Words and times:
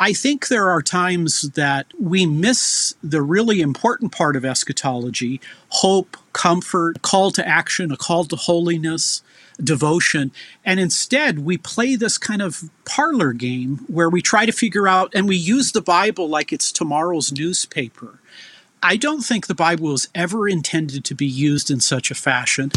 I 0.00 0.12
think 0.12 0.46
there 0.46 0.70
are 0.70 0.80
times 0.80 1.42
that 1.54 1.86
we 1.98 2.24
miss 2.24 2.94
the 3.02 3.20
really 3.20 3.60
important 3.60 4.12
part 4.12 4.36
of 4.36 4.44
eschatology 4.44 5.40
hope, 5.70 6.16
comfort, 6.32 7.02
call 7.02 7.32
to 7.32 7.46
action, 7.46 7.90
a 7.90 7.96
call 7.96 8.24
to 8.26 8.36
holiness, 8.36 9.22
devotion. 9.62 10.30
And 10.64 10.78
instead, 10.78 11.40
we 11.40 11.58
play 11.58 11.96
this 11.96 12.16
kind 12.16 12.40
of 12.40 12.70
parlor 12.84 13.32
game 13.32 13.78
where 13.88 14.08
we 14.08 14.22
try 14.22 14.46
to 14.46 14.52
figure 14.52 14.86
out 14.86 15.12
and 15.14 15.26
we 15.26 15.36
use 15.36 15.72
the 15.72 15.82
Bible 15.82 16.28
like 16.28 16.52
it's 16.52 16.70
tomorrow's 16.70 17.32
newspaper. 17.32 18.20
I 18.80 18.96
don't 18.96 19.22
think 19.22 19.48
the 19.48 19.54
Bible 19.54 19.88
was 19.88 20.08
ever 20.14 20.48
intended 20.48 21.04
to 21.06 21.14
be 21.16 21.26
used 21.26 21.70
in 21.70 21.80
such 21.80 22.12
a 22.12 22.14
fashion. 22.14 22.70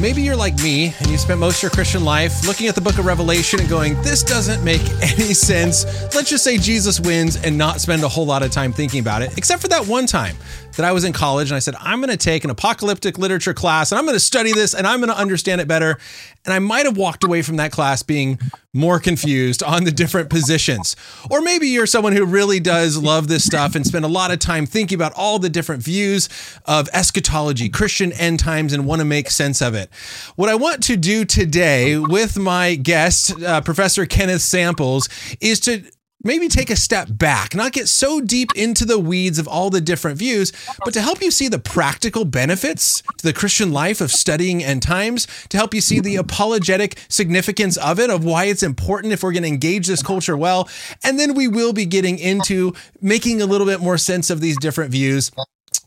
Maybe 0.00 0.22
you're 0.22 0.36
like 0.36 0.56
me 0.62 0.94
and 0.98 1.06
you 1.08 1.18
spent 1.18 1.38
most 1.38 1.58
of 1.58 1.62
your 1.62 1.70
Christian 1.70 2.04
life 2.04 2.46
looking 2.46 2.68
at 2.68 2.74
the 2.74 2.80
book 2.80 2.98
of 2.98 3.04
Revelation 3.04 3.60
and 3.60 3.68
going, 3.68 4.00
this 4.02 4.22
doesn't 4.22 4.64
make 4.64 4.80
any 5.02 5.34
sense. 5.34 5.84
Let's 6.14 6.30
just 6.30 6.42
say 6.42 6.56
Jesus 6.56 6.98
wins 6.98 7.36
and 7.36 7.58
not 7.58 7.80
spend 7.80 8.02
a 8.02 8.08
whole 8.08 8.24
lot 8.24 8.42
of 8.42 8.50
time 8.50 8.72
thinking 8.72 9.00
about 9.00 9.22
it, 9.22 9.36
except 9.36 9.60
for 9.60 9.68
that 9.68 9.86
one 9.86 10.06
time 10.06 10.36
that 10.76 10.86
I 10.86 10.92
was 10.92 11.04
in 11.04 11.12
college 11.12 11.50
and 11.50 11.56
I 11.56 11.58
said, 11.58 11.74
I'm 11.78 12.00
going 12.00 12.10
to 12.10 12.16
take 12.16 12.44
an 12.44 12.50
apocalyptic 12.50 13.18
literature 13.18 13.52
class 13.52 13.92
and 13.92 13.98
I'm 13.98 14.04
going 14.06 14.16
to 14.16 14.20
study 14.20 14.52
this 14.52 14.74
and 14.74 14.86
I'm 14.86 15.00
going 15.00 15.10
to 15.10 15.18
understand 15.18 15.60
it 15.60 15.68
better. 15.68 15.98
And 16.44 16.54
I 16.54 16.58
might 16.58 16.86
have 16.86 16.96
walked 16.96 17.22
away 17.22 17.42
from 17.42 17.56
that 17.56 17.70
class 17.70 18.02
being 18.02 18.38
more 18.72 18.98
confused 18.98 19.62
on 19.62 19.84
the 19.84 19.90
different 19.90 20.30
positions. 20.30 20.96
Or 21.30 21.40
maybe 21.40 21.66
you're 21.68 21.86
someone 21.86 22.14
who 22.14 22.24
really 22.24 22.60
does 22.60 22.96
love 22.96 23.28
this 23.28 23.44
stuff 23.44 23.74
and 23.74 23.86
spend 23.86 24.04
a 24.04 24.08
lot 24.08 24.30
of 24.30 24.38
time 24.38 24.64
thinking 24.64 24.96
about 24.96 25.12
all 25.16 25.38
the 25.38 25.50
different 25.50 25.82
views 25.82 26.28
of 26.66 26.88
eschatology, 26.92 27.68
Christian 27.68 28.12
end 28.12 28.38
times, 28.38 28.72
and 28.72 28.86
want 28.86 29.00
to 29.00 29.04
make 29.04 29.30
sense 29.30 29.60
of 29.60 29.74
it. 29.74 29.90
What 30.36 30.48
I 30.48 30.54
want 30.54 30.82
to 30.84 30.96
do 30.96 31.24
today 31.24 31.98
with 31.98 32.38
my 32.38 32.74
guest, 32.74 33.42
uh, 33.42 33.60
Professor 33.60 34.06
Kenneth 34.06 34.42
Samples, 34.42 35.08
is 35.40 35.60
to 35.60 35.84
maybe 36.22 36.48
take 36.48 36.70
a 36.70 36.76
step 36.76 37.08
back, 37.10 37.54
not 37.54 37.72
get 37.72 37.88
so 37.88 38.20
deep 38.20 38.50
into 38.54 38.84
the 38.84 38.98
weeds 38.98 39.38
of 39.38 39.48
all 39.48 39.70
the 39.70 39.80
different 39.80 40.18
views, 40.18 40.52
but 40.84 40.92
to 40.94 41.00
help 41.00 41.22
you 41.22 41.30
see 41.30 41.48
the 41.48 41.58
practical 41.58 42.24
benefits 42.24 43.02
to 43.16 43.26
the 43.26 43.32
Christian 43.32 43.72
life 43.72 44.00
of 44.00 44.10
studying 44.10 44.62
end 44.62 44.82
times, 44.82 45.26
to 45.48 45.56
help 45.56 45.74
you 45.74 45.80
see 45.80 46.00
the 46.00 46.16
apologetic 46.16 46.98
significance 47.08 47.76
of 47.76 47.98
it, 47.98 48.10
of 48.10 48.24
why 48.24 48.44
it's 48.44 48.62
important 48.62 49.12
if 49.12 49.22
we're 49.22 49.32
going 49.32 49.42
to 49.42 49.48
engage 49.48 49.86
this 49.86 50.02
culture 50.02 50.36
well. 50.36 50.68
And 51.04 51.18
then 51.18 51.34
we 51.34 51.48
will 51.48 51.72
be 51.72 51.86
getting 51.86 52.18
into 52.18 52.74
making 53.00 53.40
a 53.40 53.46
little 53.46 53.66
bit 53.66 53.80
more 53.80 53.98
sense 53.98 54.30
of 54.30 54.40
these 54.40 54.58
different 54.58 54.90
views 54.90 55.30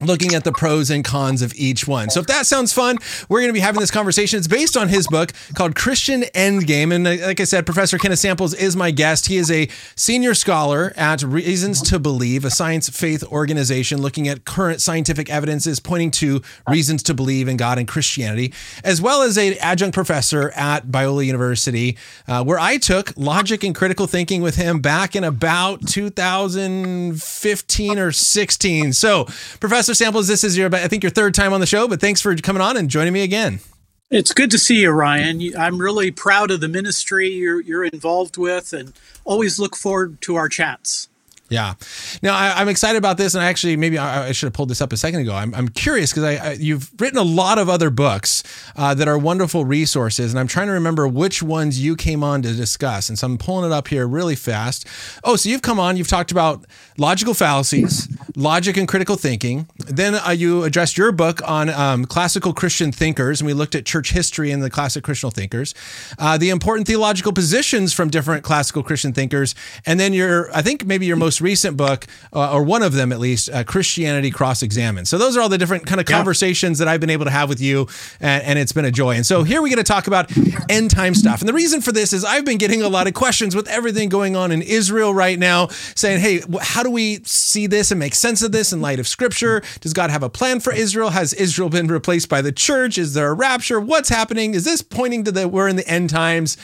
looking 0.06 0.34
at 0.34 0.44
the 0.44 0.52
pros 0.52 0.90
and 0.90 1.04
cons 1.04 1.42
of 1.42 1.54
each 1.56 1.88
one. 1.88 2.10
So 2.10 2.20
if 2.20 2.28
that 2.28 2.46
sounds 2.46 2.74
fun, 2.74 2.98
we're 3.30 3.40
going 3.40 3.50
to 3.50 3.54
be 3.54 3.60
having 3.60 3.80
this 3.80 3.92
conversation. 3.92 4.38
It's 4.38 4.48
based 4.48 4.78
on 4.78 4.90
his 4.90 5.08
book 5.08 5.32
called 5.56 5.76
Christian 5.76 6.22
Endgame. 6.34 6.94
And 6.94 7.08
uh, 7.08 7.28
like 7.28 7.40
I 7.40 7.46
said, 7.46 7.66
Professor 7.66 7.98
Kenneth 7.98 8.20
Samples 8.20 8.54
is 8.54 8.76
my 8.76 8.92
guest. 8.92 9.28
He 9.28 9.38
is 9.38 9.50
a 9.52 9.70
senior 9.96 10.34
scholar 10.34 10.94
at 10.96 11.24
Reasons 11.24 11.82
to 11.84 12.00
Believe, 12.00 12.46
a 12.46 12.50
science 12.50 12.90
faith 12.90 13.24
organization 13.26 14.02
looking 14.02 14.28
at 14.28 14.46
current 14.46 14.82
scientific 14.82 15.30
evidences 15.30 15.80
pointing 15.80 16.12
to 16.12 16.42
reasons 16.68 17.04
to 17.04 17.14
believe 17.14 17.48
in 17.48 17.58
God 17.58 17.78
and 17.78 17.88
Christianity, 17.88 18.54
as 18.84 19.02
well 19.02 19.22
as 19.22 19.38
an 19.38 19.56
adjunct 19.60 19.96
professor 19.96 20.52
at 20.52 20.88
Biola 20.88 21.26
University, 21.26 21.98
uh, 22.28 22.44
where 22.44 22.60
I 22.60 22.78
took 22.78 23.14
logic 23.16 23.64
and 23.64 23.76
critical 23.76 24.08
thinking 24.08 24.42
with 24.42 24.56
him 24.56 24.80
back 24.80 25.16
in 25.16 25.24
about 25.24 25.88
2015 25.88 28.00
or 28.00 28.12
16. 28.12 28.94
So, 28.94 29.26
Professor 29.60 29.93
Samples, 29.94 30.28
this 30.28 30.44
is 30.44 30.58
your, 30.58 30.74
I 30.74 30.88
think, 30.88 31.04
your 31.04 31.10
third 31.10 31.34
time 31.34 31.54
on 31.54 31.60
the 31.60 31.66
show, 31.66 31.88
but 31.88 32.02
thanks 32.02 32.22
for 32.22 32.36
coming 32.36 32.62
on 32.62 32.78
and 32.78 32.90
joining 32.90 33.14
me 33.14 33.24
again. 33.24 33.60
It's 34.10 34.34
good 34.34 34.52
to 34.52 34.60
see 34.60 34.82
you, 34.82 34.92
Ryan. 34.92 35.42
I'm 35.58 35.80
really 35.80 36.12
proud 36.12 36.52
of 36.52 36.62
the 36.62 36.68
ministry 36.68 37.30
you're, 37.30 37.62
you're 37.62 37.86
involved 37.86 38.38
with 38.38 38.72
and 38.72 38.94
always 39.26 39.58
look 39.58 39.76
forward 39.76 40.22
to 40.22 40.36
our 40.36 40.50
chats. 40.50 41.10
Yeah. 41.54 41.76
Now 42.24 42.36
I, 42.36 42.64
am 42.64 42.68
excited 42.68 42.98
about 42.98 43.18
this, 43.18 43.36
and 43.36 43.44
I 43.44 43.46
actually, 43.46 43.78
maybe 43.78 44.00
I, 44.00 44.30
I, 44.30 44.32
should 44.32 44.48
have 44.48 44.54
pulled 44.54 44.70
this 44.70 44.82
up 44.82 44.92
a 44.92 44.98
second 44.98 45.20
ago. 45.20 45.36
I'm, 45.36 45.54
I'm 45.54 45.68
curious 45.68 46.10
because 46.10 46.24
I, 46.24 46.34
I, 46.34 46.52
you've 46.54 46.92
written 47.00 47.20
a 47.20 47.24
lot 47.24 47.60
of 47.60 47.70
other 47.70 47.92
books 47.92 48.44
uh, 48.76 48.96
that 48.96 49.08
are 49.08 49.20
wonderful 49.20 49.64
resources, 49.64 50.34
and 50.34 50.40
I'm 50.40 50.48
trying 50.48 50.66
to 50.66 50.74
remember 50.74 51.08
which 51.08 51.44
ones 51.44 51.80
you 51.80 51.96
came 51.96 52.24
on 52.24 52.42
to 52.42 52.54
discuss. 52.54 53.08
And 53.08 53.20
so 53.20 53.28
I'm 53.28 53.38
pulling 53.38 53.70
it 53.70 53.72
up 53.72 53.90
here 53.90 54.08
really 54.08 54.36
fast. 54.36 54.88
Oh, 55.24 55.36
so 55.36 55.48
you've 55.48 55.62
come 55.62 55.80
on. 55.80 55.96
You've 55.96 56.08
talked 56.08 56.32
about 56.32 56.66
logical 56.98 57.36
fallacies, 57.36 58.10
logic 58.36 58.76
and 58.76 58.88
critical 58.88 59.16
thinking. 59.16 59.68
Then 59.78 60.16
uh, 60.16 60.32
you 60.32 60.64
addressed 60.64 60.98
your 60.98 61.12
book 61.12 61.48
on 61.48 61.70
um, 61.70 62.06
classical 62.06 62.54
Christian 62.54 62.92
thinkers, 62.92 63.42
and 63.42 63.46
we 63.46 63.54
looked 63.54 63.76
at 63.76 63.86
church 63.86 64.12
history 64.12 64.50
and 64.50 64.64
the 64.64 64.72
classic 64.72 65.04
Christian 65.04 65.30
thinkers, 65.30 65.76
uh, 66.18 66.36
the 66.36 66.50
important 66.50 66.88
theological 66.88 67.32
positions 67.32 67.94
from 67.94 68.10
different 68.10 68.44
classical 68.44 68.82
Christian 68.82 69.14
thinkers, 69.14 69.54
and 69.86 70.00
then 70.00 70.14
your, 70.14 70.52
I 70.52 70.64
think 70.64 70.84
maybe 70.88 71.06
your 71.06 71.16
most 71.16 71.43
recent 71.44 71.78
book, 71.78 72.08
uh, 72.34 72.54
or 72.54 72.64
one 72.64 72.82
of 72.82 72.94
them 72.94 73.12
at 73.12 73.20
least, 73.20 73.50
uh, 73.50 73.64
Christianity 73.64 74.32
Cross 74.32 74.64
Examined. 74.64 75.08
So 75.08 75.18
those 75.18 75.38
are 75.38 75.42
all 75.42 75.50
the 75.50 75.58
different 75.58 75.86
kind 75.86 76.02
of 76.02 76.10
yeah. 76.10 76.16
conversations 76.16 76.80
that 76.80 76.88
I've 76.88 77.00
been 77.00 77.10
able 77.12 77.26
to 77.26 77.32
have 77.32 77.50
with 77.50 77.62
you, 77.62 77.88
and, 78.20 78.44
and 78.44 78.58
it's 78.58 78.72
been 78.72 78.86
a 78.86 78.92
joy. 78.92 79.16
And 79.16 79.26
so 79.26 79.44
here 79.44 79.62
we 79.62 79.70
get 79.70 79.76
to 79.76 79.84
talk 79.84 80.08
about 80.08 80.32
end 80.70 80.90
time 80.90 81.14
stuff. 81.14 81.42
And 81.42 81.50
the 81.50 81.54
reason 81.54 81.82
for 81.82 81.92
this 81.92 82.14
is 82.14 82.26
I've 82.26 82.46
been 82.46 82.58
getting 82.58 82.82
a 82.82 82.90
lot 82.90 83.08
of 83.08 83.14
questions 83.14 83.56
with 83.56 83.68
everything 83.68 84.10
going 84.10 84.36
on 84.36 84.52
in 84.52 84.62
Israel 84.62 85.14
right 85.14 85.38
now, 85.38 85.68
saying, 85.96 86.22
hey, 86.22 86.42
how 86.62 86.82
do 86.82 86.90
we 86.90 87.20
see 87.24 87.68
this 87.68 87.92
and 87.92 88.00
make 88.00 88.16
sense 88.16 88.42
of 88.42 88.52
this 88.52 88.74
in 88.74 88.82
light 88.82 89.00
of 89.00 89.08
Scripture? 89.08 89.62
Does 89.82 89.94
God 89.94 90.10
have 90.10 90.24
a 90.24 90.30
plan 90.30 90.60
for 90.60 90.74
Israel? 90.74 91.10
Has 91.10 91.34
Israel 91.34 91.70
been 91.70 91.88
replaced 91.88 92.30
by 92.30 92.42
the 92.42 92.52
church? 92.52 92.98
Is 92.98 93.14
there 93.14 93.30
a 93.30 93.34
rapture? 93.34 93.80
What's 93.80 94.10
happening? 94.10 94.54
Is 94.54 94.64
this 94.64 94.82
pointing 94.82 95.26
to 95.26 95.32
that 95.34 95.52
we're 95.52 95.68
in 95.68 95.76
the 95.76 95.88
end 95.88 96.10
times? 96.10 96.58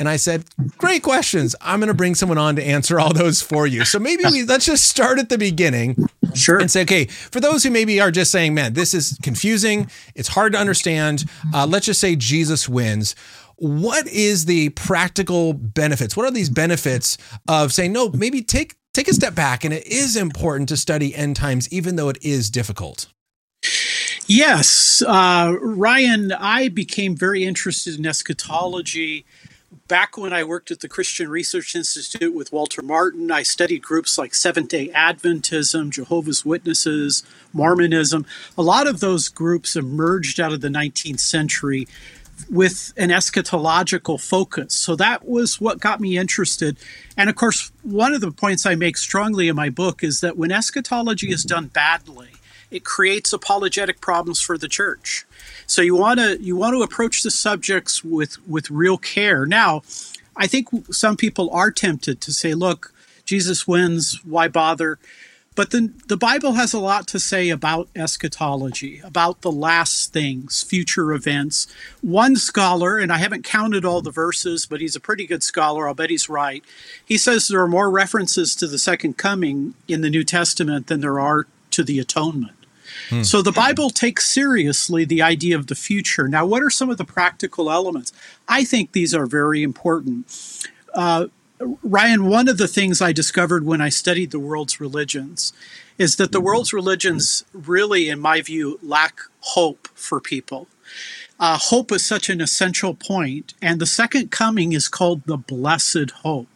And 0.00 0.08
I 0.08 0.16
said, 0.16 0.44
Great 0.78 1.02
questions. 1.02 1.54
I'm 1.60 1.78
going 1.78 1.88
to 1.88 1.94
bring 1.94 2.14
someone 2.14 2.38
on 2.38 2.56
to 2.56 2.64
answer 2.64 2.98
all 2.98 3.12
those 3.12 3.42
for 3.42 3.66
you. 3.66 3.84
So 3.84 3.98
maybe 3.98 4.24
we 4.24 4.42
let's 4.44 4.64
just 4.64 4.88
start 4.88 5.18
at 5.18 5.28
the 5.28 5.38
beginning. 5.38 6.08
Sure. 6.34 6.58
And 6.58 6.70
say, 6.70 6.82
okay, 6.82 7.04
for 7.04 7.40
those 7.40 7.62
who 7.62 7.70
maybe 7.70 8.00
are 8.00 8.10
just 8.10 8.30
saying, 8.30 8.54
man, 8.54 8.72
this 8.72 8.94
is 8.94 9.18
confusing, 9.22 9.90
it's 10.14 10.28
hard 10.28 10.52
to 10.52 10.58
understand, 10.58 11.24
uh, 11.52 11.66
let's 11.66 11.86
just 11.86 12.00
say 12.00 12.16
Jesus 12.16 12.68
wins. 12.68 13.14
What 13.56 14.06
is 14.06 14.46
the 14.46 14.70
practical 14.70 15.52
benefits? 15.52 16.16
What 16.16 16.24
are 16.24 16.30
these 16.30 16.48
benefits 16.48 17.18
of 17.46 17.72
saying, 17.72 17.92
no, 17.92 18.08
maybe 18.10 18.42
take 18.42 18.76
take 18.94 19.06
a 19.06 19.14
step 19.14 19.34
back 19.34 19.64
and 19.64 19.74
it 19.74 19.86
is 19.86 20.16
important 20.16 20.68
to 20.70 20.76
study 20.76 21.14
end 21.14 21.36
times, 21.36 21.70
even 21.72 21.96
though 21.96 22.08
it 22.08 22.18
is 22.22 22.48
difficult? 22.48 23.08
Yes, 24.26 25.02
uh, 25.06 25.56
Ryan, 25.60 26.30
I 26.32 26.68
became 26.68 27.16
very 27.16 27.44
interested 27.44 27.98
in 27.98 28.06
eschatology 28.06 29.26
back 29.90 30.16
when 30.16 30.32
I 30.32 30.44
worked 30.44 30.70
at 30.70 30.78
the 30.78 30.88
Christian 30.88 31.28
Research 31.28 31.74
Institute 31.74 32.32
with 32.32 32.52
Walter 32.52 32.80
Martin, 32.80 33.32
I 33.32 33.42
studied 33.42 33.82
groups 33.82 34.16
like 34.16 34.34
Seventh 34.34 34.68
day 34.68 34.86
Adventism, 34.90 35.90
Jehovah's 35.90 36.44
Witnesses, 36.44 37.24
Mormonism. 37.52 38.24
A 38.56 38.62
lot 38.62 38.86
of 38.86 39.00
those 39.00 39.28
groups 39.28 39.74
emerged 39.74 40.38
out 40.38 40.52
of 40.52 40.60
the 40.60 40.68
19th 40.68 41.18
century 41.18 41.88
with 42.48 42.92
an 42.96 43.10
eschatological 43.10 44.20
focus. 44.20 44.74
So 44.74 44.94
that 44.94 45.26
was 45.26 45.60
what 45.60 45.80
got 45.80 46.00
me 46.00 46.16
interested. 46.16 46.76
And 47.16 47.28
of 47.28 47.34
course, 47.34 47.72
one 47.82 48.14
of 48.14 48.20
the 48.20 48.30
points 48.30 48.64
I 48.64 48.76
make 48.76 48.96
strongly 48.96 49.48
in 49.48 49.56
my 49.56 49.70
book 49.70 50.04
is 50.04 50.20
that 50.20 50.36
when 50.36 50.52
eschatology 50.52 51.32
is 51.32 51.42
done 51.42 51.66
badly, 51.66 52.28
it 52.70 52.84
creates 52.84 53.32
apologetic 53.32 54.00
problems 54.00 54.40
for 54.40 54.56
the 54.56 54.68
church. 54.68 55.26
So 55.70 55.82
you 55.82 55.94
want 55.94 56.18
to 56.18 56.36
you 56.42 56.56
want 56.56 56.74
to 56.74 56.82
approach 56.82 57.22
the 57.22 57.30
subjects 57.30 58.02
with 58.02 58.44
with 58.48 58.72
real 58.72 58.98
care. 58.98 59.46
Now, 59.46 59.82
I 60.36 60.48
think 60.48 60.68
some 60.92 61.16
people 61.16 61.48
are 61.50 61.70
tempted 61.70 62.20
to 62.22 62.32
say, 62.32 62.54
"Look, 62.54 62.92
Jesus 63.24 63.68
wins. 63.68 64.18
Why 64.24 64.48
bother?" 64.48 64.98
But 65.54 65.70
then 65.70 65.94
the 66.08 66.16
Bible 66.16 66.54
has 66.54 66.72
a 66.72 66.80
lot 66.80 67.06
to 67.08 67.20
say 67.20 67.50
about 67.50 67.88
eschatology, 67.94 69.00
about 69.04 69.42
the 69.42 69.52
last 69.52 70.12
things, 70.12 70.64
future 70.64 71.12
events. 71.12 71.68
One 72.00 72.34
scholar, 72.34 72.98
and 72.98 73.12
I 73.12 73.18
haven't 73.18 73.44
counted 73.44 73.84
all 73.84 74.02
the 74.02 74.10
verses, 74.10 74.66
but 74.66 74.80
he's 74.80 74.96
a 74.96 75.00
pretty 75.00 75.24
good 75.24 75.44
scholar. 75.44 75.86
I'll 75.86 75.94
bet 75.94 76.10
he's 76.10 76.28
right. 76.28 76.64
He 77.04 77.16
says 77.16 77.46
there 77.46 77.60
are 77.60 77.68
more 77.68 77.92
references 77.92 78.56
to 78.56 78.66
the 78.66 78.78
second 78.78 79.18
coming 79.18 79.74
in 79.86 80.00
the 80.00 80.10
New 80.10 80.24
Testament 80.24 80.88
than 80.88 81.00
there 81.00 81.20
are 81.20 81.46
to 81.70 81.84
the 81.84 82.00
atonement. 82.00 82.59
Hmm. 83.08 83.22
So 83.22 83.42
the 83.42 83.52
Bible 83.52 83.90
takes 83.90 84.26
seriously 84.26 85.04
the 85.04 85.22
idea 85.22 85.56
of 85.56 85.66
the 85.66 85.74
future. 85.74 86.28
Now, 86.28 86.46
what 86.46 86.62
are 86.62 86.70
some 86.70 86.90
of 86.90 86.98
the 86.98 87.04
practical 87.04 87.70
elements? 87.70 88.12
I 88.48 88.64
think 88.64 88.92
these 88.92 89.14
are 89.14 89.26
very 89.26 89.62
important. 89.62 90.68
Uh, 90.94 91.26
Ryan, 91.82 92.26
one 92.26 92.48
of 92.48 92.56
the 92.56 92.68
things 92.68 93.02
I 93.02 93.12
discovered 93.12 93.64
when 93.64 93.80
I 93.80 93.90
studied 93.90 94.30
the 94.30 94.38
world's 94.38 94.80
religions 94.80 95.52
is 95.98 96.16
that 96.16 96.32
the 96.32 96.40
world's 96.40 96.72
religions 96.72 97.44
really, 97.52 98.08
in 98.08 98.18
my 98.18 98.40
view, 98.40 98.78
lack 98.82 99.20
hope 99.40 99.88
for 99.94 100.20
people. 100.20 100.66
Uh, 101.38 101.58
hope 101.58 101.92
is 101.92 102.04
such 102.04 102.28
an 102.28 102.40
essential 102.40 102.94
point, 102.94 103.54
and 103.60 103.80
the 103.80 103.86
second 103.86 104.30
coming 104.30 104.72
is 104.72 104.88
called 104.88 105.22
the 105.26 105.36
blessed 105.36 106.10
hope. 106.22 106.49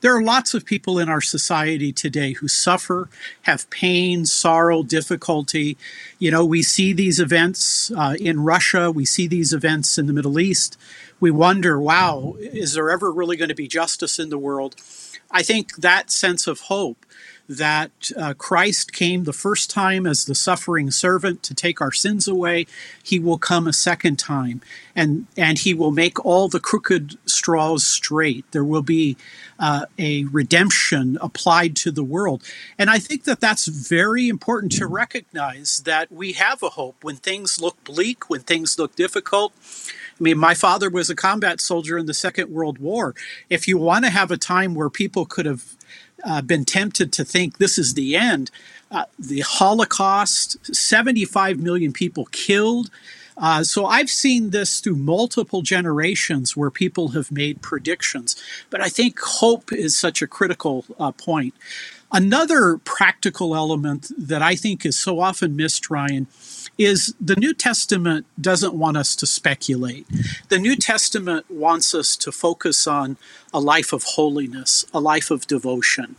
There 0.00 0.16
are 0.16 0.22
lots 0.22 0.54
of 0.54 0.64
people 0.64 0.98
in 0.98 1.08
our 1.08 1.20
society 1.20 1.92
today 1.92 2.32
who 2.32 2.48
suffer, 2.48 3.08
have 3.42 3.68
pain, 3.70 4.26
sorrow, 4.26 4.82
difficulty. 4.82 5.76
You 6.18 6.30
know, 6.30 6.44
we 6.44 6.62
see 6.62 6.92
these 6.92 7.20
events 7.20 7.90
uh, 7.90 8.16
in 8.20 8.40
Russia, 8.40 8.90
we 8.90 9.04
see 9.04 9.26
these 9.26 9.52
events 9.52 9.98
in 9.98 10.06
the 10.06 10.12
Middle 10.12 10.38
East. 10.38 10.78
We 11.20 11.30
wonder, 11.30 11.78
wow, 11.78 12.36
is 12.38 12.74
there 12.74 12.90
ever 12.90 13.12
really 13.12 13.36
going 13.36 13.50
to 13.50 13.54
be 13.54 13.68
justice 13.68 14.18
in 14.18 14.30
the 14.30 14.38
world? 14.38 14.76
I 15.30 15.42
think 15.42 15.76
that 15.76 16.10
sense 16.10 16.46
of 16.46 16.60
hope 16.60 17.06
that 17.50 18.12
uh, 18.16 18.32
Christ 18.34 18.92
came 18.92 19.24
the 19.24 19.32
first 19.32 19.70
time 19.70 20.06
as 20.06 20.24
the 20.24 20.36
suffering 20.36 20.92
servant 20.92 21.42
to 21.42 21.52
take 21.52 21.80
our 21.80 21.90
sins 21.90 22.28
away. 22.28 22.64
He 23.02 23.18
will 23.18 23.38
come 23.38 23.66
a 23.66 23.72
second 23.72 24.20
time, 24.20 24.62
and 24.94 25.26
and 25.36 25.58
he 25.58 25.74
will 25.74 25.90
make 25.90 26.24
all 26.24 26.48
the 26.48 26.60
crooked 26.60 27.18
straws 27.26 27.84
straight. 27.84 28.44
There 28.52 28.62
will 28.62 28.82
be 28.82 29.16
uh, 29.58 29.86
a 29.98 30.24
redemption 30.26 31.18
applied 31.20 31.74
to 31.76 31.90
the 31.90 32.04
world, 32.04 32.44
and 32.78 32.88
I 32.88 33.00
think 33.00 33.24
that 33.24 33.40
that's 33.40 33.66
very 33.66 34.28
important 34.28 34.70
to 34.72 34.86
recognize 34.86 35.82
that 35.84 36.12
we 36.12 36.34
have 36.34 36.62
a 36.62 36.70
hope 36.70 37.02
when 37.02 37.16
things 37.16 37.60
look 37.60 37.82
bleak, 37.82 38.30
when 38.30 38.42
things 38.42 38.78
look 38.78 38.94
difficult. 38.94 39.52
I 39.58 40.22
mean, 40.22 40.38
my 40.38 40.54
father 40.54 40.88
was 40.88 41.10
a 41.10 41.16
combat 41.16 41.60
soldier 41.60 41.98
in 41.98 42.06
the 42.06 42.14
Second 42.14 42.50
World 42.50 42.78
War. 42.78 43.14
If 43.48 43.66
you 43.66 43.76
want 43.76 44.04
to 44.04 44.10
have 44.10 44.30
a 44.30 44.36
time 44.36 44.74
where 44.74 44.90
people 44.90 45.26
could 45.26 45.46
have 45.46 45.76
uh, 46.24 46.42
been 46.42 46.64
tempted 46.64 47.12
to 47.12 47.24
think 47.24 47.58
this 47.58 47.78
is 47.78 47.94
the 47.94 48.16
end. 48.16 48.50
Uh, 48.90 49.04
the 49.18 49.40
Holocaust, 49.40 50.74
75 50.74 51.58
million 51.58 51.92
people 51.92 52.26
killed. 52.26 52.90
Uh, 53.36 53.64
so 53.64 53.86
I've 53.86 54.10
seen 54.10 54.50
this 54.50 54.80
through 54.80 54.96
multiple 54.96 55.62
generations 55.62 56.56
where 56.56 56.70
people 56.70 57.08
have 57.08 57.32
made 57.32 57.62
predictions. 57.62 58.36
But 58.68 58.82
I 58.82 58.88
think 58.88 59.18
hope 59.18 59.72
is 59.72 59.96
such 59.96 60.20
a 60.20 60.26
critical 60.26 60.84
uh, 60.98 61.12
point. 61.12 61.54
Another 62.12 62.78
practical 62.78 63.54
element 63.54 64.10
that 64.18 64.42
I 64.42 64.56
think 64.56 64.84
is 64.84 64.98
so 64.98 65.20
often 65.20 65.54
missed, 65.54 65.90
Ryan, 65.90 66.26
is 66.78 67.14
the 67.20 67.36
New 67.36 67.54
Testament 67.54 68.26
doesn't 68.40 68.74
want 68.74 68.96
us 68.96 69.14
to 69.16 69.26
speculate. 69.26 70.06
The 70.48 70.58
New 70.58 70.76
Testament 70.76 71.50
wants 71.50 71.94
us 71.94 72.16
to 72.16 72.32
focus 72.32 72.86
on 72.86 73.16
a 73.52 73.60
life 73.60 73.92
of 73.92 74.04
holiness, 74.04 74.84
a 74.94 75.00
life 75.00 75.30
of 75.30 75.46
devotion. 75.46 76.16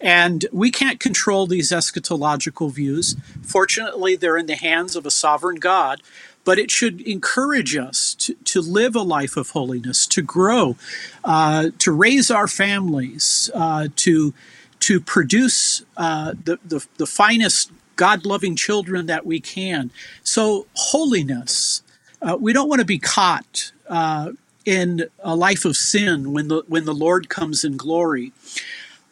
And 0.00 0.46
we 0.52 0.70
can't 0.70 0.98
control 0.98 1.46
these 1.46 1.70
eschatological 1.70 2.72
views. 2.72 3.16
Fortunately, 3.42 4.16
they're 4.16 4.38
in 4.38 4.46
the 4.46 4.56
hands 4.56 4.96
of 4.96 5.04
a 5.04 5.10
sovereign 5.10 5.56
God, 5.56 6.00
but 6.44 6.58
it 6.58 6.70
should 6.70 7.02
encourage 7.02 7.76
us 7.76 8.14
to, 8.14 8.34
to 8.34 8.60
live 8.62 8.96
a 8.96 9.02
life 9.02 9.36
of 9.36 9.50
holiness, 9.50 10.06
to 10.06 10.22
grow, 10.22 10.76
uh, 11.24 11.70
to 11.78 11.92
raise 11.92 12.30
our 12.30 12.48
families, 12.48 13.50
uh, 13.54 13.88
to, 13.96 14.32
to 14.80 15.00
produce 15.00 15.84
uh, 15.98 16.32
the, 16.44 16.58
the, 16.64 16.86
the 16.96 17.06
finest 17.06 17.70
God 17.96 18.24
loving 18.24 18.56
children 18.56 19.06
that 19.06 19.26
we 19.26 19.40
can. 19.40 19.90
So, 20.22 20.66
holiness, 20.74 21.82
uh, 22.22 22.36
we 22.40 22.52
don't 22.52 22.68
want 22.68 22.80
to 22.80 22.86
be 22.86 22.98
caught 22.98 23.72
uh, 23.88 24.32
in 24.64 25.04
a 25.20 25.34
life 25.34 25.64
of 25.64 25.76
sin 25.76 26.32
when 26.32 26.48
the, 26.48 26.62
when 26.68 26.84
the 26.84 26.94
Lord 26.94 27.28
comes 27.28 27.64
in 27.64 27.76
glory. 27.76 28.32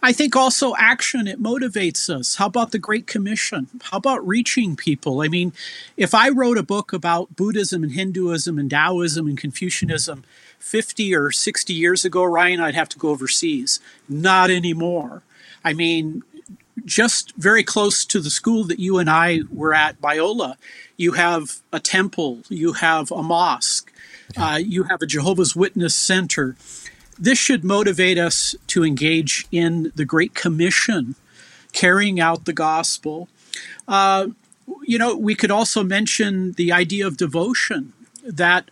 I 0.00 0.12
think 0.12 0.36
also 0.36 0.74
action, 0.76 1.26
it 1.26 1.42
motivates 1.42 2.08
us. 2.08 2.36
How 2.36 2.46
about 2.46 2.70
the 2.70 2.78
Great 2.78 3.08
Commission? 3.08 3.66
How 3.82 3.96
about 3.96 4.26
reaching 4.26 4.76
people? 4.76 5.22
I 5.22 5.28
mean, 5.28 5.52
if 5.96 6.14
I 6.14 6.28
wrote 6.28 6.56
a 6.56 6.62
book 6.62 6.92
about 6.92 7.34
Buddhism 7.34 7.82
and 7.82 7.92
Hinduism 7.92 8.58
and 8.58 8.70
Taoism 8.70 9.26
and 9.26 9.36
Confucianism 9.36 10.22
50 10.60 11.14
or 11.14 11.32
60 11.32 11.72
years 11.72 12.04
ago, 12.04 12.22
Ryan, 12.22 12.60
I'd 12.60 12.76
have 12.76 12.88
to 12.90 12.98
go 12.98 13.08
overseas. 13.08 13.80
Not 14.08 14.50
anymore. 14.50 15.22
I 15.64 15.72
mean, 15.72 16.22
just 16.84 17.34
very 17.36 17.62
close 17.62 18.04
to 18.06 18.20
the 18.20 18.30
school 18.30 18.64
that 18.64 18.78
you 18.78 18.98
and 18.98 19.08
I 19.08 19.40
were 19.50 19.74
at, 19.74 20.00
Biola, 20.00 20.56
you 20.96 21.12
have 21.12 21.56
a 21.72 21.80
temple, 21.80 22.40
you 22.48 22.74
have 22.74 23.10
a 23.10 23.22
mosque, 23.22 23.92
yeah. 24.36 24.52
uh, 24.52 24.56
you 24.56 24.84
have 24.84 25.02
a 25.02 25.06
Jehovah's 25.06 25.54
Witness 25.54 25.94
center. 25.94 26.56
This 27.18 27.38
should 27.38 27.64
motivate 27.64 28.18
us 28.18 28.54
to 28.68 28.84
engage 28.84 29.46
in 29.50 29.92
the 29.94 30.04
Great 30.04 30.34
Commission, 30.34 31.16
carrying 31.72 32.20
out 32.20 32.44
the 32.44 32.52
gospel. 32.52 33.28
Uh, 33.86 34.28
you 34.82 34.98
know, 34.98 35.16
we 35.16 35.34
could 35.34 35.50
also 35.50 35.82
mention 35.82 36.52
the 36.52 36.72
idea 36.72 37.06
of 37.06 37.16
devotion 37.16 37.92
that 38.22 38.70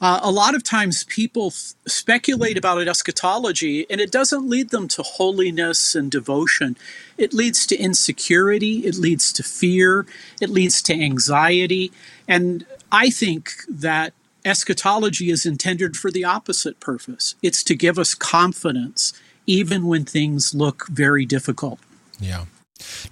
uh, 0.00 0.20
a 0.22 0.30
lot 0.30 0.54
of 0.54 0.62
times 0.62 1.04
people 1.04 1.48
f- 1.48 1.74
speculate 1.86 2.56
about 2.56 2.86
eschatology 2.86 3.86
and 3.90 4.00
it 4.00 4.12
doesn't 4.12 4.48
lead 4.48 4.70
them 4.70 4.86
to 4.88 5.02
holiness 5.02 5.94
and 5.94 6.10
devotion. 6.10 6.76
It 7.16 7.34
leads 7.34 7.66
to 7.66 7.76
insecurity, 7.76 8.86
it 8.86 8.96
leads 8.96 9.32
to 9.34 9.42
fear, 9.42 10.06
it 10.40 10.50
leads 10.50 10.80
to 10.82 10.94
anxiety. 10.94 11.90
And 12.28 12.64
I 12.92 13.10
think 13.10 13.52
that 13.68 14.12
eschatology 14.44 15.30
is 15.30 15.44
intended 15.44 15.96
for 15.96 16.10
the 16.10 16.24
opposite 16.24 16.78
purpose 16.80 17.34
it's 17.42 17.64
to 17.64 17.74
give 17.74 17.98
us 17.98 18.14
confidence 18.14 19.12
even 19.46 19.86
when 19.86 20.04
things 20.04 20.54
look 20.54 20.86
very 20.88 21.26
difficult. 21.26 21.80
Yeah. 22.20 22.44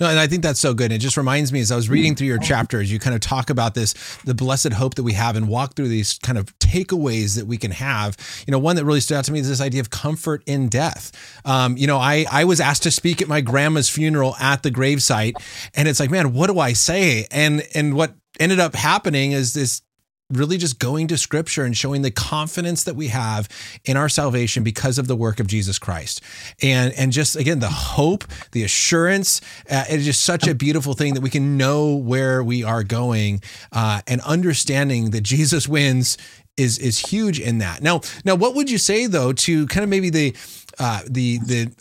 No, 0.00 0.08
and 0.08 0.18
I 0.18 0.26
think 0.26 0.42
that's 0.42 0.60
so 0.60 0.74
good. 0.74 0.92
It 0.92 0.98
just 0.98 1.16
reminds 1.16 1.52
me 1.52 1.60
as 1.60 1.72
I 1.72 1.76
was 1.76 1.88
reading 1.88 2.14
through 2.14 2.28
your 2.28 2.38
chapters, 2.38 2.90
you 2.90 2.98
kind 2.98 3.14
of 3.14 3.20
talk 3.20 3.50
about 3.50 3.74
this, 3.74 3.94
the 4.24 4.34
blessed 4.34 4.72
hope 4.72 4.94
that 4.96 5.02
we 5.02 5.12
have, 5.14 5.36
and 5.36 5.48
walk 5.48 5.74
through 5.74 5.88
these 5.88 6.18
kind 6.18 6.38
of 6.38 6.56
takeaways 6.58 7.36
that 7.36 7.46
we 7.46 7.56
can 7.56 7.70
have. 7.70 8.16
You 8.46 8.52
know, 8.52 8.58
one 8.58 8.76
that 8.76 8.84
really 8.84 9.00
stood 9.00 9.16
out 9.16 9.24
to 9.24 9.32
me 9.32 9.40
is 9.40 9.48
this 9.48 9.60
idea 9.60 9.80
of 9.80 9.90
comfort 9.90 10.42
in 10.46 10.68
death. 10.68 11.12
Um, 11.44 11.76
you 11.76 11.86
know, 11.86 11.98
I 11.98 12.26
I 12.30 12.44
was 12.44 12.60
asked 12.60 12.84
to 12.84 12.90
speak 12.90 13.22
at 13.22 13.28
my 13.28 13.40
grandma's 13.40 13.88
funeral 13.88 14.36
at 14.36 14.62
the 14.62 14.70
gravesite, 14.70 15.34
and 15.74 15.88
it's 15.88 16.00
like, 16.00 16.10
man, 16.10 16.32
what 16.32 16.48
do 16.48 16.58
I 16.58 16.72
say? 16.72 17.26
And 17.30 17.66
and 17.74 17.94
what 17.94 18.14
ended 18.38 18.60
up 18.60 18.74
happening 18.74 19.32
is 19.32 19.54
this 19.54 19.82
really 20.30 20.56
just 20.56 20.78
going 20.78 21.06
to 21.08 21.16
scripture 21.16 21.64
and 21.64 21.76
showing 21.76 22.02
the 22.02 22.10
confidence 22.10 22.84
that 22.84 22.96
we 22.96 23.08
have 23.08 23.48
in 23.84 23.96
our 23.96 24.08
salvation 24.08 24.64
because 24.64 24.98
of 24.98 25.06
the 25.06 25.16
work 25.16 25.38
of 25.38 25.46
Jesus 25.46 25.78
Christ. 25.78 26.20
And 26.62 26.92
and 26.94 27.12
just 27.12 27.36
again 27.36 27.60
the 27.60 27.68
hope, 27.68 28.24
the 28.52 28.64
assurance, 28.64 29.40
uh, 29.70 29.84
it 29.88 30.00
is 30.00 30.06
just 30.06 30.22
such 30.22 30.46
a 30.46 30.54
beautiful 30.54 30.94
thing 30.94 31.14
that 31.14 31.20
we 31.20 31.30
can 31.30 31.56
know 31.56 31.94
where 31.94 32.42
we 32.42 32.64
are 32.64 32.82
going 32.82 33.42
uh, 33.72 34.02
and 34.06 34.20
understanding 34.22 35.10
that 35.10 35.22
Jesus 35.22 35.68
wins 35.68 36.18
is 36.56 36.78
is 36.78 36.98
huge 36.98 37.38
in 37.38 37.58
that. 37.58 37.82
Now, 37.82 38.00
now 38.24 38.34
what 38.34 38.54
would 38.54 38.70
you 38.70 38.78
say 38.78 39.06
though 39.06 39.32
to 39.32 39.66
kind 39.66 39.84
of 39.84 39.90
maybe 39.90 40.10
the 40.10 40.36
uh, 40.78 41.02
the 41.06 41.38
the 41.38 41.72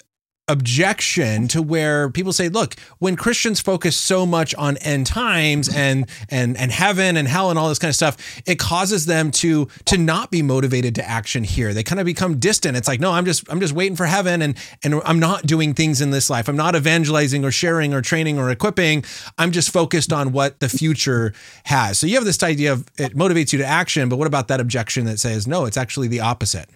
objection 0.47 1.47
to 1.47 1.61
where 1.61 2.09
people 2.11 2.31
say 2.31 2.49
look 2.49 2.75
when 2.99 3.15
christians 3.15 3.59
focus 3.59 3.97
so 3.97 4.27
much 4.27 4.53
on 4.55 4.77
end 4.77 5.07
times 5.07 5.67
and 5.75 6.07
and 6.29 6.55
and 6.57 6.71
heaven 6.71 7.17
and 7.17 7.27
hell 7.27 7.49
and 7.49 7.57
all 7.57 7.67
this 7.67 7.79
kind 7.79 7.89
of 7.89 7.95
stuff 7.95 8.15
it 8.45 8.59
causes 8.59 9.05
them 9.05 9.31
to 9.31 9.67
to 9.85 9.97
not 9.97 10.31
be 10.31 10.41
motivated 10.41 10.95
to 10.95 11.07
action 11.07 11.43
here. 11.43 11.73
They 11.73 11.83
kind 11.83 11.99
of 11.99 12.05
become 12.05 12.39
distant. 12.39 12.77
It's 12.77 12.87
like 12.87 12.99
no 12.99 13.11
i'm 13.11 13.25
just 13.25 13.49
i'm 13.51 13.59
just 13.59 13.73
waiting 13.73 13.95
for 13.95 14.05
heaven 14.05 14.41
and 14.41 14.57
and 14.83 15.01
i'm 15.05 15.19
not 15.19 15.45
doing 15.45 15.73
things 15.73 16.01
in 16.01 16.11
this 16.11 16.29
life. 16.29 16.47
I'm 16.47 16.55
not 16.55 16.75
evangelizing 16.75 17.43
or 17.43 17.51
sharing 17.51 17.93
or 17.93 18.01
training 18.01 18.37
or 18.37 18.49
equipping. 18.49 19.03
I'm 19.37 19.51
just 19.51 19.71
focused 19.71 20.13
on 20.13 20.31
what 20.31 20.59
the 20.59 20.69
future 20.69 21.33
has. 21.65 21.97
So 21.97 22.07
you 22.07 22.15
have 22.15 22.25
this 22.25 22.41
idea 22.43 22.73
of 22.73 22.87
it 22.97 23.15
motivates 23.15 23.51
you 23.53 23.59
to 23.59 23.65
action 23.65 24.09
but 24.09 24.17
what 24.17 24.27
about 24.27 24.47
that 24.47 24.59
objection 24.59 25.05
that 25.05 25.19
says 25.19 25.47
no 25.47 25.65
it's 25.65 25.77
actually 25.77 26.07
the 26.07 26.19
opposite 26.19 26.69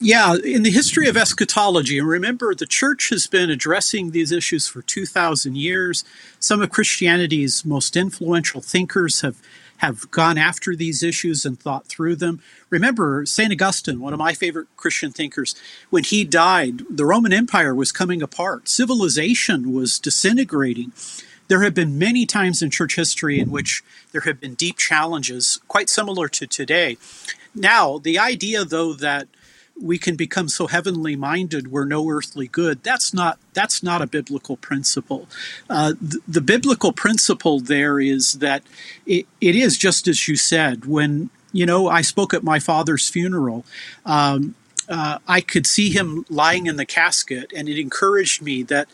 yeah, 0.00 0.34
in 0.44 0.64
the 0.64 0.70
history 0.70 1.08
of 1.08 1.16
eschatology, 1.16 1.98
and 1.98 2.08
remember, 2.08 2.54
the 2.54 2.66
church 2.66 3.10
has 3.10 3.26
been 3.26 3.48
addressing 3.48 4.10
these 4.10 4.32
issues 4.32 4.66
for 4.66 4.82
2,000 4.82 5.56
years. 5.56 6.04
Some 6.40 6.60
of 6.60 6.70
Christianity's 6.70 7.64
most 7.64 7.96
influential 7.96 8.60
thinkers 8.60 9.20
have, 9.20 9.40
have 9.78 10.10
gone 10.10 10.36
after 10.36 10.74
these 10.74 11.02
issues 11.04 11.46
and 11.46 11.58
thought 11.58 11.86
through 11.86 12.16
them. 12.16 12.42
Remember, 12.70 13.24
St. 13.24 13.52
Augustine, 13.52 14.00
one 14.00 14.12
of 14.12 14.18
my 14.18 14.34
favorite 14.34 14.66
Christian 14.76 15.12
thinkers, 15.12 15.54
when 15.90 16.02
he 16.02 16.24
died, 16.24 16.82
the 16.90 17.06
Roman 17.06 17.32
Empire 17.32 17.74
was 17.74 17.92
coming 17.92 18.20
apart, 18.20 18.68
civilization 18.68 19.72
was 19.72 20.00
disintegrating. 20.00 20.92
There 21.46 21.62
have 21.62 21.74
been 21.74 21.98
many 21.98 22.26
times 22.26 22.62
in 22.62 22.70
church 22.70 22.96
history 22.96 23.38
in 23.38 23.50
which 23.50 23.82
there 24.10 24.22
have 24.22 24.40
been 24.40 24.54
deep 24.54 24.76
challenges, 24.76 25.60
quite 25.68 25.88
similar 25.88 26.26
to 26.28 26.46
today. 26.48 26.96
Now, 27.54 27.98
the 27.98 28.18
idea, 28.18 28.64
though, 28.64 28.92
that 28.94 29.28
we 29.80 29.98
can 29.98 30.16
become 30.16 30.48
so 30.48 30.66
heavenly 30.66 31.16
minded 31.16 31.70
we're 31.70 31.84
no 31.84 32.08
earthly 32.08 32.48
good. 32.48 32.82
That's 32.82 33.12
not 33.12 33.38
that's 33.52 33.82
not 33.82 34.02
a 34.02 34.06
biblical 34.06 34.56
principle. 34.56 35.28
Uh, 35.68 35.94
the, 36.00 36.20
the, 36.26 36.40
biblical 36.40 36.92
principle 36.92 37.60
there 37.60 37.98
is 38.00 38.34
that 38.34 38.62
it, 39.06 39.26
it 39.40 39.54
is 39.54 39.76
just 39.76 40.06
as 40.08 40.28
you 40.28 40.36
said 40.36 40.86
when 40.86 41.30
you 41.52 41.66
know 41.66 41.88
i 41.88 42.02
spoke 42.02 42.34
at 42.34 42.42
my 42.42 42.58
father's 42.58 43.08
funeral 43.08 43.64
um, 44.04 44.54
uh, 44.88 45.18
i 45.26 45.40
could 45.40 45.66
see 45.66 45.90
him 45.90 46.24
lying 46.28 46.66
in 46.66 46.76
the 46.76 46.84
casket 46.84 47.52
and 47.56 47.68
it 47.68 47.80
encouraged 47.80 48.42
me 48.42 48.62
that 48.62 48.88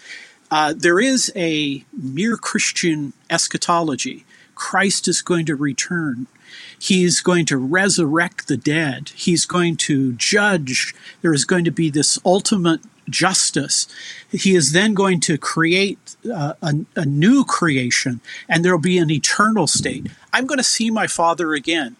uh, 0.50 0.74
there 0.76 1.00
is 1.00 1.32
a 1.36 1.84
mere 1.92 2.36
christian 2.36 3.12
eschatology. 3.30 4.24
Christ 4.54 5.08
is 5.08 5.22
going 5.22 5.46
to 5.46 5.56
return. 5.56 6.26
He's 6.80 7.20
going 7.20 7.44
to 7.46 7.58
resurrect 7.58 8.48
the 8.48 8.56
dead. 8.56 9.10
He's 9.14 9.44
going 9.44 9.76
to 9.76 10.14
judge. 10.14 10.94
There 11.20 11.34
is 11.34 11.44
going 11.44 11.64
to 11.64 11.70
be 11.70 11.90
this 11.90 12.18
ultimate 12.24 12.80
justice. 13.10 13.86
He 14.30 14.54
is 14.54 14.72
then 14.72 14.94
going 14.94 15.20
to 15.20 15.36
create 15.36 16.16
uh, 16.32 16.54
a, 16.62 16.74
a 16.96 17.04
new 17.04 17.44
creation, 17.44 18.20
and 18.48 18.64
there 18.64 18.72
will 18.72 18.80
be 18.80 18.98
an 18.98 19.10
eternal 19.10 19.66
state. 19.66 20.06
I'm 20.32 20.46
going 20.46 20.58
to 20.58 20.64
see 20.64 20.90
my 20.90 21.06
Father 21.06 21.52
again 21.52 21.96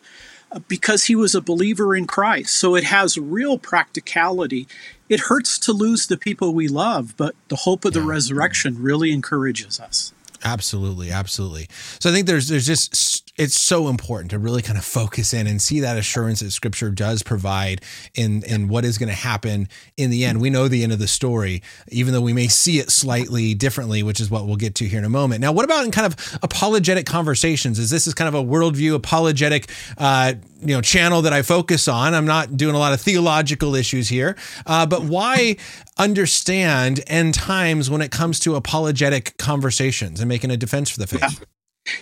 uh, 0.51 0.61
because 0.67 1.05
he 1.05 1.15
was 1.15 1.35
a 1.35 1.43
believer 1.43 1.95
in 1.95 2.07
Christ. 2.07 2.57
So 2.57 2.75
it 2.75 2.85
has 2.85 3.19
real 3.19 3.59
practicality. 3.59 4.67
It 5.11 5.21
hurts 5.21 5.59
to 5.61 5.73
lose 5.73 6.07
the 6.07 6.17
people 6.17 6.55
we 6.55 6.69
love, 6.69 7.15
but 7.19 7.35
the 7.49 7.57
hope 7.57 7.85
of 7.85 7.93
the 7.93 8.01
yeah. 8.01 8.09
resurrection 8.09 8.83
really 8.83 9.13
encourages 9.13 9.79
us. 9.79 10.15
Absolutely, 10.43 11.11
absolutely. 11.11 11.69
So 11.99 12.09
I 12.11 12.15
think 12.15 12.27
there's 12.27 12.49
there's 12.49 12.67
just 12.67 13.30
it's 13.41 13.59
so 13.59 13.89
important 13.89 14.31
to 14.33 14.39
really 14.39 14.61
kind 14.61 14.77
of 14.77 14.85
focus 14.85 15.33
in 15.33 15.47
and 15.47 15.63
see 15.63 15.81
that 15.81 15.97
assurance 15.97 16.41
that 16.41 16.51
Scripture 16.51 16.91
does 16.91 17.23
provide 17.23 17.81
in 18.15 18.43
in 18.43 18.69
what 18.69 18.85
is 18.85 18.99
going 18.99 19.09
to 19.09 19.15
happen 19.15 19.67
in 19.97 20.11
the 20.11 20.27
end. 20.27 20.43
We 20.43 20.51
know 20.51 20.69
the 20.69 20.83
end 20.83 20.93
of 20.93 20.99
the 20.99 21.09
story, 21.09 21.63
even 21.89 22.13
though 22.13 22.21
we 22.21 22.35
may 22.35 22.49
see 22.49 22.81
it 22.81 22.91
slightly 22.91 23.55
differently, 23.55 24.03
which 24.03 24.21
is 24.21 24.31
what 24.31 24.47
we'll 24.47 24.57
get 24.57 24.75
to 24.77 24.85
here 24.87 24.99
in 24.99 25.07
a 25.07 25.11
moment. 25.11 25.41
Now, 25.41 25.53
what 25.53 25.65
about 25.65 25.87
in 25.87 25.91
kind 25.91 26.07
of 26.07 26.39
apologetic 26.43 27.07
conversations? 27.07 27.79
Is 27.79 27.89
this 27.89 28.07
is 28.07 28.13
kind 28.13 28.29
of 28.29 28.35
a 28.35 28.45
worldview 28.45 28.95
apologetic 28.95 29.71
uh, 29.97 30.35
you 30.61 30.75
know 30.75 30.83
channel 30.83 31.23
that 31.23 31.33
I 31.33 31.41
focus 31.41 31.89
on? 31.89 32.13
I'm 32.13 32.27
not 32.27 32.59
doing 32.59 32.75
a 32.75 32.79
lot 32.79 32.93
of 32.93 33.01
theological 33.01 33.75
issues 33.75 34.11
here, 34.11 34.37
uh, 34.67 34.85
but 34.85 35.05
why 35.05 35.57
understand 35.97 37.01
end 37.07 37.33
times 37.33 37.89
when 37.89 38.03
it 38.03 38.11
comes 38.11 38.39
to 38.41 38.55
apologetic 38.57 39.39
conversations 39.39 40.21
and 40.21 40.29
making 40.29 40.51
a 40.51 40.59
defense 40.59 40.91
for 40.91 40.99
the 40.99 41.07
faith? 41.07 41.23
Yeah. 41.23 41.47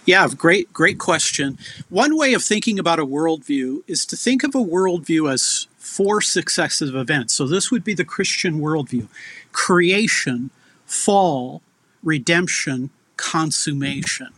Yeah, 0.05 0.27
great, 0.37 0.73
great 0.73 0.99
question. 0.99 1.59
One 1.89 2.17
way 2.17 2.35
of 2.35 2.43
thinking 2.43 2.79
about 2.79 2.99
a 2.99 3.07
worldview 3.07 3.83
is 3.87 4.05
to 4.07 4.17
think 4.17 4.43
of 4.45 4.55
a 4.55 4.59
worldview 4.59 5.31
as 5.33 5.67
four 5.77 6.21
successive 6.21 6.95
events. 6.95 7.35
So 7.35 7.47
this 7.47 7.71
would 7.71 7.85
be 7.85 7.95
the 7.95 8.05
Christian 8.05 8.61
worldview 8.61 9.09
creation, 9.53 10.51
fall, 10.87 11.63
redemption, 12.03 12.91
consummation. 13.17 14.29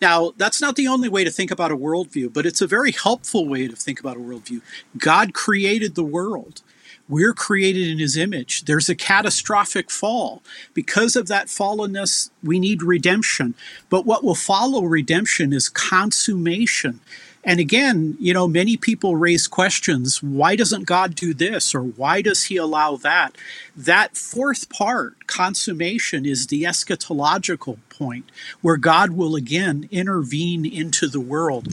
Now, 0.00 0.32
that's 0.36 0.60
not 0.60 0.76
the 0.76 0.88
only 0.88 1.08
way 1.08 1.24
to 1.24 1.30
think 1.30 1.50
about 1.50 1.70
a 1.70 1.76
worldview, 1.76 2.32
but 2.32 2.46
it's 2.46 2.60
a 2.60 2.66
very 2.66 2.92
helpful 2.92 3.46
way 3.46 3.68
to 3.68 3.76
think 3.76 4.00
about 4.00 4.16
a 4.16 4.20
worldview. 4.20 4.62
God 4.96 5.34
created 5.34 5.94
the 5.94 6.04
world. 6.04 6.62
We're 7.08 7.34
created 7.34 7.88
in 7.88 7.98
his 7.98 8.16
image. 8.16 8.64
There's 8.64 8.88
a 8.88 8.94
catastrophic 8.94 9.90
fall. 9.90 10.42
Because 10.74 11.14
of 11.14 11.28
that 11.28 11.46
fallenness, 11.46 12.30
we 12.42 12.58
need 12.58 12.82
redemption. 12.82 13.54
But 13.88 14.06
what 14.06 14.24
will 14.24 14.34
follow 14.34 14.82
redemption 14.84 15.52
is 15.52 15.68
consummation. 15.68 17.00
And 17.46 17.60
again, 17.60 18.16
you 18.18 18.34
know, 18.34 18.48
many 18.48 18.76
people 18.76 19.14
raise 19.14 19.46
questions 19.46 20.20
why 20.20 20.56
doesn't 20.56 20.84
God 20.84 21.14
do 21.14 21.32
this 21.32 21.76
or 21.76 21.80
why 21.80 22.20
does 22.20 22.44
he 22.44 22.56
allow 22.56 22.96
that? 22.96 23.36
That 23.76 24.16
fourth 24.16 24.68
part, 24.68 25.28
consummation, 25.28 26.26
is 26.26 26.48
the 26.48 26.64
eschatological 26.64 27.78
point 27.88 28.32
where 28.62 28.76
God 28.76 29.10
will 29.12 29.36
again 29.36 29.88
intervene 29.92 30.66
into 30.66 31.06
the 31.06 31.20
world. 31.20 31.68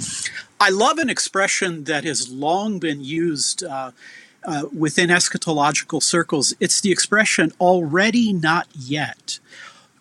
I 0.60 0.70
love 0.70 1.00
an 1.00 1.10
expression 1.10 1.86
that 1.86 2.04
has 2.04 2.30
long 2.30 2.78
been 2.78 3.04
used. 3.04 3.64
Uh, 3.64 3.92
uh, 4.46 4.66
within 4.78 5.10
eschatological 5.10 6.02
circles, 6.02 6.54
it's 6.60 6.82
the 6.82 6.92
expression 6.92 7.52
already 7.60 8.34
not 8.34 8.68
yet. 8.76 9.40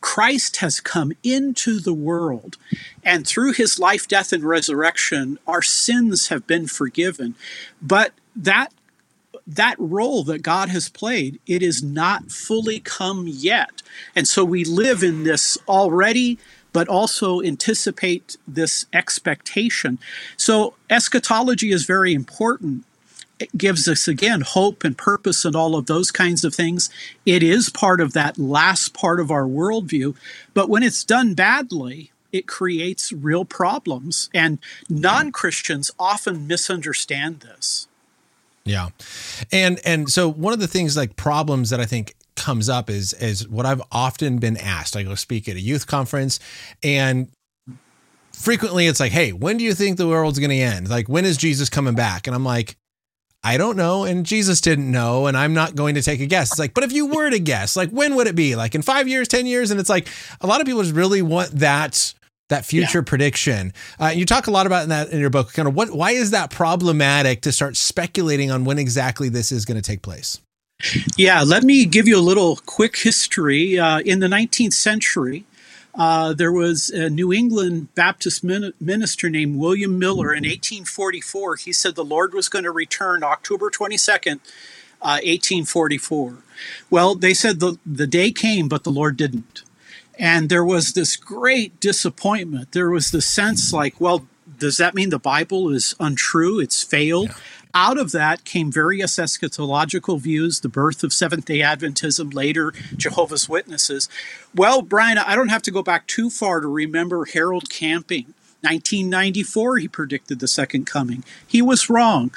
Christ 0.00 0.56
has 0.56 0.80
come 0.80 1.12
into 1.22 1.78
the 1.78 1.94
world, 1.94 2.56
and 3.04 3.26
through 3.26 3.52
his 3.52 3.78
life, 3.78 4.08
death, 4.08 4.32
and 4.32 4.42
resurrection, 4.42 5.38
our 5.46 5.62
sins 5.62 6.28
have 6.28 6.46
been 6.46 6.66
forgiven. 6.66 7.36
But 7.80 8.12
that 8.34 8.72
that 9.46 9.76
role 9.78 10.22
that 10.24 10.42
God 10.42 10.68
has 10.68 10.88
played, 10.88 11.40
it 11.46 11.62
is 11.62 11.82
not 11.82 12.30
fully 12.30 12.80
come 12.80 13.26
yet. 13.26 13.82
And 14.14 14.28
so 14.28 14.44
we 14.44 14.64
live 14.64 15.02
in 15.02 15.24
this 15.24 15.58
already, 15.68 16.38
but 16.72 16.88
also 16.88 17.42
anticipate 17.42 18.36
this 18.46 18.86
expectation. 18.92 19.98
So 20.36 20.74
eschatology 20.88 21.72
is 21.72 21.84
very 21.84 22.14
important 22.14 22.84
gives 23.56 23.88
us 23.88 24.08
again 24.08 24.42
hope 24.42 24.84
and 24.84 24.96
purpose 24.96 25.44
and 25.44 25.56
all 25.56 25.76
of 25.76 25.86
those 25.86 26.10
kinds 26.10 26.44
of 26.44 26.54
things. 26.54 26.90
It 27.26 27.42
is 27.42 27.68
part 27.68 28.00
of 28.00 28.12
that 28.12 28.38
last 28.38 28.94
part 28.94 29.20
of 29.20 29.30
our 29.30 29.44
worldview. 29.44 30.16
But 30.54 30.68
when 30.68 30.82
it's 30.82 31.04
done 31.04 31.34
badly, 31.34 32.12
it 32.32 32.46
creates 32.46 33.12
real 33.12 33.44
problems. 33.44 34.30
And 34.34 34.58
non 34.88 35.32
Christians 35.32 35.90
often 35.98 36.46
misunderstand 36.46 37.40
this. 37.40 37.88
Yeah. 38.64 38.88
And 39.50 39.80
and 39.84 40.10
so 40.10 40.28
one 40.28 40.52
of 40.52 40.60
the 40.60 40.68
things 40.68 40.96
like 40.96 41.16
problems 41.16 41.70
that 41.70 41.80
I 41.80 41.84
think 41.84 42.14
comes 42.36 42.68
up 42.68 42.88
is 42.88 43.12
is 43.14 43.48
what 43.48 43.66
I've 43.66 43.82
often 43.90 44.38
been 44.38 44.56
asked. 44.56 44.96
I 44.96 45.02
go 45.02 45.14
speak 45.14 45.48
at 45.48 45.56
a 45.56 45.60
youth 45.60 45.86
conference 45.86 46.38
and 46.82 47.28
frequently 48.32 48.86
it's 48.86 49.00
like, 49.00 49.12
"Hey, 49.12 49.32
when 49.32 49.58
do 49.58 49.64
you 49.64 49.74
think 49.74 49.96
the 49.96 50.08
world's 50.08 50.38
going 50.38 50.50
to 50.50 50.56
end? 50.56 50.88
Like 50.88 51.08
when 51.08 51.24
is 51.24 51.36
Jesus 51.36 51.68
coming 51.68 51.94
back?" 51.94 52.26
And 52.26 52.34
I'm 52.34 52.44
like, 52.44 52.76
I 53.44 53.56
don't 53.56 53.76
know. 53.76 54.04
And 54.04 54.24
Jesus 54.24 54.60
didn't 54.60 54.90
know. 54.90 55.26
And 55.26 55.36
I'm 55.36 55.54
not 55.54 55.74
going 55.74 55.96
to 55.96 56.02
take 56.02 56.20
a 56.20 56.26
guess. 56.26 56.52
It's 56.52 56.58
like, 56.58 56.74
but 56.74 56.84
if 56.84 56.92
you 56.92 57.06
were 57.06 57.30
to 57.30 57.40
guess, 57.40 57.76
like, 57.76 57.90
when 57.90 58.14
would 58.14 58.26
it 58.26 58.36
be? 58.36 58.54
Like 58.54 58.74
in 58.74 58.82
five 58.82 59.08
years, 59.08 59.28
10 59.28 59.46
years? 59.46 59.70
And 59.70 59.80
it's 59.80 59.88
like, 59.90 60.08
a 60.40 60.46
lot 60.46 60.60
of 60.60 60.66
people 60.66 60.82
just 60.82 60.94
really 60.94 61.22
want 61.22 61.50
that. 61.52 62.14
That 62.48 62.66
future 62.66 62.98
yeah. 62.98 63.04
prediction. 63.06 63.72
Uh, 63.98 64.08
you 64.08 64.26
talk 64.26 64.46
a 64.46 64.50
lot 64.50 64.66
about 64.66 64.82
in 64.82 64.90
that 64.90 65.08
in 65.08 65.20
your 65.20 65.30
book. 65.30 65.54
Kind 65.54 65.66
of 65.66 65.74
what? 65.74 65.90
Why 65.90 66.10
is 66.10 66.32
that 66.32 66.50
problematic 66.50 67.40
to 67.42 67.52
start 67.52 67.78
speculating 67.78 68.50
on 68.50 68.66
when 68.66 68.78
exactly 68.78 69.30
this 69.30 69.52
is 69.52 69.64
going 69.64 69.80
to 69.80 69.82
take 69.82 70.02
place? 70.02 70.38
Yeah, 71.16 71.42
let 71.46 71.62
me 71.62 71.86
give 71.86 72.06
you 72.06 72.18
a 72.18 72.20
little 72.20 72.56
quick 72.66 72.98
history. 72.98 73.78
Uh, 73.78 74.00
in 74.00 74.18
the 74.18 74.26
19th 74.26 74.74
century, 74.74 75.44
uh, 75.94 76.32
there 76.32 76.52
was 76.52 76.88
a 76.90 77.10
New 77.10 77.32
England 77.32 77.94
Baptist 77.94 78.42
min- 78.42 78.72
minister 78.80 79.28
named 79.28 79.56
William 79.56 79.98
Miller 79.98 80.32
in 80.32 80.44
1844. 80.44 81.56
He 81.56 81.72
said 81.72 81.94
the 81.94 82.04
Lord 82.04 82.32
was 82.32 82.48
going 82.48 82.64
to 82.64 82.70
return 82.70 83.22
October 83.22 83.70
22nd, 83.70 84.36
uh, 85.02 85.20
1844. 85.22 86.38
Well, 86.88 87.14
they 87.14 87.34
said 87.34 87.60
the, 87.60 87.78
the 87.84 88.06
day 88.06 88.30
came, 88.32 88.68
but 88.68 88.84
the 88.84 88.90
Lord 88.90 89.16
didn't. 89.16 89.62
And 90.18 90.48
there 90.48 90.64
was 90.64 90.92
this 90.92 91.16
great 91.16 91.78
disappointment. 91.80 92.72
There 92.72 92.90
was 92.90 93.10
the 93.10 93.20
sense 93.22 93.72
like, 93.72 94.00
well, 94.00 94.26
does 94.58 94.76
that 94.76 94.94
mean 94.94 95.10
the 95.10 95.18
Bible 95.18 95.70
is 95.70 95.94
untrue? 95.98 96.60
It's 96.60 96.82
failed? 96.82 97.28
Yeah. 97.28 97.34
Out 97.74 97.98
of 97.98 98.12
that 98.12 98.44
came 98.44 98.70
various 98.70 99.16
eschatological 99.16 100.20
views, 100.20 100.60
the 100.60 100.68
birth 100.68 101.02
of 101.02 101.12
Seventh 101.12 101.46
day 101.46 101.60
Adventism, 101.60 102.34
later 102.34 102.72
Jehovah's 102.96 103.48
Witnesses. 103.48 104.10
Well, 104.54 104.82
Brian, 104.82 105.16
I 105.16 105.34
don't 105.34 105.48
have 105.48 105.62
to 105.62 105.70
go 105.70 105.82
back 105.82 106.06
too 106.06 106.28
far 106.28 106.60
to 106.60 106.68
remember 106.68 107.24
Harold 107.24 107.70
Camping. 107.70 108.34
1994, 108.60 109.78
he 109.78 109.88
predicted 109.88 110.38
the 110.38 110.46
second 110.46 110.86
coming. 110.86 111.24
He 111.46 111.62
was 111.62 111.90
wrong. 111.90 112.30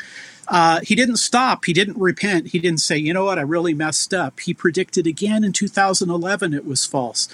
Uh, 0.48 0.80
he 0.82 0.96
didn't 0.96 1.18
stop. 1.18 1.66
He 1.66 1.74
didn't 1.74 1.98
repent. 1.98 2.48
He 2.48 2.60
didn't 2.60 2.80
say, 2.80 2.98
you 2.98 3.14
know 3.14 3.26
what, 3.26 3.38
I 3.38 3.44
really 3.44 3.74
messed 3.74 4.14
up. 4.14 4.40
He 4.40 4.54
predicted 4.54 5.06
again 5.06 5.44
in 5.44 5.54
2011 5.54 6.54
it 6.54 6.66
was 6.66 6.86
false. 6.86 7.28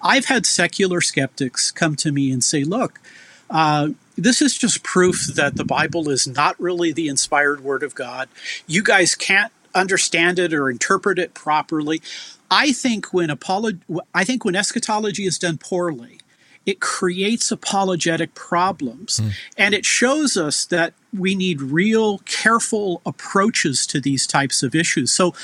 I've 0.00 0.26
had 0.26 0.46
secular 0.46 1.00
skeptics 1.00 1.70
come 1.70 1.96
to 1.96 2.12
me 2.12 2.30
and 2.30 2.42
say, 2.44 2.64
look, 2.64 3.00
uh, 3.50 3.90
this 4.16 4.42
is 4.42 4.56
just 4.58 4.82
proof 4.82 5.26
that 5.34 5.56
the 5.56 5.64
Bible 5.64 6.10
is 6.10 6.26
not 6.26 6.58
really 6.60 6.92
the 6.92 7.08
inspired 7.08 7.62
word 7.62 7.82
of 7.82 7.94
God. 7.94 8.28
You 8.66 8.82
guys 8.82 9.14
can't 9.14 9.52
understand 9.74 10.38
it 10.38 10.52
or 10.52 10.70
interpret 10.70 11.18
it 11.18 11.34
properly. 11.34 12.02
I 12.50 12.72
think 12.72 13.12
when 13.12 13.28
apolog- 13.28 13.80
I 14.14 14.24
think 14.24 14.44
when 14.44 14.56
eschatology 14.56 15.24
is 15.24 15.38
done 15.38 15.58
poorly, 15.58 16.20
it 16.66 16.80
creates 16.80 17.50
apologetic 17.50 18.34
problems. 18.34 19.20
Mm. 19.20 19.32
And 19.56 19.74
it 19.74 19.86
shows 19.86 20.36
us 20.36 20.64
that 20.66 20.94
we 21.16 21.34
need 21.34 21.62
real 21.62 22.18
careful 22.18 23.00
approaches 23.06 23.86
to 23.86 24.00
these 24.00 24.26
types 24.26 24.62
of 24.62 24.74
issues. 24.74 25.12
So 25.12 25.34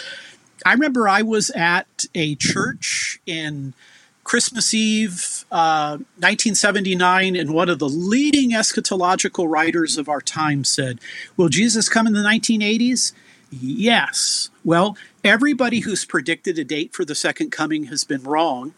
I 0.66 0.72
remember 0.72 1.08
I 1.08 1.22
was 1.22 1.50
at 1.50 1.86
a 2.14 2.34
church 2.34 3.20
in 3.26 3.74
Christmas 4.24 4.72
Eve, 4.74 5.44
uh, 5.52 5.98
1979, 6.16 7.36
and 7.36 7.52
one 7.52 7.68
of 7.68 7.78
the 7.78 7.88
leading 7.88 8.52
eschatological 8.52 9.48
writers 9.48 9.98
of 9.98 10.08
our 10.08 10.20
time 10.20 10.64
said, 10.64 10.98
Will 11.36 11.48
Jesus 11.48 11.88
come 11.88 12.06
in 12.06 12.14
the 12.14 12.20
1980s? 12.20 13.12
Yes. 13.50 14.50
Well, 14.64 14.96
everybody 15.22 15.80
who's 15.80 16.04
predicted 16.04 16.58
a 16.58 16.64
date 16.64 16.92
for 16.92 17.04
the 17.04 17.14
second 17.14 17.52
coming 17.52 17.84
has 17.84 18.02
been 18.02 18.22
wrong. 18.22 18.74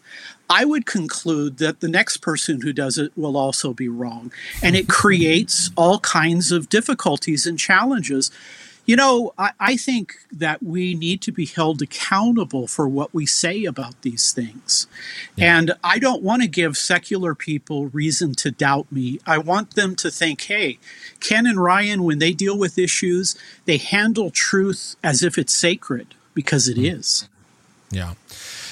I 0.49 0.65
would 0.65 0.85
conclude 0.85 1.57
that 1.57 1.79
the 1.79 1.87
next 1.87 2.17
person 2.17 2.61
who 2.61 2.73
does 2.73 2.97
it 2.97 3.11
will 3.15 3.35
also 3.35 3.73
be 3.73 3.87
wrong. 3.87 4.31
And 4.61 4.75
it 4.75 4.87
creates 4.87 5.71
all 5.75 5.99
kinds 5.99 6.51
of 6.51 6.69
difficulties 6.69 7.47
and 7.47 7.57
challenges 7.57 8.29
You 8.87 8.95
know, 8.95 9.33
I, 9.37 9.51
I, 9.59 9.77
think 9.77 10.15
that 10.31 10.63
we 10.63 10.95
need 10.95 11.21
to 11.23 11.31
be 11.33 11.45
held 11.45 11.81
accountable 11.81 12.67
for 12.67 12.87
what 12.87 13.13
we 13.13 13.25
say 13.25 13.65
about 13.65 14.01
these 14.01 14.31
things. 14.31 14.87
Yeah. 15.35 15.57
And 15.57 15.73
I 15.83 15.99
don't 15.99 16.23
want 16.23 16.41
to 16.41 16.47
give 16.47 16.77
secular 16.77 17.35
people 17.35 17.87
reason 17.87 18.33
to 18.35 18.49
doubt 18.49 18.89
me. 18.89 19.19
I 19.27 19.37
want 19.37 19.75
them 19.75 19.95
to 19.97 20.09
think, 20.09 20.41
hey, 20.41 20.79
Ken 21.19 21.45
and 21.45 21.61
Ryan, 21.61 22.03
when 22.03 22.19
they 22.19 22.31
deal 22.31 22.57
with 22.57 22.79
issues, 22.79 23.35
they 23.65 23.77
handle 23.77 24.31
truth 24.31 24.95
as 25.03 25.21
if 25.21 25.37
it's 25.37 25.53
sacred 25.53 26.15
because 26.33 26.69
it 26.69 26.77
mm. 26.77 26.97
is. 26.97 27.27
Yeah. 27.91 28.13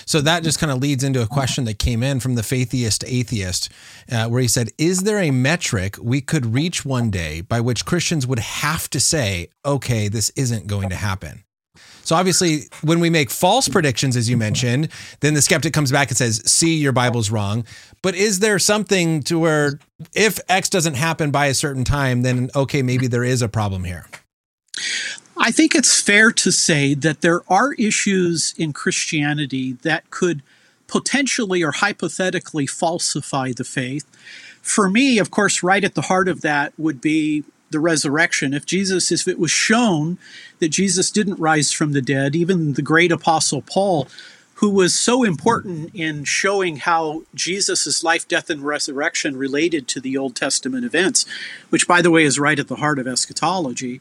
So 0.05 0.21
that 0.21 0.43
just 0.43 0.59
kind 0.59 0.71
of 0.71 0.79
leads 0.79 1.03
into 1.03 1.21
a 1.21 1.27
question 1.27 1.65
that 1.65 1.79
came 1.79 2.03
in 2.03 2.19
from 2.19 2.35
the 2.35 2.41
Faithiest 2.41 3.03
Atheist, 3.07 3.69
uh, 4.11 4.27
where 4.27 4.41
he 4.41 4.47
said, 4.47 4.69
Is 4.77 5.01
there 5.01 5.19
a 5.19 5.31
metric 5.31 5.97
we 6.01 6.21
could 6.21 6.53
reach 6.53 6.85
one 6.85 7.09
day 7.09 7.41
by 7.41 7.59
which 7.59 7.85
Christians 7.85 8.27
would 8.27 8.39
have 8.39 8.89
to 8.91 8.99
say, 8.99 9.49
okay, 9.65 10.07
this 10.07 10.29
isn't 10.31 10.67
going 10.67 10.89
to 10.89 10.95
happen? 10.95 11.43
So 12.03 12.15
obviously, 12.15 12.65
when 12.83 12.99
we 12.99 13.09
make 13.09 13.31
false 13.31 13.67
predictions, 13.67 14.15
as 14.15 14.29
you 14.29 14.37
mentioned, 14.37 14.89
then 15.21 15.33
the 15.33 15.41
skeptic 15.41 15.73
comes 15.73 15.91
back 15.91 16.09
and 16.09 16.17
says, 16.17 16.41
"See, 16.45 16.75
your 16.75 16.91
Bible's 16.91 17.31
wrong." 17.31 17.65
But 18.03 18.13
is 18.13 18.39
there 18.39 18.59
something 18.59 19.23
to 19.23 19.39
where 19.39 19.79
if 20.13 20.39
X 20.47 20.69
doesn't 20.69 20.93
happen 20.93 21.31
by 21.31 21.47
a 21.47 21.55
certain 21.55 21.83
time, 21.83 22.21
then 22.21 22.51
okay, 22.55 22.83
maybe 22.83 23.07
there 23.07 23.23
is 23.23 23.41
a 23.41 23.49
problem 23.49 23.83
here? 23.85 24.05
I 25.37 25.51
think 25.51 25.75
it's 25.75 26.01
fair 26.01 26.31
to 26.31 26.51
say 26.51 26.93
that 26.93 27.21
there 27.21 27.41
are 27.51 27.73
issues 27.73 28.53
in 28.57 28.73
Christianity 28.73 29.73
that 29.83 30.09
could 30.09 30.41
potentially 30.87 31.61
or 31.61 31.71
hypothetically 31.71 32.65
falsify 32.67 33.51
the 33.51 33.63
faith. 33.63 34.05
For 34.61 34.89
me, 34.89 35.19
of 35.19 35.31
course, 35.31 35.61
right 35.61 35.83
at 35.83 35.95
the 35.95 36.03
heart 36.03 36.27
of 36.27 36.41
that 36.41 36.73
would 36.77 37.01
be 37.01 37.43
the 37.71 37.79
resurrection. 37.79 38.53
If 38.53 38.65
Jesus, 38.65 39.11
if 39.11 39.27
it 39.27 39.39
was 39.39 39.51
shown 39.51 40.17
that 40.59 40.69
Jesus 40.69 41.11
didn't 41.11 41.39
rise 41.39 41.71
from 41.71 41.91
the 41.91 42.01
dead, 42.01 42.35
even 42.35 42.73
the 42.73 42.81
great 42.81 43.11
apostle 43.11 43.61
Paul, 43.61 44.07
who 44.55 44.69
was 44.69 44.97
so 44.97 45.23
important 45.23 45.93
in 45.93 46.23
showing 46.23 46.77
how 46.77 47.23
Jesus' 47.33 48.03
life, 48.03 48.25
death, 48.27 48.49
and 48.49 48.61
resurrection 48.61 49.35
related 49.35 49.87
to 49.89 49.99
the 49.99 50.15
Old 50.15 50.35
Testament 50.35 50.85
events, 50.85 51.25
which, 51.69 51.87
by 51.87 52.01
the 52.01 52.11
way, 52.11 52.23
is 52.23 52.39
right 52.39 52.57
at 52.57 52.69
the 52.69 52.77
heart 52.77 52.97
of 52.97 53.07
eschatology. 53.07 53.99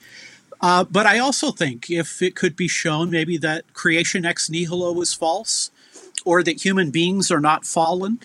Uh, 0.60 0.84
but 0.84 1.06
I 1.06 1.18
also 1.18 1.50
think 1.50 1.90
if 1.90 2.22
it 2.22 2.34
could 2.34 2.56
be 2.56 2.68
shown 2.68 3.10
maybe 3.10 3.36
that 3.38 3.72
creation 3.74 4.24
ex 4.24 4.48
nihilo 4.48 4.92
was 4.92 5.12
false 5.12 5.70
or 6.24 6.42
that 6.42 6.64
human 6.64 6.90
beings 6.90 7.30
are 7.30 7.40
not 7.40 7.64
fallen, 7.64 8.20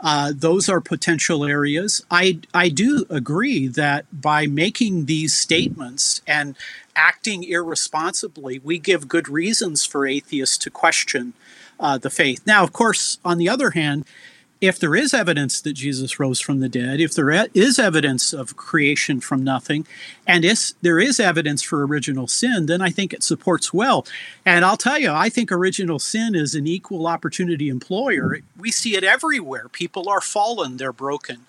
uh, 0.00 0.32
those 0.34 0.68
are 0.68 0.80
potential 0.80 1.44
areas. 1.44 2.04
I, 2.10 2.40
I 2.52 2.70
do 2.70 3.06
agree 3.08 3.68
that 3.68 4.04
by 4.12 4.46
making 4.46 5.04
these 5.04 5.36
statements 5.36 6.20
and 6.26 6.56
acting 6.96 7.44
irresponsibly, 7.44 8.58
we 8.58 8.78
give 8.78 9.06
good 9.06 9.28
reasons 9.28 9.84
for 9.84 10.06
atheists 10.06 10.58
to 10.58 10.70
question 10.70 11.34
uh, 11.78 11.98
the 11.98 12.10
faith. 12.10 12.42
Now, 12.46 12.64
of 12.64 12.72
course, 12.72 13.18
on 13.24 13.38
the 13.38 13.48
other 13.48 13.70
hand, 13.70 14.04
if 14.62 14.78
there 14.78 14.94
is 14.94 15.12
evidence 15.12 15.60
that 15.60 15.72
Jesus 15.72 16.20
rose 16.20 16.38
from 16.38 16.60
the 16.60 16.68
dead, 16.68 17.00
if 17.00 17.14
there 17.14 17.48
is 17.52 17.80
evidence 17.80 18.32
of 18.32 18.56
creation 18.56 19.20
from 19.20 19.42
nothing, 19.42 19.84
and 20.24 20.44
if 20.44 20.72
there 20.80 21.00
is 21.00 21.18
evidence 21.18 21.62
for 21.62 21.84
original 21.84 22.28
sin, 22.28 22.66
then 22.66 22.80
I 22.80 22.90
think 22.90 23.12
it 23.12 23.24
supports 23.24 23.74
well. 23.74 24.06
And 24.46 24.64
I'll 24.64 24.76
tell 24.76 25.00
you, 25.00 25.10
I 25.10 25.30
think 25.30 25.50
original 25.50 25.98
sin 25.98 26.36
is 26.36 26.54
an 26.54 26.68
equal 26.68 27.08
opportunity 27.08 27.68
employer. 27.68 28.38
We 28.56 28.70
see 28.70 28.94
it 28.94 29.02
everywhere. 29.02 29.68
People 29.68 30.08
are 30.08 30.20
fallen, 30.20 30.76
they're 30.76 30.92
broken. 30.92 31.40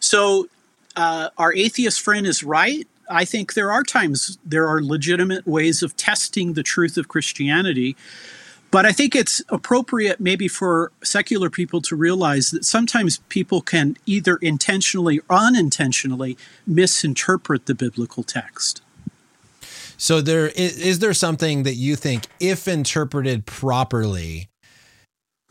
So 0.00 0.48
uh, 0.96 1.28
our 1.36 1.52
atheist 1.52 2.00
friend 2.00 2.26
is 2.26 2.42
right. 2.42 2.88
I 3.10 3.26
think 3.26 3.52
there 3.52 3.70
are 3.70 3.82
times 3.82 4.38
there 4.46 4.66
are 4.66 4.82
legitimate 4.82 5.46
ways 5.46 5.82
of 5.82 5.94
testing 5.98 6.54
the 6.54 6.62
truth 6.62 6.96
of 6.96 7.08
Christianity. 7.08 7.96
But 8.72 8.86
I 8.86 8.92
think 8.92 9.14
it's 9.14 9.42
appropriate 9.50 10.18
maybe 10.18 10.48
for 10.48 10.92
secular 11.04 11.50
people 11.50 11.82
to 11.82 11.94
realize 11.94 12.50
that 12.52 12.64
sometimes 12.64 13.18
people 13.28 13.60
can 13.60 13.98
either 14.06 14.36
intentionally 14.36 15.20
or 15.28 15.36
unintentionally 15.36 16.38
misinterpret 16.66 17.66
the 17.66 17.74
biblical 17.74 18.22
text. 18.22 18.80
So 19.98 20.22
there 20.22 20.48
is, 20.48 20.78
is 20.78 20.98
there 21.00 21.12
something 21.12 21.64
that 21.64 21.74
you 21.74 21.96
think 21.96 22.26
if 22.40 22.66
interpreted 22.66 23.44
properly 23.44 24.48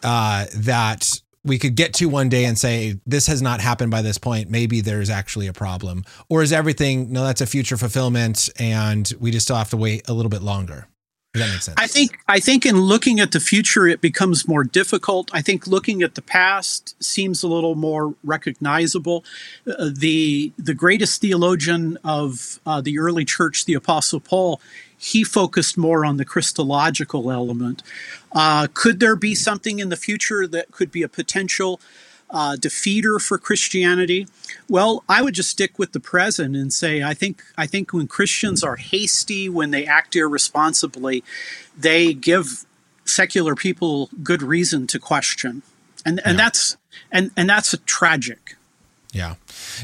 uh, 0.03 0.47
that 0.55 1.21
we 1.43 1.59
could 1.59 1.75
get 1.75 1.93
to 1.95 2.07
one 2.07 2.27
day 2.27 2.45
and 2.45 2.57
say 2.57 2.99
this 3.05 3.27
has 3.27 3.39
not 3.39 3.61
happened 3.61 3.91
by 3.91 4.01
this 4.01 4.17
point 4.17 4.49
maybe 4.49 4.81
there's 4.81 5.09
actually 5.09 5.47
a 5.47 5.53
problem 5.53 6.03
or 6.29 6.43
is 6.43 6.51
everything 6.51 7.11
no 7.11 7.23
that's 7.23 7.41
a 7.41 7.47
future 7.47 7.77
fulfillment 7.77 8.49
and 8.59 9.13
we 9.19 9.31
just 9.31 9.47
still 9.47 9.55
have 9.55 9.69
to 9.69 9.77
wait 9.77 10.07
a 10.07 10.13
little 10.13 10.29
bit 10.29 10.43
longer 10.43 10.87
that 11.39 11.63
sense. 11.63 11.75
I 11.77 11.87
think 11.87 12.19
I 12.27 12.39
think 12.39 12.65
in 12.65 12.81
looking 12.81 13.19
at 13.19 13.31
the 13.31 13.39
future, 13.39 13.87
it 13.87 14.01
becomes 14.01 14.47
more 14.47 14.63
difficult. 14.63 15.29
I 15.33 15.41
think 15.41 15.65
looking 15.65 16.01
at 16.01 16.15
the 16.15 16.21
past 16.21 17.01
seems 17.01 17.41
a 17.41 17.47
little 17.47 17.75
more 17.75 18.15
recognizable. 18.23 19.23
Uh, 19.65 19.89
the 19.93 20.51
the 20.57 20.73
greatest 20.73 21.21
theologian 21.21 21.97
of 22.03 22.59
uh, 22.65 22.81
the 22.81 22.99
early 22.99 23.23
church, 23.23 23.65
the 23.65 23.75
Apostle 23.75 24.19
Paul, 24.19 24.59
he 24.97 25.23
focused 25.23 25.77
more 25.77 26.05
on 26.05 26.17
the 26.17 26.25
Christological 26.25 27.31
element. 27.31 27.81
Uh, 28.33 28.67
could 28.73 28.99
there 28.99 29.15
be 29.15 29.33
something 29.33 29.79
in 29.79 29.89
the 29.89 29.95
future 29.95 30.45
that 30.47 30.71
could 30.71 30.91
be 30.91 31.01
a 31.01 31.09
potential 31.09 31.79
uh, 32.31 32.55
defeater 32.59 33.21
for 33.21 33.37
Christianity? 33.37 34.27
Well, 34.69 35.03
I 35.07 35.21
would 35.21 35.33
just 35.33 35.49
stick 35.49 35.77
with 35.77 35.91
the 35.91 35.99
present 35.99 36.55
and 36.55 36.71
say 36.73 37.03
I 37.03 37.13
think 37.13 37.43
I 37.57 37.65
think 37.67 37.93
when 37.93 38.07
Christians 38.07 38.63
are 38.63 38.77
hasty, 38.77 39.49
when 39.49 39.71
they 39.71 39.85
act 39.85 40.15
irresponsibly, 40.15 41.23
they 41.77 42.13
give 42.13 42.65
secular 43.05 43.55
people 43.55 44.09
good 44.23 44.41
reason 44.41 44.87
to 44.87 44.99
question, 44.99 45.61
and 46.05 46.19
and 46.25 46.37
yeah. 46.37 46.43
that's 46.45 46.77
and 47.11 47.31
and 47.35 47.49
that's 47.49 47.73
a 47.73 47.77
tragic. 47.77 48.55
Yeah. 49.13 49.35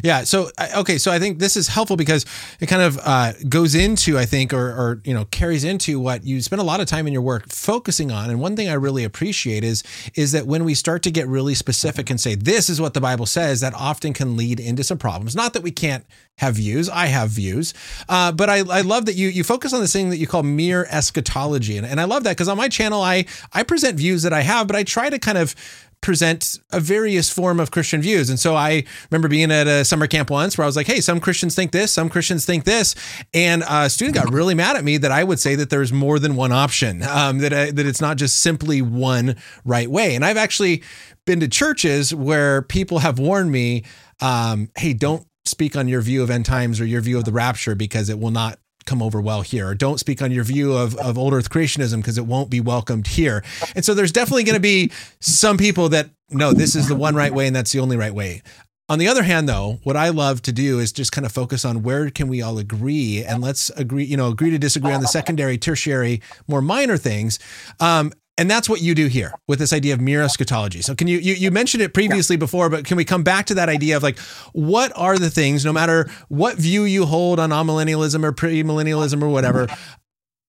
Yeah. 0.03 0.23
So, 0.23 0.51
okay. 0.77 0.97
So 0.97 1.11
I 1.11 1.19
think 1.19 1.39
this 1.39 1.57
is 1.57 1.67
helpful 1.67 1.97
because 1.97 2.25
it 2.61 2.67
kind 2.67 2.81
of 2.81 2.97
uh, 3.03 3.33
goes 3.49 3.75
into, 3.75 4.17
I 4.17 4.23
think, 4.23 4.53
or, 4.53 4.69
or, 4.69 5.01
you 5.03 5.13
know, 5.13 5.25
carries 5.25 5.65
into 5.65 5.99
what 5.99 6.23
you 6.23 6.41
spend 6.41 6.61
a 6.61 6.63
lot 6.63 6.79
of 6.79 6.87
time 6.87 7.07
in 7.07 7.13
your 7.13 7.21
work 7.21 7.49
focusing 7.49 8.09
on. 8.09 8.29
And 8.29 8.39
one 8.39 8.55
thing 8.55 8.69
I 8.69 8.73
really 8.73 9.03
appreciate 9.03 9.65
is, 9.65 9.83
is 10.15 10.31
that 10.31 10.47
when 10.47 10.63
we 10.63 10.73
start 10.73 11.03
to 11.03 11.11
get 11.11 11.27
really 11.27 11.55
specific 11.55 12.09
and 12.09 12.21
say, 12.21 12.35
this 12.35 12.69
is 12.69 12.79
what 12.79 12.93
the 12.93 13.01
Bible 13.01 13.25
says, 13.25 13.59
that 13.59 13.73
often 13.73 14.13
can 14.13 14.37
lead 14.37 14.61
into 14.61 14.81
some 14.81 14.97
problems. 14.97 15.35
Not 15.35 15.51
that 15.53 15.61
we 15.61 15.71
can't 15.71 16.05
have 16.37 16.55
views. 16.55 16.87
I 16.87 17.07
have 17.07 17.29
views. 17.29 17.73
Uh, 18.07 18.31
but 18.31 18.49
I, 18.49 18.59
I 18.59 18.81
love 18.81 19.07
that 19.07 19.15
you, 19.15 19.27
you 19.27 19.43
focus 19.43 19.73
on 19.73 19.81
this 19.81 19.91
thing 19.91 20.09
that 20.11 20.17
you 20.17 20.27
call 20.27 20.43
mere 20.43 20.87
eschatology. 20.89 21.77
And, 21.77 21.85
and 21.85 21.99
I 21.99 22.05
love 22.05 22.23
that 22.23 22.31
because 22.31 22.47
on 22.47 22.57
my 22.57 22.69
channel, 22.69 23.01
I, 23.01 23.25
I 23.51 23.63
present 23.63 23.97
views 23.97 24.23
that 24.23 24.31
I 24.31 24.41
have, 24.41 24.67
but 24.67 24.75
I 24.77 24.83
try 24.83 25.09
to 25.09 25.19
kind 25.19 25.37
of 25.37 25.53
present 26.01 26.59
a 26.71 26.79
various 26.79 27.29
form 27.29 27.59
of 27.59 27.71
Christian 27.71 28.01
views. 28.01 28.29
And 28.29 28.39
so 28.39 28.55
I 28.55 28.83
remember 29.09 29.27
being 29.27 29.51
at 29.51 29.67
a 29.67 29.83
summer 29.83 30.07
camp 30.07 30.29
once 30.29 30.57
where 30.57 30.63
I 30.63 30.67
was 30.67 30.75
like, 30.75 30.87
hey, 30.87 31.01
some 31.01 31.19
Christians 31.19 31.55
think 31.55 31.71
this, 31.71 31.91
some 31.91 32.09
Christians 32.09 32.45
think 32.45 32.63
this. 32.63 32.95
And 33.33 33.63
a 33.67 33.89
student 33.89 34.15
got 34.15 34.31
really 34.31 34.55
mad 34.55 34.75
at 34.75 34.83
me 34.83 34.97
that 34.97 35.11
I 35.11 35.23
would 35.23 35.39
say 35.39 35.55
that 35.55 35.69
there's 35.69 35.91
more 35.91 36.19
than 36.19 36.35
one 36.35 36.51
option, 36.51 37.03
um, 37.03 37.39
that, 37.39 37.53
I, 37.53 37.71
that 37.71 37.85
it's 37.85 38.01
not 38.01 38.17
just 38.17 38.39
simply 38.39 38.81
one 38.81 39.35
right 39.65 39.89
way. 39.89 40.15
And 40.15 40.23
I've 40.23 40.37
actually 40.37 40.83
been 41.25 41.39
to 41.41 41.47
churches 41.47 42.13
where 42.13 42.61
people 42.61 42.99
have 42.99 43.19
warned 43.19 43.51
me, 43.51 43.83
um, 44.21 44.69
hey, 44.77 44.93
don't 44.93 45.25
speak 45.45 45.75
on 45.75 45.87
your 45.87 46.01
view 46.01 46.23
of 46.23 46.29
end 46.29 46.45
times 46.45 46.79
or 46.79 46.85
your 46.85 47.01
view 47.01 47.17
of 47.17 47.25
the 47.25 47.31
rapture 47.31 47.75
because 47.75 48.09
it 48.09 48.19
will 48.19 48.31
not 48.31 48.59
come 48.87 49.01
over 49.01 49.21
well 49.21 49.41
here, 49.41 49.67
or 49.67 49.75
don't 49.75 49.99
speak 49.99 50.21
on 50.21 50.31
your 50.31 50.43
view 50.43 50.73
of, 50.73 50.95
of 50.95 51.17
old 51.17 51.33
earth 51.33 51.49
creationism 51.49 51.97
because 51.97 52.17
it 52.17 52.25
won't 52.25 52.49
be 52.49 52.59
welcomed 52.59 53.07
here. 53.07 53.43
And 53.75 53.85
so 53.85 53.93
there's 53.93 54.11
definitely 54.11 54.43
going 54.43 54.55
to 54.55 54.59
be 54.59 54.91
some 55.19 55.57
people 55.57 55.89
that, 55.89 56.09
no, 56.31 56.53
this 56.53 56.75
is 56.75 56.87
the 56.87 56.95
one 56.95 57.15
right 57.15 57.33
way 57.33 57.45
and 57.45 57.55
that's 57.55 57.71
the 57.71 57.79
only 57.79 57.97
right 57.97 58.13
way. 58.13 58.41
On 58.89 58.99
the 58.99 59.09
other 59.09 59.23
hand, 59.23 59.49
though, 59.49 59.79
what 59.83 59.97
I 59.97 60.09
love 60.09 60.41
to 60.43 60.53
do 60.53 60.79
is 60.79 60.93
just 60.93 61.11
kind 61.11 61.25
of 61.25 61.31
focus 61.33 61.65
on 61.65 61.83
where 61.83 62.09
can 62.09 62.29
we 62.29 62.41
all 62.41 62.57
agree 62.57 63.21
and 63.21 63.43
let's 63.43 63.69
agree, 63.71 64.05
you 64.05 64.15
know, 64.15 64.29
agree 64.29 64.49
to 64.49 64.57
disagree 64.57 64.93
on 64.93 65.01
the 65.01 65.07
secondary, 65.07 65.57
tertiary, 65.57 66.21
more 66.47 66.61
minor 66.61 66.95
things. 66.95 67.37
Um, 67.81 68.13
and 68.37 68.49
that's 68.49 68.69
what 68.69 68.81
you 68.81 68.93
do 68.93 69.07
here 69.07 69.33
with 69.47 69.59
this 69.59 69.73
idea 69.73 69.93
of 69.93 70.01
mere 70.01 70.21
eschatology. 70.21 70.81
So 70.81 70.93
can 70.93 71.07
you, 71.07 71.17
you, 71.17 71.33
you 71.33 71.51
mentioned 71.51 71.81
it 71.81 71.93
previously 71.93 72.35
yeah. 72.35 72.39
before, 72.39 72.69
but 72.69 72.85
can 72.85 72.95
we 72.95 73.03
come 73.03 73.23
back 73.23 73.47
to 73.47 73.55
that 73.55 73.67
idea 73.67 73.97
of 73.97 74.03
like, 74.03 74.19
what 74.53 74.91
are 74.95 75.17
the 75.17 75.29
things, 75.29 75.65
no 75.65 75.73
matter 75.73 76.09
what 76.29 76.57
view 76.57 76.83
you 76.83 77.05
hold 77.05 77.39
on 77.39 77.49
amillennialism 77.49 78.23
or 78.23 78.31
premillennialism 78.31 79.21
or 79.23 79.29
whatever, 79.29 79.67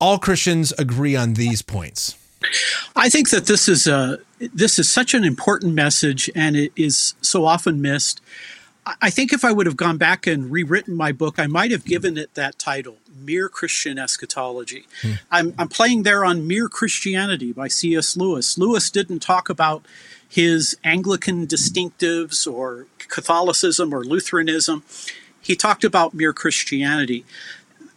all 0.01 0.18
Christians 0.18 0.72
agree 0.72 1.16
on 1.16 1.35
these 1.35 1.62
points? 1.62 2.16
I 2.94 3.09
think 3.09 3.31
that 3.31 3.46
this 3.46 3.68
is 3.68 3.87
a, 3.87 4.18
this 4.38 4.79
is 4.79 4.88
such 4.88 5.14
an 5.14 5.24
important 5.24 5.74
message 5.74 6.31
and 6.35 6.57
it 6.57 6.72
is 6.77 7.14
so 7.20 7.46
often 7.46 7.81
missed. 7.81 8.20
I 9.03 9.11
think 9.11 9.33
if 9.33 9.44
I 9.44 9.53
would 9.53 9.66
have 9.66 9.77
gone 9.77 9.98
back 9.98 10.27
and 10.27 10.51
rewritten 10.51 10.94
my 10.94 11.12
book, 11.12 11.38
I 11.38 11.46
might 11.46 11.70
have 11.70 11.85
given 11.85 12.16
it 12.16 12.35
that 12.35 12.59
title, 12.59 12.96
Mere 13.14 13.48
Christian 13.48 13.98
Eschatology. 13.98 14.87
Hmm. 15.03 15.12
I'm, 15.31 15.55
I'm 15.59 15.68
playing 15.68 16.05
there 16.05 16.24
on 16.24 16.46
Mere 16.46 16.68
Christianity 16.68 17.53
by 17.53 17.68
C.S. 17.68 18.16
Lewis. 18.16 18.57
Lewis 18.57 18.90
didn't 18.90 19.20
talk 19.20 19.48
about 19.48 19.85
his 20.29 20.77
Anglican 20.85 21.46
distinctives 21.46 22.51
or 22.51 22.87
Catholicism 22.98 23.94
or 23.94 24.05
Lutheranism. 24.05 24.83
He 25.40 25.57
talked 25.57 25.85
about 25.85 26.14
mere 26.14 26.33
Christianity. 26.33 27.24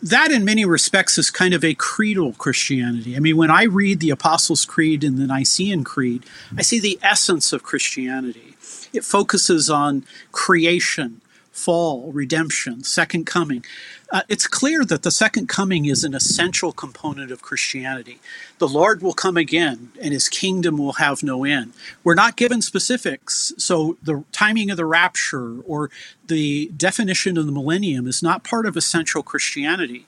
that 0.02 0.32
in 0.32 0.44
many 0.44 0.66
respects 0.66 1.18
is 1.18 1.30
kind 1.30 1.54
of 1.54 1.64
a 1.64 1.76
creedal 1.76 2.34
Christianity. 2.34 3.16
I 3.16 3.20
mean, 3.20 3.38
when 3.38 3.52
I 3.52 3.64
read 3.64 4.00
the 4.00 4.10
Apostles' 4.10 4.66
Creed 4.66 5.04
and 5.04 5.18
the 5.18 5.28
Nicene 5.28 5.84
Creed, 5.84 6.26
I 6.58 6.64
see 6.64 6.80
the 6.80 6.98
essence 7.04 7.54
of 7.54 7.62
Christianity. 7.62 8.51
It 8.94 9.04
focuses 9.04 9.70
on 9.70 10.06
creation, 10.32 11.22
fall, 11.52 12.12
redemption, 12.12 12.84
second 12.84 13.26
coming. 13.26 13.64
Uh, 14.12 14.22
it's 14.28 14.48
clear 14.48 14.84
that 14.84 15.04
the 15.04 15.12
second 15.12 15.48
coming 15.48 15.86
is 15.86 16.04
an 16.04 16.14
essential 16.14 16.72
component 16.72 17.32
of 17.32 17.42
Christianity. 17.42 18.20
The 18.58 18.68
Lord 18.68 19.02
will 19.02 19.14
come 19.14 19.38
again 19.38 19.92
and 20.02 20.14
his 20.14 20.28
kingdom 20.28 20.78
will 20.78 20.94
have 20.94 21.24
no 21.24 21.44
end. 21.44 21.74
We're 22.04 22.16
not 22.16 22.36
given 22.36 22.62
specifics, 22.62 23.54
so 23.58 23.98
the 24.04 24.24
timing 24.32 24.70
of 24.70 24.78
the 24.78 24.86
rapture 24.86 25.60
or 25.62 25.90
the 26.28 26.72
definition 26.76 27.38
of 27.38 27.46
the 27.46 27.52
millennium 27.52 28.08
is 28.08 28.22
not 28.22 28.44
part 28.44 28.66
of 28.66 28.76
essential 28.76 29.24
Christianity. 29.24 30.06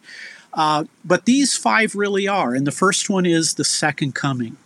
Uh, 0.54 0.86
but 1.04 1.26
these 1.26 1.58
five 1.58 1.96
really 1.96 2.28
are. 2.28 2.54
And 2.54 2.67
the 2.67 2.72
first 2.72 3.10
one 3.10 3.26
is 3.26 3.56
the 3.56 3.63
second 3.63 4.15
coming 4.15 4.58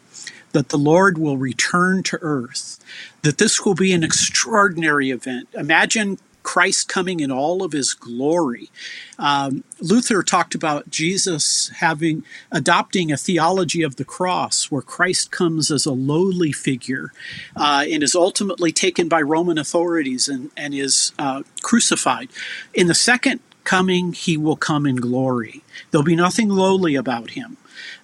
that 0.58 0.70
the 0.70 0.78
Lord 0.80 1.20
will 1.20 1.38
return 1.38 2.02
to 2.02 2.18
earth, 2.20 2.84
that 3.22 3.38
this 3.38 3.64
will 3.64 3.76
be 3.76 3.94
an 3.94 4.04
extraordinary 4.04 5.12
event. 5.12 5.48
Imagine 5.54 6.18
Christ 6.42 6.90
coming 6.90 7.20
in 7.20 7.32
all 7.32 7.62
of 7.62 7.74
his 7.74 7.94
glory. 7.94 8.72
Um, 9.20 9.64
Luther 9.80 10.24
talked 10.24 10.56
about 10.56 10.90
Jesus 10.90 11.70
having 11.76 12.24
adopting 12.52 13.12
a 13.12 13.18
theology 13.18 13.84
of 13.84 13.98
the 13.98 14.04
cross, 14.04 14.72
where 14.72 14.82
Christ 14.82 15.30
comes 15.30 15.70
as 15.70 15.86
a 15.86 15.92
lowly 15.92 16.52
figure 16.52 17.14
uh, 17.56 17.86
and 17.88 18.02
is 18.02 18.16
ultimately 18.16 18.72
taken 18.72 19.08
by 19.08 19.22
Roman 19.22 19.60
authorities 19.60 20.28
and, 20.28 20.50
and 20.58 20.74
is 20.74 21.12
uh, 21.20 21.44
crucified. 21.62 22.30
In 22.74 22.88
the 22.88 22.96
second 22.96 23.42
coming, 23.64 24.14
he 24.14 24.38
will 24.38 24.56
come 24.56 24.88
in 24.88 24.96
glory. 24.96 25.62
There'll 25.92 26.04
be 26.04 26.16
nothing 26.16 26.50
lowly 26.50 26.96
about 26.96 27.32
him. 27.32 27.58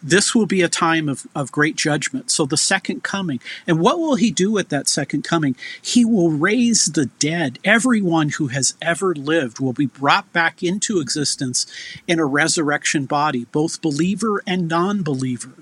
This 0.04 0.36
will 0.36 0.46
be 0.46 0.62
a 0.62 0.70
time 0.70 1.08
of, 1.08 1.26
of 1.34 1.52
great 1.52 1.78
judgment. 1.78 2.30
So, 2.30 2.46
the 2.46 2.58
second 2.58 3.04
coming. 3.04 3.40
And 3.66 3.80
what 3.80 4.00
will 4.00 4.16
he 4.16 4.32
do 4.32 4.58
at 4.58 4.70
that 4.70 4.90
second 4.90 5.24
coming? 5.24 5.56
He 5.82 6.04
will 6.04 6.30
raise 6.30 6.86
the 6.86 7.06
dead. 7.06 7.58
Everyone 7.64 8.30
who 8.30 8.48
has 8.48 8.76
ever 8.82 9.16
lived 9.16 9.60
will 9.60 9.74
be 9.74 9.86
brought 9.86 10.32
back 10.34 10.62
into 10.62 11.00
existence 11.00 11.66
in 12.08 12.20
a 12.20 12.26
resurrection 12.26 13.06
body, 13.06 13.46
both 13.52 13.82
believer 13.82 14.44
and 14.46 14.68
non 14.68 15.04
believer. 15.04 15.54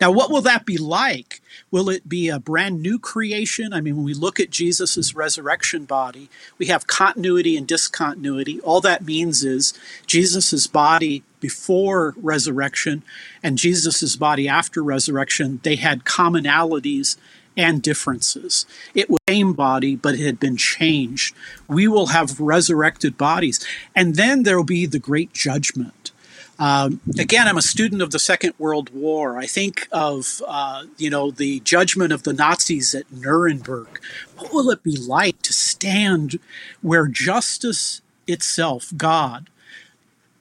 Now, 0.00 0.10
what 0.10 0.30
will 0.30 0.42
that 0.42 0.66
be 0.66 0.76
like? 0.76 1.40
Will 1.70 1.88
it 1.88 2.08
be 2.08 2.28
a 2.28 2.38
brand 2.38 2.80
new 2.80 2.98
creation? 2.98 3.72
I 3.72 3.80
mean, 3.80 3.96
when 3.96 4.04
we 4.04 4.14
look 4.14 4.38
at 4.38 4.50
Jesus' 4.50 5.14
resurrection 5.14 5.84
body, 5.84 6.28
we 6.58 6.66
have 6.66 6.86
continuity 6.86 7.56
and 7.56 7.66
discontinuity. 7.66 8.60
All 8.60 8.80
that 8.82 9.04
means 9.04 9.44
is 9.44 9.74
Jesus' 10.06 10.66
body 10.66 11.22
before 11.46 12.12
resurrection 12.16 13.04
and 13.40 13.56
Jesus' 13.56 14.16
body 14.16 14.48
after 14.48 14.82
resurrection, 14.82 15.60
they 15.62 15.76
had 15.76 16.02
commonalities 16.02 17.16
and 17.56 17.80
differences. 17.80 18.66
It 18.94 19.08
was 19.08 19.20
the 19.28 19.34
same 19.34 19.52
body, 19.52 19.94
but 19.94 20.14
it 20.14 20.26
had 20.26 20.40
been 20.40 20.56
changed. 20.56 21.36
We 21.68 21.86
will 21.86 22.08
have 22.08 22.40
resurrected 22.40 23.16
bodies. 23.16 23.64
And 23.94 24.16
then 24.16 24.42
there 24.42 24.56
will 24.56 24.64
be 24.64 24.86
the 24.86 24.98
great 24.98 25.32
judgment. 25.32 26.10
Um, 26.58 27.00
again, 27.16 27.46
I'm 27.46 27.58
a 27.58 27.62
student 27.62 28.02
of 28.02 28.10
the 28.10 28.18
Second 28.18 28.54
World 28.58 28.90
War. 28.92 29.38
I 29.38 29.46
think 29.46 29.86
of, 29.92 30.42
uh, 30.48 30.86
you 30.98 31.10
know, 31.10 31.30
the 31.30 31.60
judgment 31.60 32.12
of 32.12 32.24
the 32.24 32.32
Nazis 32.32 32.92
at 32.92 33.12
Nuremberg. 33.12 34.00
What 34.36 34.52
will 34.52 34.70
it 34.70 34.82
be 34.82 34.96
like 34.96 35.42
to 35.42 35.52
stand 35.52 36.40
where 36.82 37.06
justice 37.06 38.00
itself, 38.26 38.92
God, 38.96 39.48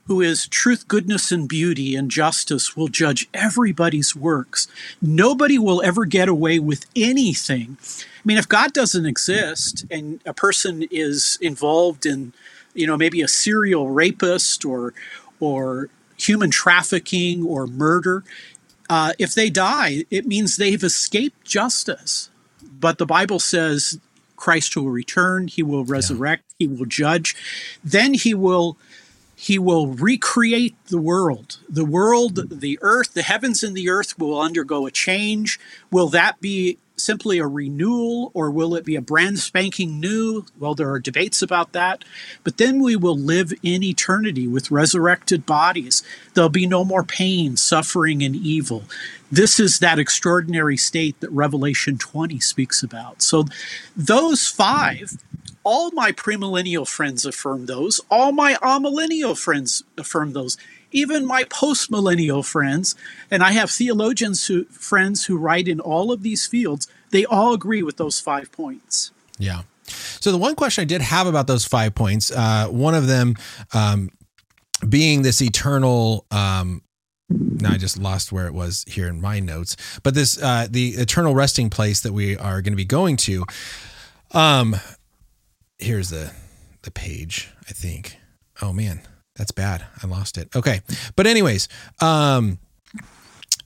who 0.08 0.22
is 0.22 0.48
truth, 0.48 0.88
goodness, 0.88 1.32
and 1.32 1.50
beauty 1.50 1.96
and 1.96 2.12
justice, 2.12 2.76
will 2.76 2.88
judge 2.88 3.28
everybody's 3.34 4.16
works. 4.16 4.68
Nobody 5.02 5.58
will 5.58 5.82
ever 5.84 6.06
get 6.06 6.30
away 6.30 6.60
with 6.60 6.86
anything. 6.96 7.78
I 7.82 8.22
mean, 8.24 8.38
if 8.38 8.48
God 8.48 8.74
doesn't 8.74 9.06
exist 9.06 9.86
and 9.90 10.20
a 10.26 10.34
person 10.34 10.84
is 10.92 11.38
involved 11.42 12.06
in, 12.06 12.34
you 12.74 12.86
know, 12.86 12.98
maybe 12.98 13.22
a 13.22 13.28
serial 13.28 13.90
rapist 13.90 14.64
or, 14.64 14.94
or 15.40 15.90
human 16.18 16.52
trafficking 16.52 17.44
or 17.44 17.66
murder, 17.66 18.24
uh, 18.90 19.14
if 19.18 19.34
they 19.34 19.50
die, 19.50 20.06
it 20.12 20.28
means 20.28 20.58
they've 20.58 20.84
escaped 20.84 21.44
justice. 21.46 22.30
But 22.80 23.00
the 23.00 23.06
Bible 23.06 23.40
says 23.40 24.00
Christ 24.36 24.76
will 24.76 24.90
return, 24.90 25.48
he 25.48 25.64
will 25.64 25.86
resurrect, 25.86 26.44
yeah. 26.60 26.68
he 26.68 26.76
will 26.76 26.86
judge. 26.86 27.36
Then 27.84 28.14
he 28.14 28.34
will 28.34 28.78
he 29.46 29.60
will 29.60 29.86
recreate 29.86 30.76
the 30.88 31.00
world. 31.00 31.60
The 31.70 31.86
world, 31.86 32.50
the 32.50 32.80
earth, 32.82 33.14
the 33.14 33.22
heavens 33.22 33.62
and 33.62 33.78
the 33.78 33.90
earth 33.90 34.18
will 34.18 34.42
undergo 34.42 34.88
a 34.88 34.92
change. 34.92 35.60
Will 35.92 36.08
that 36.08 36.42
be 36.42 36.80
simply 36.96 37.38
a 37.38 37.46
renewal 37.46 38.32
or 38.34 38.50
will 38.50 38.74
it 38.74 38.84
be 38.84 38.96
a 38.96 39.02
brand 39.02 39.38
spanking 39.38 40.00
new? 40.00 40.48
Well, 40.58 40.74
there 40.74 40.90
are 40.90 41.00
debates 41.00 41.44
about 41.44 41.74
that. 41.74 42.04
But 42.44 42.58
then 42.58 42.82
we 42.82 42.96
will 42.96 43.16
live 43.16 43.54
in 43.62 43.84
eternity 43.84 44.48
with 44.48 44.72
resurrected 44.72 45.46
bodies. 45.46 46.02
There'll 46.34 46.50
be 46.50 46.66
no 46.66 46.84
more 46.84 47.04
pain, 47.04 47.56
suffering, 47.56 48.24
and 48.24 48.36
evil. 48.36 48.86
This 49.32 49.60
is 49.60 49.78
that 49.78 50.00
extraordinary 50.00 50.78
state 50.78 51.20
that 51.20 51.30
Revelation 51.30 52.00
20 52.00 52.40
speaks 52.40 52.82
about. 52.82 53.22
So, 53.22 53.46
those 53.96 54.48
five 54.48 55.20
all 55.66 55.92
my 55.92 56.14
premillennial 56.14 56.88
friends 56.88 57.26
affirm 57.26 57.66
those. 57.66 58.00
All 58.10 58.32
my 58.32 58.54
amillennial 58.62 59.38
friends 59.38 59.84
affirm 59.98 60.32
those 60.32 60.58
even 60.96 61.26
my 61.26 61.44
post-millennial 61.44 62.42
friends, 62.42 62.96
and 63.30 63.44
I 63.44 63.52
have 63.52 63.70
theologians 63.70 64.48
who 64.48 64.64
friends 64.66 65.26
who 65.26 65.38
write 65.38 65.68
in 65.68 65.82
all 65.82 66.12
of 66.12 66.24
these 66.24 66.48
fields, 66.48 66.88
they 67.12 67.26
all 67.26 67.54
agree 67.54 67.84
with 67.84 67.98
those 67.98 68.22
five 68.22 68.50
points. 68.54 69.12
Yeah. 69.38 69.64
So 69.84 70.32
the 70.32 70.38
one 70.38 70.56
question 70.56 70.84
I 70.84 70.86
did 70.86 71.02
have 71.02 71.28
about 71.28 71.48
those 71.48 71.66
five 71.66 71.94
points, 71.94 72.32
uh, 72.32 72.68
one 72.70 72.96
of 72.96 73.08
them 73.08 73.36
um, 73.74 74.10
being 74.88 75.22
this 75.22 75.42
eternal. 75.42 76.26
Um, 76.32 76.82
now 77.30 77.74
I 77.74 77.78
just 77.78 77.98
lost 77.98 78.32
where 78.32 78.48
it 78.48 78.54
was 78.54 78.86
here 78.88 79.10
in 79.10 79.20
my 79.20 79.42
notes, 79.42 79.76
but 80.02 80.14
this 80.14 80.42
uh, 80.42 80.68
the 80.70 80.92
eternal 80.92 81.36
resting 81.36 81.70
place 81.70 82.00
that 82.02 82.14
we 82.14 82.38
are 82.38 82.62
going 82.62 82.74
to 82.74 82.78
be 82.78 82.86
going 82.86 83.18
to. 83.18 83.44
Um, 84.32 84.78
here's 85.80 86.10
the 86.10 86.32
the 86.84 86.92
page. 86.92 87.50
I 87.68 87.72
think. 87.72 88.18
Oh 88.62 88.74
man, 88.74 89.02
that's 89.36 89.52
bad. 89.52 89.86
I 90.02 90.08
lost 90.08 90.38
it. 90.38 90.56
Okay. 90.56 90.82
But 91.16 91.28
anyways, 91.28 91.68
um 92.02 92.60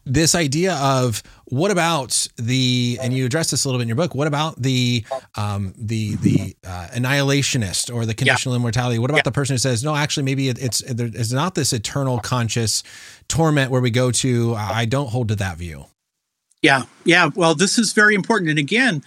this 0.06 0.34
idea 0.34 0.76
of 0.76 1.22
what 1.46 1.72
about 1.72 2.28
the 2.38 2.98
and 3.02 3.14
you 3.14 3.26
address 3.26 3.52
this 3.52 3.64
a 3.64 3.68
little 3.68 3.78
bit 3.78 3.84
in 3.84 3.88
your 3.88 3.96
book 3.96 4.16
what 4.16 4.28
about 4.28 4.60
the 4.62 5.06
um 5.36 5.74
the 5.78 6.16
the 6.18 6.56
uh, 6.66 6.88
annihilationist 6.94 7.94
or 7.94 8.06
the 8.06 8.14
conditional 8.14 8.56
yeah. 8.56 8.60
immortality 8.60 8.98
what 8.98 9.10
about 9.10 9.20
yeah. 9.20 9.24
the 9.24 9.32
person 9.32 9.54
who 9.54 9.58
says 9.58 9.84
no 9.84 9.96
actually 9.96 10.24
maybe 10.24 10.50
it, 10.50 10.58
it's 10.60 10.82
it's 10.82 11.32
not 11.32 11.54
this 11.54 11.74
eternal 11.74 12.20
conscious 12.20 12.84
torment 13.28 13.72
where 13.72 13.82
we 13.82 13.92
go 13.92 14.10
to 14.10 14.56
i 14.56 14.86
don't 14.86 15.10
hold 15.10 15.28
to 15.28 15.36
that 15.36 15.58
view 15.58 15.86
yeah 16.62 16.84
yeah 17.06 17.30
well 17.36 17.56
this 17.56 17.78
is 17.78 17.94
very 17.94 18.14
important 18.16 18.50
and 18.50 18.60
again 18.60 19.02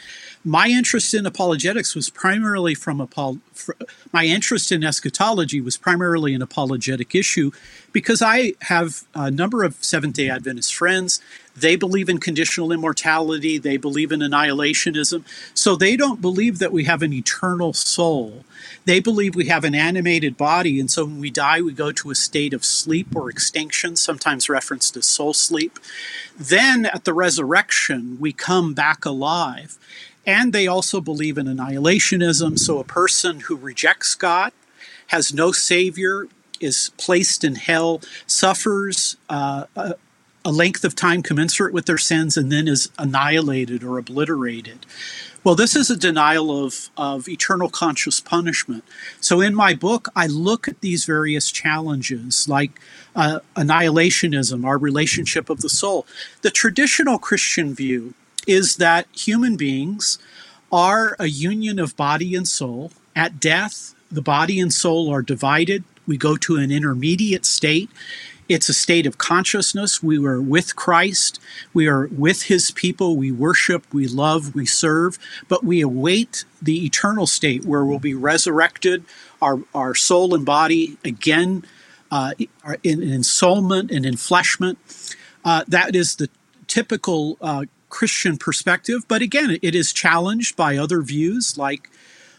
my 0.44 0.68
interest 0.68 1.14
in 1.14 1.26
apologetics 1.26 1.94
was 1.94 2.10
primarily 2.10 2.74
from 2.74 3.00
apol- 3.00 3.38
my 4.12 4.24
interest 4.24 4.72
in 4.72 4.82
eschatology 4.82 5.60
was 5.60 5.76
primarily 5.76 6.34
an 6.34 6.42
apologetic 6.42 7.14
issue 7.14 7.50
because 7.92 8.22
I 8.22 8.54
have 8.62 9.04
a 9.14 9.30
number 9.30 9.62
of 9.62 9.76
Seventh 9.84 10.16
day 10.16 10.28
Adventist 10.28 10.74
friends. 10.74 11.20
They 11.54 11.76
believe 11.76 12.08
in 12.08 12.18
conditional 12.18 12.72
immortality, 12.72 13.58
they 13.58 13.76
believe 13.76 14.10
in 14.10 14.20
annihilationism. 14.20 15.24
So 15.54 15.76
they 15.76 15.96
don't 15.96 16.20
believe 16.20 16.58
that 16.58 16.72
we 16.72 16.84
have 16.84 17.02
an 17.02 17.12
eternal 17.12 17.72
soul. 17.72 18.44
They 18.84 19.00
believe 19.00 19.34
we 19.34 19.46
have 19.46 19.64
an 19.64 19.74
animated 19.74 20.36
body, 20.36 20.80
and 20.80 20.90
so 20.90 21.04
when 21.04 21.20
we 21.20 21.30
die, 21.30 21.60
we 21.60 21.72
go 21.72 21.92
to 21.92 22.10
a 22.10 22.14
state 22.14 22.54
of 22.54 22.64
sleep 22.64 23.14
or 23.14 23.28
extinction, 23.28 23.96
sometimes 23.96 24.48
referenced 24.48 24.96
as 24.96 25.06
soul 25.06 25.34
sleep. 25.34 25.78
Then 26.38 26.86
at 26.86 27.04
the 27.04 27.14
resurrection, 27.14 28.16
we 28.18 28.32
come 28.32 28.74
back 28.74 29.04
alive. 29.04 29.78
And 30.24 30.52
they 30.52 30.66
also 30.66 31.00
believe 31.00 31.36
in 31.36 31.46
annihilationism. 31.46 32.58
So 32.58 32.78
a 32.78 32.84
person 32.84 33.40
who 33.40 33.56
rejects 33.56 34.14
God, 34.14 34.52
has 35.08 35.34
no 35.34 35.52
savior, 35.52 36.28
is 36.60 36.92
placed 36.96 37.42
in 37.44 37.56
hell, 37.56 38.00
suffers 38.26 39.16
uh, 39.28 39.64
a, 40.44 40.52
length 40.52 40.84
of 40.84 40.94
time 40.94 41.22
commensurate 41.22 41.72
with 41.72 41.86
their 41.86 41.98
sins, 41.98 42.36
and 42.36 42.50
then 42.50 42.68
is 42.68 42.90
annihilated 42.98 43.82
or 43.82 43.98
obliterated. 43.98 44.86
Well, 45.44 45.54
this 45.54 45.74
is 45.74 45.90
a 45.90 45.96
denial 45.96 46.64
of, 46.64 46.90
of 46.96 47.28
eternal 47.28 47.68
conscious 47.68 48.20
punishment. 48.20 48.84
So, 49.20 49.40
in 49.40 49.54
my 49.54 49.74
book, 49.74 50.08
I 50.14 50.26
look 50.26 50.68
at 50.68 50.80
these 50.80 51.04
various 51.04 51.50
challenges 51.50 52.48
like 52.48 52.80
uh, 53.16 53.40
annihilationism, 53.56 54.64
our 54.64 54.78
relationship 54.78 55.50
of 55.50 55.60
the 55.60 55.68
soul. 55.68 56.06
The 56.42 56.50
traditional 56.50 57.18
Christian 57.18 57.74
view 57.74 58.14
is 58.46 58.76
that 58.76 59.06
human 59.12 59.56
beings 59.56 60.18
are 60.70 61.16
a 61.18 61.26
union 61.26 61.78
of 61.78 61.96
body 61.96 62.34
and 62.34 62.46
soul. 62.46 62.92
At 63.14 63.40
death, 63.40 63.94
the 64.10 64.22
body 64.22 64.60
and 64.60 64.72
soul 64.72 65.12
are 65.12 65.22
divided 65.22 65.84
we 66.06 66.16
go 66.16 66.36
to 66.36 66.56
an 66.56 66.70
intermediate 66.70 67.46
state. 67.46 67.90
It's 68.52 68.68
a 68.68 68.74
state 68.74 69.06
of 69.06 69.16
consciousness. 69.16 70.02
We 70.02 70.22
are 70.26 70.40
with 70.40 70.76
Christ. 70.76 71.40
We 71.72 71.88
are 71.88 72.06
with 72.08 72.44
his 72.44 72.70
people. 72.70 73.16
We 73.16 73.32
worship, 73.32 73.86
we 73.94 74.06
love, 74.06 74.54
we 74.54 74.66
serve, 74.66 75.18
but 75.48 75.64
we 75.64 75.80
await 75.80 76.44
the 76.60 76.84
eternal 76.84 77.26
state 77.26 77.64
where 77.64 77.82
we'll 77.82 77.98
be 77.98 78.12
resurrected, 78.12 79.04
our, 79.40 79.60
our 79.74 79.94
soul 79.94 80.34
and 80.34 80.44
body 80.44 80.98
again 81.02 81.64
uh, 82.10 82.34
in, 82.82 83.02
in 83.02 83.20
ensoulment 83.20 83.90
and 83.90 84.04
enfleshment. 84.04 84.76
Uh, 85.42 85.64
that 85.66 85.96
is 85.96 86.16
the 86.16 86.28
typical 86.66 87.38
uh, 87.40 87.64
Christian 87.88 88.36
perspective, 88.36 89.06
but 89.08 89.22
again, 89.22 89.56
it 89.62 89.74
is 89.74 89.94
challenged 89.94 90.56
by 90.56 90.76
other 90.76 91.00
views 91.00 91.56
like 91.56 91.88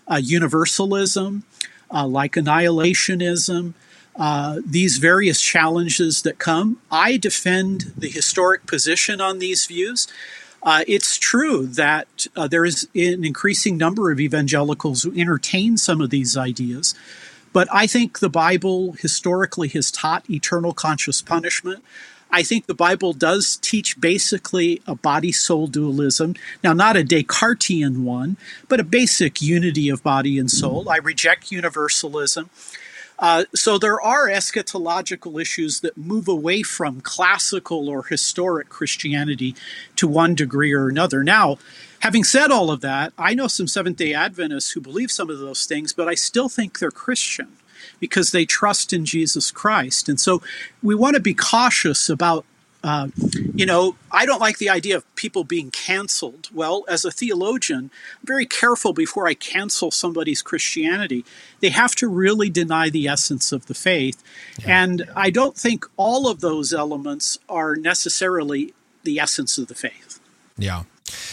uh, 0.08 0.22
universalism, 0.22 1.42
uh, 1.90 2.06
like 2.06 2.34
annihilationism, 2.34 3.74
uh, 4.16 4.60
these 4.66 4.98
various 4.98 5.42
challenges 5.42 6.22
that 6.22 6.40
come. 6.40 6.80
I 6.92 7.18
defend 7.18 7.94
the 7.98 8.10
historic 8.10 8.66
position 8.68 9.20
on 9.22 9.40
these 9.40 9.66
views. 9.66 10.08
Uh, 10.62 10.84
it's 10.88 11.18
true 11.18 11.66
that 11.66 12.28
uh, 12.36 12.48
there 12.48 12.64
is 12.64 12.88
an 12.96 13.26
increasing 13.26 13.78
number 13.78 14.12
of 14.12 14.20
evangelicals 14.20 15.04
who 15.04 15.14
entertain 15.20 15.78
some 15.78 16.00
of 16.00 16.10
these 16.10 16.38
ideas, 16.38 16.96
but 17.52 17.68
I 17.72 17.86
think 17.86 18.20
the 18.20 18.30
Bible 18.30 18.94
historically 18.94 19.68
has 19.70 19.92
taught 19.92 20.30
eternal 20.30 20.74
conscious 20.74 21.22
punishment. 21.22 21.84
I 22.32 22.42
think 22.42 22.66
the 22.66 22.74
Bible 22.74 23.14
does 23.14 23.58
teach 23.58 24.02
basically 24.02 24.82
a 24.88 24.96
body 24.96 25.32
soul 25.32 25.68
dualism. 25.68 26.34
Now, 26.64 26.74
not 26.74 26.98
a 26.98 27.04
Descartesian 27.04 28.04
one, 28.04 28.38
but 28.68 28.80
a 28.80 28.84
basic 28.84 29.40
unity 29.40 29.88
of 29.90 30.02
body 30.02 30.40
and 30.40 30.50
soul. 30.50 30.90
I 30.90 30.98
reject 30.98 31.52
universalism. 31.52 32.50
Uh, 33.24 33.46
so 33.56 33.78
there 33.78 34.02
are 34.02 34.28
eschatological 34.28 35.42
issues 35.42 35.80
that 35.80 35.96
move 35.96 36.28
away 36.28 36.62
from 36.62 37.00
classical 37.00 37.88
or 37.88 38.04
historic 38.04 38.68
Christianity 38.68 39.56
to 39.96 40.10
one 40.10 40.36
degree 40.36 40.74
or 40.74 40.90
another. 40.90 41.24
Now, 41.24 41.58
having 42.02 42.26
said 42.26 42.52
all 42.52 42.70
of 42.70 42.82
that, 42.82 43.14
I 43.18 43.34
know 43.34 43.48
some 43.48 43.66
Seventh 43.66 43.96
day 43.96 44.14
Adventists 44.14 44.72
who 44.72 44.82
believe 44.82 45.10
some 45.10 45.30
of 45.30 45.40
those 45.40 45.66
things, 45.66 45.94
but 45.94 46.10
I 46.10 46.16
still 46.16 46.50
think 46.50 46.80
they're 46.80 46.92
Christian 46.92 47.54
because 48.02 48.32
they 48.32 48.44
trust 48.44 48.92
in 48.92 49.06
Jesus 49.06 49.52
Christ. 49.52 50.10
And 50.10 50.20
so 50.20 50.42
we 50.82 50.94
want 50.94 51.16
to 51.16 51.22
be 51.22 51.34
cautious 51.34 52.10
about 52.10 52.44
uh, 52.84 53.08
you 53.54 53.66
know, 53.66 53.96
I 54.12 54.26
don't 54.26 54.42
like 54.42 54.58
the 54.58 54.70
idea 54.70 54.98
of 54.98 55.16
people 55.16 55.44
being 55.44 55.72
canceled. 55.72 56.50
Well, 56.54 56.84
as 56.90 57.06
a 57.06 57.12
theologian, 57.12 57.92
I'm 58.20 58.26
very 58.26 58.46
careful 58.46 58.92
before 58.92 59.28
I 59.28 59.34
cancel 59.36 59.90
somebody's 59.90 60.42
Christianity. 60.42 61.24
They 61.62 61.70
have 61.70 61.96
to 61.96 62.08
really 62.08 62.50
deny 62.50 62.90
the 62.90 63.08
essence 63.08 63.52
of 63.52 63.68
the 63.68 63.74
faith. 63.74 64.22
Yeah. 64.60 64.84
And 64.84 65.10
I 65.16 65.30
don't 65.30 65.56
think 65.56 65.86
all 65.96 66.28
of 66.28 66.42
those 66.42 66.74
elements 66.74 67.38
are 67.48 67.76
necessarily 67.76 68.74
the 69.04 69.20
essence 69.20 69.58
of 69.58 69.68
the 69.68 69.76
faith. 69.76 70.20
Yeah. 70.58 70.84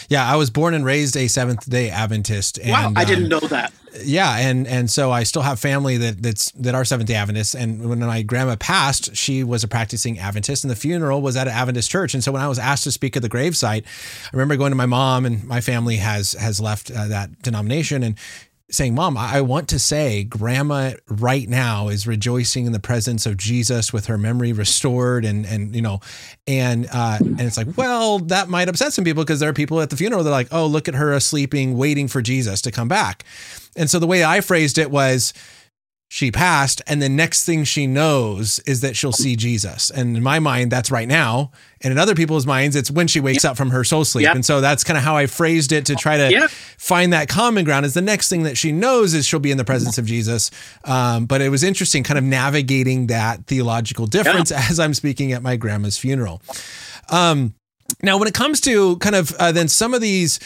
Yeah, 0.09 0.25
I 0.25 0.35
was 0.35 0.49
born 0.49 0.73
and 0.73 0.85
raised 0.85 1.15
a 1.17 1.27
Seventh 1.27 1.69
Day 1.69 1.89
Adventist. 1.89 2.57
And, 2.57 2.71
wow, 2.71 2.93
I 2.95 3.05
didn't 3.05 3.25
um, 3.25 3.41
know 3.41 3.47
that. 3.47 3.73
Yeah, 4.03 4.37
and 4.37 4.67
and 4.67 4.89
so 4.89 5.11
I 5.11 5.23
still 5.23 5.41
have 5.41 5.59
family 5.59 5.97
that 5.97 6.21
that's 6.21 6.51
that 6.51 6.75
are 6.75 6.85
Seventh 6.85 7.07
Day 7.07 7.15
Adventists. 7.15 7.55
And 7.55 7.89
when 7.89 7.99
my 7.99 8.21
grandma 8.21 8.55
passed, 8.55 9.15
she 9.15 9.43
was 9.43 9.63
a 9.63 9.67
practicing 9.67 10.17
Adventist, 10.17 10.63
and 10.63 10.71
the 10.71 10.75
funeral 10.75 11.21
was 11.21 11.35
at 11.35 11.47
an 11.47 11.53
Adventist 11.53 11.91
church. 11.91 12.13
And 12.13 12.23
so 12.23 12.31
when 12.31 12.41
I 12.41 12.47
was 12.47 12.57
asked 12.57 12.85
to 12.85 12.91
speak 12.91 13.17
at 13.17 13.21
the 13.21 13.29
gravesite, 13.29 13.83
I 13.85 14.29
remember 14.31 14.55
going 14.55 14.71
to 14.71 14.77
my 14.77 14.85
mom, 14.85 15.25
and 15.25 15.43
my 15.43 15.59
family 15.59 15.97
has 15.97 16.33
has 16.33 16.61
left 16.61 16.89
uh, 16.89 17.07
that 17.07 17.41
denomination, 17.41 18.03
and 18.03 18.15
saying, 18.71 18.95
Mom, 18.95 19.17
I 19.17 19.41
want 19.41 19.67
to 19.69 19.79
say 19.79 20.23
grandma 20.23 20.91
right 21.07 21.47
now 21.47 21.89
is 21.89 22.07
rejoicing 22.07 22.65
in 22.65 22.71
the 22.71 22.79
presence 22.79 23.25
of 23.25 23.37
Jesus 23.37 23.91
with 23.91 24.05
her 24.05 24.17
memory 24.17 24.53
restored. 24.53 25.25
And, 25.25 25.45
and, 25.45 25.75
you 25.75 25.81
know, 25.81 25.99
and, 26.47 26.87
uh, 26.91 27.17
and 27.19 27.41
it's 27.41 27.57
like, 27.57 27.75
well, 27.77 28.19
that 28.19 28.49
might 28.49 28.69
upset 28.69 28.93
some 28.93 29.03
people 29.03 29.23
because 29.23 29.39
there 29.39 29.49
are 29.49 29.53
people 29.53 29.81
at 29.81 29.89
the 29.89 29.97
funeral. 29.97 30.23
They're 30.23 30.31
like, 30.31 30.47
oh, 30.51 30.65
look 30.65 30.87
at 30.87 30.95
her 30.95 31.19
sleeping, 31.19 31.77
waiting 31.77 32.07
for 32.07 32.21
Jesus 32.21 32.61
to 32.61 32.71
come 32.71 32.87
back. 32.87 33.25
And 33.75 33.89
so 33.89 33.99
the 33.99 34.07
way 34.07 34.23
I 34.23 34.41
phrased 34.41 34.77
it 34.77 34.89
was, 34.89 35.33
she 36.13 36.29
passed 36.29 36.81
and 36.87 37.01
the 37.01 37.07
next 37.07 37.45
thing 37.45 37.63
she 37.63 37.87
knows 37.87 38.59
is 38.67 38.81
that 38.81 38.97
she'll 38.97 39.13
see 39.13 39.37
jesus 39.37 39.89
and 39.89 40.17
in 40.17 40.21
my 40.21 40.39
mind 40.39 40.69
that's 40.69 40.91
right 40.91 41.07
now 41.07 41.49
and 41.79 41.93
in 41.93 41.97
other 41.97 42.15
people's 42.15 42.45
minds 42.45 42.75
it's 42.75 42.91
when 42.91 43.07
she 43.07 43.21
wakes 43.21 43.45
yep. 43.45 43.51
up 43.51 43.57
from 43.57 43.69
her 43.69 43.85
soul 43.85 44.03
sleep 44.03 44.25
yep. 44.25 44.35
and 44.35 44.45
so 44.45 44.59
that's 44.59 44.83
kind 44.83 44.97
of 44.97 45.05
how 45.05 45.15
i 45.15 45.25
phrased 45.25 45.71
it 45.71 45.85
to 45.85 45.95
try 45.95 46.17
to 46.17 46.29
yep. 46.29 46.51
Find 46.81 47.13
that 47.13 47.29
common 47.29 47.63
ground 47.63 47.85
is 47.85 47.93
the 47.93 48.01
next 48.01 48.27
thing 48.27 48.41
that 48.41 48.57
she 48.57 48.71
knows 48.71 49.13
is 49.13 49.23
she'll 49.23 49.39
be 49.39 49.51
in 49.51 49.57
the 49.59 49.63
presence 49.63 49.99
of 49.99 50.05
jesus. 50.07 50.49
Um, 50.83 51.27
but 51.27 51.39
it 51.39 51.49
was 51.49 51.61
interesting 51.63 52.01
kind 52.01 52.17
of 52.17 52.23
navigating 52.23 53.05
that 53.05 53.45
theological 53.45 54.07
difference 54.07 54.51
as 54.51 54.79
i'm 54.79 54.95
speaking 54.95 55.31
at 55.31 55.43
my 55.43 55.57
grandma's 55.57 55.99
funeral. 55.99 56.41
Um, 57.09 57.53
now 58.01 58.17
when 58.17 58.27
it 58.27 58.33
comes 58.33 58.59
to 58.61 58.97
kind 58.97 59.15
of 59.15 59.31
uh, 59.33 59.51
then 59.51 59.67
some 59.67 59.93
of 59.93 60.01
these 60.01 60.39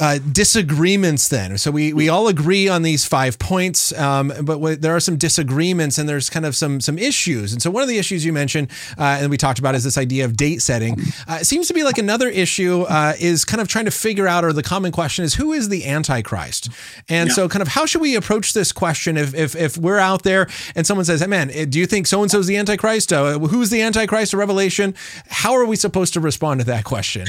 uh, 0.00 0.18
disagreements 0.30 1.28
then. 1.28 1.58
So 1.58 1.70
we 1.70 1.92
we 1.92 2.08
all 2.08 2.28
agree 2.28 2.68
on 2.68 2.82
these 2.82 3.04
five 3.04 3.38
points, 3.38 3.92
um, 3.98 4.28
but 4.28 4.54
w- 4.54 4.76
there 4.76 4.94
are 4.94 5.00
some 5.00 5.16
disagreements 5.16 5.98
and 5.98 6.08
there's 6.08 6.30
kind 6.30 6.46
of 6.46 6.54
some 6.54 6.80
some 6.80 6.98
issues. 6.98 7.52
And 7.52 7.60
so 7.60 7.70
one 7.70 7.82
of 7.82 7.88
the 7.88 7.98
issues 7.98 8.24
you 8.24 8.32
mentioned 8.32 8.70
uh, 8.96 9.18
and 9.20 9.30
we 9.30 9.36
talked 9.36 9.58
about 9.58 9.74
is 9.74 9.82
this 9.82 9.98
idea 9.98 10.24
of 10.24 10.36
date 10.36 10.62
setting. 10.62 11.00
Uh, 11.26 11.38
it 11.40 11.46
seems 11.46 11.66
to 11.68 11.74
be 11.74 11.82
like 11.82 11.98
another 11.98 12.28
issue 12.28 12.82
uh, 12.82 13.14
is 13.18 13.44
kind 13.44 13.60
of 13.60 13.66
trying 13.66 13.86
to 13.86 13.90
figure 13.90 14.28
out, 14.28 14.44
or 14.44 14.52
the 14.52 14.62
common 14.62 14.92
question 14.92 15.24
is, 15.24 15.34
who 15.34 15.52
is 15.52 15.68
the 15.68 15.84
Antichrist? 15.84 16.70
And 17.08 17.28
yeah. 17.28 17.34
so, 17.34 17.48
kind 17.48 17.62
of, 17.62 17.68
how 17.68 17.84
should 17.84 18.00
we 18.00 18.14
approach 18.14 18.52
this 18.52 18.70
question 18.70 19.16
if 19.16 19.34
if 19.34 19.56
if 19.56 19.76
we're 19.76 19.98
out 19.98 20.22
there 20.22 20.46
and 20.76 20.86
someone 20.86 21.06
says, 21.06 21.20
"Hey, 21.20 21.26
man, 21.26 21.48
do 21.48 21.78
you 21.78 21.86
think 21.86 22.06
so 22.06 22.22
and 22.22 22.30
so 22.30 22.38
is 22.38 22.46
the 22.46 22.56
Antichrist? 22.56 23.12
Uh, 23.12 23.38
who's 23.38 23.70
the 23.70 23.82
Antichrist 23.82 24.32
of 24.32 24.38
Revelation?" 24.38 24.94
How 25.28 25.54
are 25.54 25.64
we 25.64 25.76
supposed 25.76 26.14
to 26.14 26.20
respond 26.20 26.60
to 26.60 26.66
that 26.66 26.84
question? 26.84 27.26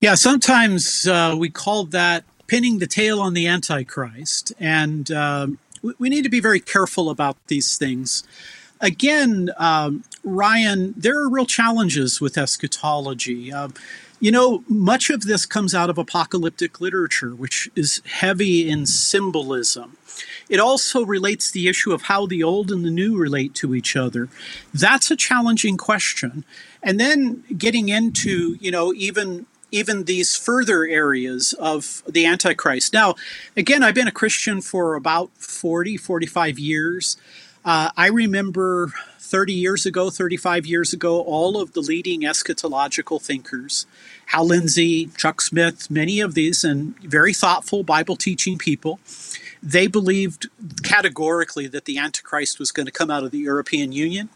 Yeah, 0.00 0.14
sometimes 0.14 1.08
uh, 1.08 1.34
we 1.36 1.50
call 1.50 1.82
that 1.86 2.22
pinning 2.46 2.78
the 2.78 2.86
tail 2.86 3.20
on 3.20 3.34
the 3.34 3.48
Antichrist, 3.48 4.52
and 4.60 5.10
uh, 5.10 5.48
we, 5.82 5.94
we, 5.98 6.08
need 6.08 6.22
to 6.22 6.28
be 6.28 6.38
very 6.38 6.60
careful 6.60 7.10
about 7.10 7.36
these 7.48 7.76
things. 7.76 8.22
Again, 8.80 9.50
um, 9.56 10.04
Ryan, 10.22 10.94
there 10.96 11.18
are 11.18 11.28
real 11.28 11.46
challenges 11.46 12.20
with 12.20 12.38
eschatology. 12.38 13.52
Uh, 13.52 13.70
you 14.20 14.30
know, 14.30 14.62
much 14.68 15.10
of 15.10 15.22
this 15.22 15.44
comes 15.44 15.74
out 15.74 15.90
of 15.90 15.98
apocalyptic 15.98 16.80
literature, 16.80 17.34
which 17.34 17.68
is 17.74 18.00
heavy 18.06 18.70
in 18.70 18.86
symbolism. 18.86 19.96
It 20.48 20.60
also 20.60 21.04
relates 21.04 21.50
the 21.50 21.66
issue 21.66 21.92
of 21.92 22.02
how 22.02 22.24
the 22.24 22.44
old 22.44 22.70
and 22.70 22.84
the 22.84 22.90
new 22.90 23.18
relate 23.18 23.52
to 23.56 23.74
each 23.74 23.96
other. 23.96 24.28
That's 24.72 25.10
a 25.10 25.16
challenging 25.16 25.76
question. 25.76 26.44
And 26.84 27.00
then 27.00 27.42
getting 27.58 27.88
into, 27.88 28.56
you 28.60 28.70
know, 28.70 28.94
even 28.94 29.46
even 29.70 30.04
these 30.04 30.36
further 30.36 30.86
areas 30.86 31.52
of 31.54 32.02
the 32.08 32.24
Antichrist. 32.26 32.92
Now, 32.92 33.14
again, 33.56 33.82
I've 33.82 33.94
been 33.94 34.08
a 34.08 34.12
Christian 34.12 34.60
for 34.60 34.94
about 34.94 35.30
40, 35.36 35.96
45 35.96 36.58
years. 36.58 37.16
Uh, 37.64 37.90
I 37.96 38.08
remember 38.08 38.92
30 39.18 39.52
years 39.52 39.84
ago, 39.84 40.08
35 40.08 40.64
years 40.64 40.94
ago, 40.94 41.20
all 41.20 41.60
of 41.60 41.74
the 41.74 41.82
leading 41.82 42.22
eschatological 42.22 43.20
thinkers, 43.20 43.84
Hal 44.26 44.46
Lindsey, 44.46 45.10
Chuck 45.18 45.42
Smith, 45.42 45.90
many 45.90 46.20
of 46.20 46.32
these, 46.32 46.64
and 46.64 46.98
very 47.00 47.34
thoughtful 47.34 47.82
Bible 47.82 48.16
teaching 48.16 48.56
people, 48.56 49.00
they 49.62 49.86
believed 49.86 50.46
categorically 50.82 51.66
that 51.66 51.84
the 51.84 51.98
Antichrist 51.98 52.58
was 52.58 52.72
going 52.72 52.86
to 52.86 52.92
come 52.92 53.10
out 53.10 53.24
of 53.24 53.30
the 53.30 53.38
European 53.38 53.92
Union. 53.92 54.30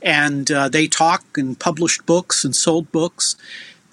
And 0.00 0.50
uh, 0.50 0.68
they 0.68 0.86
talked 0.86 1.36
and 1.36 1.58
published 1.58 2.06
books 2.06 2.44
and 2.44 2.54
sold 2.54 2.92
books 2.92 3.36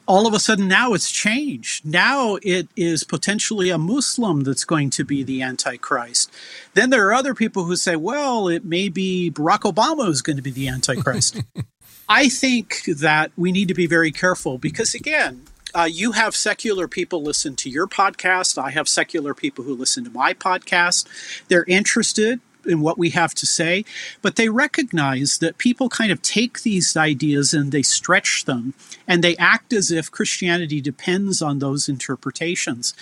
all 0.08 0.26
of 0.26 0.34
a 0.34 0.39
sudden 0.39 0.67
now 0.67 0.93
it's 0.93 1.12
changed. 1.12 1.86
Now 1.86 2.38
it 2.41 2.67
is 2.76 3.04
potentially 3.04 3.70
a 3.70 3.78
Muslim 3.78 4.41
that's 4.41 4.65
going 4.65 4.89
to 4.91 5.04
be 5.04 5.22
the 5.22 5.41
Antichrist. 5.41 6.32
Then 6.74 6.89
there 6.89 7.08
are 7.08 7.13
other 7.13 7.34
people 7.34 7.65
who 7.65 7.76
say, 7.76 7.96
well, 7.96 8.48
it 8.48 8.65
may 8.65 8.89
be 8.89 9.30
Barack 9.30 9.72
Obama 9.72 10.10
is 10.10 10.22
going 10.22 10.38
to 10.38 10.41
be 10.41 10.52
the 10.52 10.67
Antichrist. 10.67 11.43
I 12.10 12.30
think 12.30 12.84
that 12.86 13.32
we 13.36 13.52
need 13.52 13.67
to 13.67 13.74
be 13.74 13.86
very 13.86 14.12
careful 14.12 14.58
because, 14.58 14.96
again, 14.96 15.43
uh, 15.76 15.84
you 15.84 16.13
have 16.13 16.36
secular 16.36 16.88
people 16.88 17.22
listen 17.22 17.56
to 17.58 17.70
your 17.70 17.86
podcast. 17.86 18.58
I 18.58 18.72
have 18.72 18.88
secular 18.88 19.34
people 19.34 19.65
who 19.65 19.76
listen 19.76 20.06
to 20.06 20.10
my 20.10 20.34
podcast. 20.34 21.06
They're 21.50 21.65
interested 21.65 22.39
in 22.67 22.82
what 22.82 22.97
we 22.97 23.12
have 23.12 23.34
to 23.36 23.45
say, 23.45 23.86
but 24.21 24.36
they 24.36 24.49
recognize 24.49 25.38
that 25.39 25.58
people 25.58 25.89
kind 25.89 26.12
of 26.12 26.21
take 26.21 26.62
these 26.62 26.95
ideas 26.95 27.53
and 27.53 27.71
they 27.71 27.82
stretch 27.82 28.45
them 28.45 28.73
and 29.08 29.23
they 29.23 29.36
act 29.38 29.73
as 29.73 29.91
if 29.91 30.12
Christianity 30.12 30.82
depends 30.82 31.41
on 31.41 31.60
those 31.60 31.89
interpretations. 31.89 32.93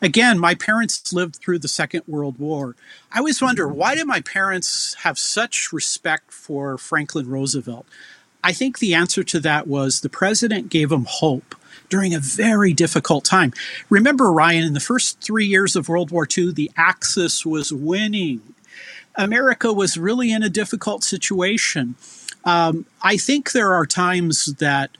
Again, 0.00 0.38
my 0.38 0.54
parents 0.54 1.12
lived 1.12 1.36
through 1.36 1.60
the 1.60 1.68
Second 1.68 2.02
World 2.06 2.38
War. 2.38 2.76
I 3.12 3.18
always 3.18 3.42
wonder 3.42 3.68
why 3.68 3.94
did 3.94 4.06
my 4.06 4.20
parents 4.20 4.94
have 5.02 5.18
such 5.18 5.72
respect 5.72 6.32
for 6.32 6.78
Franklin 6.78 7.28
Roosevelt? 7.28 7.86
I 8.44 8.52
think 8.52 8.78
the 8.78 8.94
answer 8.94 9.22
to 9.22 9.40
that 9.40 9.68
was 9.68 10.00
the 10.00 10.08
president 10.08 10.68
gave 10.68 10.88
them 10.88 11.06
hope 11.08 11.54
during 11.88 12.14
a 12.14 12.18
very 12.18 12.72
difficult 12.72 13.24
time. 13.24 13.52
Remember, 13.90 14.32
Ryan, 14.32 14.64
in 14.64 14.72
the 14.72 14.80
first 14.80 15.20
three 15.20 15.46
years 15.46 15.76
of 15.76 15.88
World 15.88 16.10
War 16.10 16.26
II, 16.26 16.52
the 16.52 16.70
Axis 16.76 17.44
was 17.44 17.72
winning 17.72 18.51
America 19.16 19.72
was 19.72 19.96
really 19.96 20.32
in 20.32 20.42
a 20.42 20.48
difficult 20.48 21.04
situation. 21.04 21.94
Um, 22.44 22.86
I 23.02 23.16
think 23.16 23.52
there 23.52 23.74
are 23.74 23.86
times 23.86 24.46
that 24.56 24.96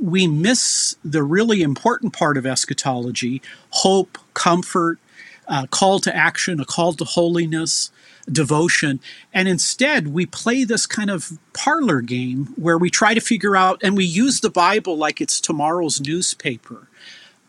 we 0.00 0.26
miss 0.26 0.96
the 1.04 1.22
really 1.22 1.62
important 1.62 2.12
part 2.12 2.36
of 2.38 2.46
eschatology 2.46 3.42
hope, 3.70 4.18
comfort, 4.34 4.98
uh, 5.46 5.66
call 5.66 5.98
to 6.00 6.14
action, 6.14 6.60
a 6.60 6.64
call 6.64 6.94
to 6.94 7.04
holiness, 7.04 7.90
devotion. 8.30 9.00
And 9.34 9.48
instead, 9.48 10.08
we 10.08 10.24
play 10.24 10.64
this 10.64 10.86
kind 10.86 11.10
of 11.10 11.38
parlor 11.52 12.00
game 12.00 12.46
where 12.56 12.78
we 12.78 12.88
try 12.88 13.14
to 13.14 13.20
figure 13.20 13.56
out 13.56 13.80
and 13.82 13.96
we 13.96 14.04
use 14.04 14.40
the 14.40 14.50
Bible 14.50 14.96
like 14.96 15.20
it's 15.20 15.40
tomorrow's 15.40 16.00
newspaper. 16.00 16.88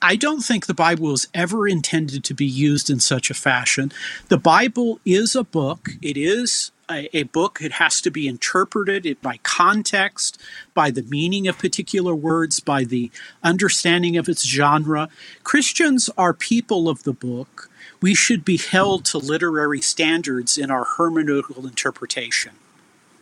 I 0.01 0.15
don't 0.15 0.41
think 0.41 0.65
the 0.65 0.73
Bible 0.73 1.09
was 1.09 1.27
ever 1.33 1.67
intended 1.67 2.23
to 2.23 2.33
be 2.33 2.45
used 2.45 2.89
in 2.89 2.99
such 2.99 3.29
a 3.29 3.35
fashion. 3.35 3.91
The 4.29 4.37
Bible 4.37 4.99
is 5.05 5.35
a 5.35 5.43
book, 5.43 5.91
it 6.01 6.17
is 6.17 6.71
a, 6.89 7.17
a, 7.17 7.23
book. 7.23 7.59
It 7.61 7.73
has 7.73 8.01
to 8.01 8.11
be 8.11 8.27
interpreted 8.27 9.21
by 9.21 9.37
context, 9.43 10.39
by 10.73 10.91
the 10.91 11.03
meaning 11.03 11.47
of 11.47 11.57
particular 11.57 12.13
words, 12.13 12.59
by 12.59 12.83
the 12.83 13.11
understanding 13.43 14.17
of 14.17 14.27
its 14.27 14.45
genre. 14.45 15.09
Christians 15.43 16.09
are 16.17 16.33
people 16.33 16.89
of 16.89 17.03
the 17.03 17.13
book. 17.13 17.69
We 18.01 18.13
should 18.13 18.43
be 18.43 18.57
held 18.57 19.05
to 19.05 19.19
literary 19.19 19.79
standards 19.79 20.57
in 20.57 20.69
our 20.69 20.85
hermeneutical 20.85 21.63
interpretation. 21.63 22.53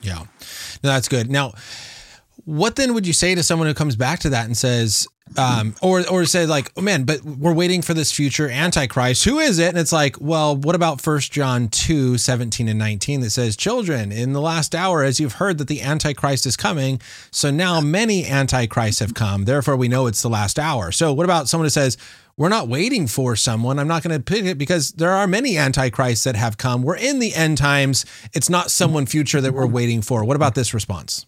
Yeah, 0.01 0.19
no, 0.19 0.89
that's 0.89 1.09
good. 1.09 1.29
Now, 1.29 1.53
what 2.45 2.77
then 2.77 2.93
would 2.93 3.05
you 3.05 3.13
say 3.13 3.35
to 3.35 3.43
someone 3.43 3.67
who 3.67 3.73
comes 3.73 3.95
back 3.95 4.19
to 4.19 4.29
that 4.29 4.45
and 4.45 4.57
says, 4.57 5.07
um, 5.37 5.75
or 5.81 6.07
or 6.09 6.25
say 6.25 6.45
like, 6.45 6.71
oh 6.75 6.81
man, 6.81 7.03
but 7.03 7.21
we're 7.23 7.53
waiting 7.53 7.81
for 7.81 7.93
this 7.93 8.11
future 8.11 8.49
antichrist. 8.49 9.25
Who 9.25 9.39
is 9.39 9.59
it? 9.59 9.69
And 9.69 9.77
it's 9.77 9.91
like, 9.91 10.19
well, 10.19 10.55
what 10.55 10.75
about 10.75 11.01
First 11.01 11.31
John 11.31 11.67
2, 11.69 12.17
17 12.17 12.67
and 12.67 12.79
19 12.79 13.21
that 13.21 13.29
says, 13.29 13.55
Children, 13.55 14.11
in 14.11 14.33
the 14.33 14.41
last 14.41 14.73
hour, 14.75 15.03
as 15.03 15.19
you've 15.19 15.33
heard 15.33 15.57
that 15.59 15.67
the 15.67 15.81
antichrist 15.81 16.45
is 16.45 16.57
coming, 16.57 17.01
so 17.31 17.51
now 17.51 17.81
many 17.81 18.25
antichrists 18.25 18.99
have 18.99 19.13
come. 19.13 19.45
Therefore, 19.45 19.75
we 19.75 19.87
know 19.87 20.07
it's 20.07 20.21
the 20.21 20.29
last 20.29 20.59
hour. 20.59 20.91
So 20.91 21.13
what 21.13 21.25
about 21.25 21.47
someone 21.47 21.65
who 21.65 21.71
says, 21.71 21.97
we're 22.37 22.47
not 22.47 22.69
waiting 22.69 23.05
for 23.05 23.35
someone. 23.35 23.79
I'm 23.79 23.87
not 23.89 24.01
going 24.01 24.17
to 24.17 24.23
pick 24.23 24.45
it 24.45 24.57
because 24.57 24.93
there 24.93 25.11
are 25.11 25.27
many 25.27 25.57
antichrists 25.57 26.23
that 26.23 26.37
have 26.37 26.57
come. 26.57 26.83
We're 26.83 26.95
in 26.95 27.19
the 27.19 27.35
end 27.35 27.57
times. 27.57 28.05
It's 28.33 28.49
not 28.49 28.71
someone 28.71 29.05
future 29.05 29.41
that 29.41 29.53
we're 29.53 29.67
waiting 29.67 30.01
for. 30.01 30.23
What 30.23 30.37
about 30.37 30.55
this 30.55 30.73
response? 30.73 31.25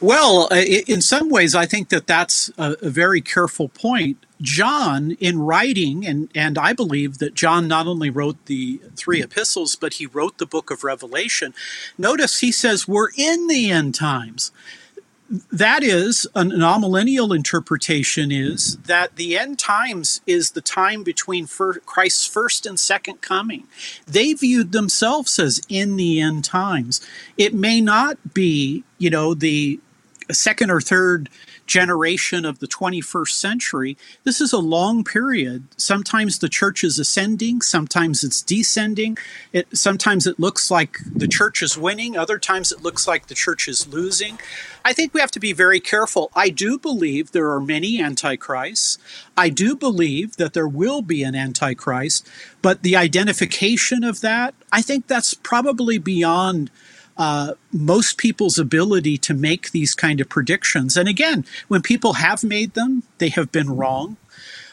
Well, 0.00 0.48
uh, 0.50 0.56
in 0.56 1.00
some 1.00 1.30
ways, 1.30 1.54
I 1.54 1.66
think 1.66 1.88
that 1.88 2.06
that's 2.06 2.50
a, 2.58 2.76
a, 2.80 2.90
very 2.90 3.20
careful 3.20 3.68
point. 3.68 4.18
John, 4.40 5.12
in 5.20 5.38
writing, 5.38 6.06
and, 6.06 6.28
and 6.34 6.58
I 6.58 6.72
believe 6.72 7.18
that 7.18 7.34
John 7.34 7.66
not 7.66 7.86
only 7.86 8.10
wrote 8.10 8.44
the 8.46 8.80
three 8.94 9.22
epistles, 9.22 9.74
but 9.74 9.94
he 9.94 10.06
wrote 10.06 10.38
the 10.38 10.46
book 10.46 10.70
of 10.70 10.84
Revelation. 10.84 11.54
Notice 11.96 12.40
he 12.40 12.52
says, 12.52 12.86
We're 12.86 13.10
in 13.16 13.46
the 13.46 13.70
end 13.70 13.94
times 13.94 14.52
that 15.50 15.82
is 15.82 16.26
an 16.34 16.50
amillennial 16.50 17.34
interpretation 17.34 18.30
is 18.30 18.76
that 18.78 19.16
the 19.16 19.36
end 19.36 19.58
times 19.58 20.20
is 20.26 20.52
the 20.52 20.60
time 20.60 21.02
between 21.02 21.46
Christ's 21.46 22.26
first 22.26 22.66
and 22.66 22.78
second 22.78 23.20
coming. 23.20 23.64
They 24.06 24.32
viewed 24.32 24.72
themselves 24.72 25.38
as 25.38 25.60
in 25.68 25.96
the 25.96 26.20
end 26.20 26.44
times. 26.44 27.00
It 27.36 27.54
may 27.54 27.80
not 27.80 28.34
be, 28.34 28.84
you 28.98 29.10
know, 29.10 29.34
the 29.34 29.80
second 30.30 30.70
or 30.70 30.80
third 30.80 31.28
generation 31.66 32.44
of 32.44 32.58
the 32.58 32.66
21st 32.66 33.30
century, 33.30 33.96
this 34.24 34.40
is 34.40 34.52
a 34.52 34.58
long 34.58 35.04
period. 35.04 35.64
Sometimes 35.76 36.38
the 36.38 36.48
church 36.48 36.84
is 36.84 36.98
ascending, 36.98 37.60
sometimes 37.62 38.22
it's 38.22 38.42
descending. 38.42 39.16
It, 39.52 39.66
sometimes 39.76 40.26
it 40.26 40.38
looks 40.38 40.70
like 40.70 40.98
the 41.14 41.28
church 41.28 41.62
is 41.62 41.78
winning, 41.78 42.16
other 42.16 42.38
times 42.38 42.72
it 42.72 42.82
looks 42.82 43.08
like 43.08 43.26
the 43.26 43.34
church 43.34 43.68
is 43.68 43.88
losing. 43.88 44.38
I 44.84 44.92
think 44.92 45.14
we 45.14 45.20
have 45.20 45.30
to 45.32 45.40
be 45.40 45.52
very 45.52 45.80
careful. 45.80 46.30
I 46.34 46.50
do 46.50 46.78
believe 46.78 47.32
there 47.32 47.50
are 47.50 47.60
many 47.60 48.02
antichrists. 48.02 48.98
I 49.36 49.48
do 49.48 49.74
believe 49.74 50.36
that 50.36 50.52
there 50.52 50.68
will 50.68 51.00
be 51.00 51.22
an 51.22 51.34
antichrist, 51.34 52.28
but 52.60 52.82
the 52.82 52.96
identification 52.96 54.04
of 54.04 54.20
that, 54.20 54.54
I 54.70 54.82
think 54.82 55.06
that's 55.06 55.34
probably 55.34 55.98
beyond 55.98 56.70
uh, 57.16 57.54
most 57.72 58.18
people's 58.18 58.58
ability 58.58 59.18
to 59.18 59.34
make 59.34 59.70
these 59.70 59.94
kind 59.94 60.20
of 60.20 60.28
predictions. 60.28 60.96
And 60.96 61.08
again, 61.08 61.44
when 61.68 61.82
people 61.82 62.14
have 62.14 62.42
made 62.42 62.74
them, 62.74 63.04
they 63.18 63.28
have 63.28 63.52
been 63.52 63.70
wrong. 63.70 64.16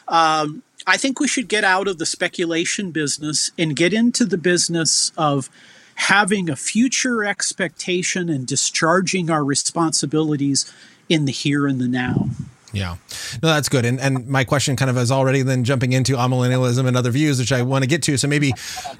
Um, 0.08 0.62
I 0.86 0.96
think 0.96 1.20
we 1.20 1.28
should 1.28 1.48
get 1.48 1.64
out 1.64 1.86
of 1.86 1.98
the 1.98 2.06
speculation 2.06 2.90
business 2.90 3.50
and 3.56 3.76
get 3.76 3.92
into 3.92 4.24
the 4.24 4.38
business 4.38 5.12
of 5.16 5.48
having 5.94 6.50
a 6.50 6.56
future 6.56 7.24
expectation 7.24 8.28
and 8.28 8.46
discharging 8.46 9.30
our 9.30 9.44
responsibilities 9.44 10.72
in 11.08 11.24
the 11.26 11.32
here 11.32 11.66
and 11.66 11.80
the 11.80 11.88
now. 11.88 12.30
Yeah, 12.72 12.96
no, 13.42 13.48
that's 13.48 13.68
good. 13.68 13.84
And 13.84 14.00
and 14.00 14.26
my 14.26 14.44
question 14.44 14.76
kind 14.76 14.90
of 14.90 14.96
is 14.96 15.12
already 15.12 15.42
then 15.42 15.62
jumping 15.62 15.92
into 15.92 16.14
amillennialism 16.14 16.86
and 16.86 16.96
other 16.96 17.10
views, 17.10 17.38
which 17.38 17.52
I 17.52 17.62
want 17.62 17.84
to 17.84 17.88
get 17.88 18.02
to. 18.04 18.16
So 18.16 18.28
maybe 18.28 18.54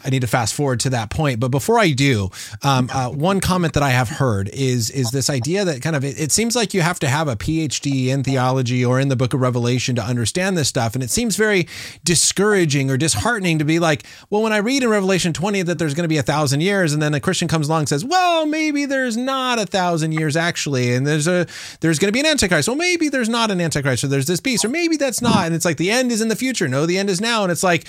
I 0.05 0.11
need 0.11 0.21
to 0.21 0.27
fast 0.27 0.55
forward 0.55 0.81
to 0.81 0.91
that 0.91 1.09
point. 1.11 1.41
But 1.41 1.49
before 1.49 1.79
I 1.79 1.93
do, 1.93 2.31
um, 2.63 2.91
uh, 2.93 3.09
one 3.09 3.41
comment 3.41 3.73
that 3.73 3.83
I 3.83 3.91
have 3.91 4.09
heard 4.09 4.51
is 4.51 4.91
is 4.91 5.11
this 5.11 5.31
idea 5.31 5.65
that 5.65 5.81
kind 5.81 5.97
of 5.97 6.05
it, 6.05 6.21
it, 6.21 6.33
seems 6.33 6.55
like 6.55 6.75
you 6.75 6.83
have 6.83 6.99
to 7.01 7.09
have 7.09 7.29
a 7.29 7.37
PhD 7.37 8.09
in 8.09 8.23
theology 8.23 8.85
or 8.85 9.01
in 9.01 9.09
the 9.09 9.17
Book 9.17 9.33
of 9.33 9.41
Revelation 9.41 9.97
to 9.97 10.03
understand 10.03 10.57
this 10.57 10.69
stuff, 10.69 10.95
and 10.95 11.03
it 11.03 11.11
seems 11.11 11.37
very 11.37 11.67
discouraging 12.05 12.91
or 12.91 12.99
disheartening 12.99 13.59
to 13.59 13.65
be 13.65 13.79
like, 13.79 14.05
well, 14.29 14.43
when 14.43 14.53
I 14.53 14.59
read 14.59 14.83
in 14.83 14.91
Revelation 14.91 15.33
20 15.33 15.63
that 15.63 15.79
there's 15.79 15.95
going 15.95 16.05
to 16.05 16.09
be 16.09 16.19
a 16.19 16.23
thousand 16.23 16.61
years, 16.61 16.93
and 16.93 17.01
then 17.01 17.15
a 17.15 17.21
Christian 17.21 17.49
comes 17.49 17.69
along 17.69 17.81
and 17.81 17.89
says, 17.89 18.05
well, 18.05 18.45
maybe 18.45 18.85
there's 18.85 19.17
not 19.17 19.59
a 19.59 19.65
thousand 19.65 20.13
years 20.13 20.37
actually, 20.37 20.95
and 20.95 21.07
there's 21.07 21.27
a 21.27 21.47
there's 21.81 21.99
going 21.99 22.09
to 22.09 22.13
be 22.13 22.21
an 22.21 22.27
antichrist. 22.27 22.69
Well, 22.69 22.77
maybe 22.77 23.09
there's 23.09 23.31
not 23.31 23.51
an 23.51 23.62
Antichrist, 23.63 24.05
or 24.05 24.09
there's 24.09 24.27
this 24.27 24.41
beast, 24.41 24.65
or 24.65 24.69
maybe 24.69 24.97
that's 24.97 25.23
not. 25.23 25.47
And 25.47 25.55
it's 25.55 25.65
like 25.65 25.77
the 25.77 25.91
end 25.91 26.13
is 26.13 26.21
in 26.21 26.29
the 26.29 26.37
future. 26.37 26.69
No, 26.69 26.87
the 26.87 26.99
end 26.99 27.11
is 27.11 27.21
now. 27.21 27.43
And 27.43 27.53
it's 27.53 27.63
like, 27.63 27.87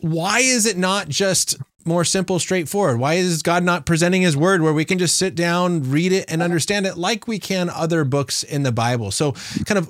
why 0.00 0.40
is 0.40 0.66
it 0.66 0.76
not 0.76 1.08
just 1.08 1.56
more 1.86 2.04
simple, 2.04 2.38
straightforward? 2.38 2.98
Why 2.98 3.14
is 3.14 3.42
God 3.42 3.62
not 3.62 3.86
presenting 3.86 4.22
his 4.22 4.36
word 4.36 4.62
where 4.62 4.72
we 4.72 4.84
can 4.84 4.98
just 4.98 5.16
sit 5.16 5.34
down, 5.34 5.90
read 5.90 6.12
it, 6.12 6.24
and 6.28 6.42
understand 6.42 6.86
it 6.86 6.96
like 6.96 7.28
we 7.28 7.38
can 7.38 7.68
other 7.68 8.04
books 8.04 8.42
in 8.42 8.62
the 8.62 8.72
Bible? 8.72 9.10
So, 9.10 9.32
kind 9.64 9.78
of, 9.78 9.88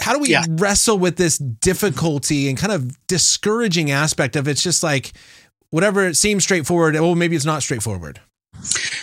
how 0.00 0.12
do 0.12 0.18
we 0.18 0.30
yeah. 0.30 0.44
wrestle 0.48 0.98
with 0.98 1.16
this 1.16 1.38
difficulty 1.38 2.48
and 2.48 2.58
kind 2.58 2.72
of 2.72 3.06
discouraging 3.06 3.90
aspect 3.90 4.36
of 4.36 4.48
it's 4.48 4.62
just 4.62 4.82
like 4.82 5.12
whatever 5.70 6.06
it 6.06 6.16
seems 6.16 6.44
straightforward, 6.44 6.96
oh, 6.96 7.14
maybe 7.14 7.36
it's 7.36 7.44
not 7.44 7.62
straightforward? 7.62 8.20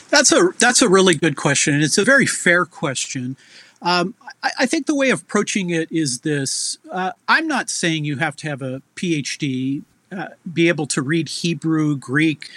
That's 0.10 0.32
a 0.32 0.50
that's 0.58 0.82
a 0.82 0.90
really 0.90 1.16
good 1.16 1.36
question, 1.36 1.74
and 1.74 1.84
it's 1.84 1.98
a 1.98 2.04
very 2.04 2.26
fair 2.26 2.66
question. 2.66 3.36
Um, 3.82 4.14
I, 4.44 4.52
I, 4.60 4.66
think 4.66 4.88
the 4.88 4.96
way 4.96 5.10
of 5.10 5.22
approaching 5.22 5.70
it 5.70 5.90
is 5.92 6.20
this 6.22 6.78
uh, 6.92 7.14
I'm 7.28 7.48
not 7.48 7.70
saying 7.70 8.04
you 8.04 8.18
have 8.18 8.36
to 8.38 8.50
have 8.50 8.62
a 8.62 8.82
PhD, 8.96 9.84
uh, 10.12 10.28
be 10.52 10.68
able 10.68 10.86
to 10.88 11.02
read 11.02 11.30
Hebrew, 11.30 11.96
Greek, 11.96 12.50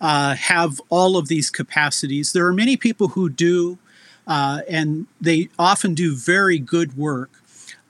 uh, 0.00 0.34
have 0.34 0.80
all 0.88 1.16
of 1.16 1.28
these 1.28 1.50
capacities. 1.50 2.32
There 2.32 2.46
are 2.46 2.54
many 2.54 2.76
people 2.76 3.08
who 3.08 3.28
do, 3.28 3.78
uh, 4.26 4.62
and 4.68 5.06
they 5.20 5.50
often 5.58 5.94
do 5.94 6.16
very 6.16 6.58
good 6.58 6.96
work. 6.96 7.41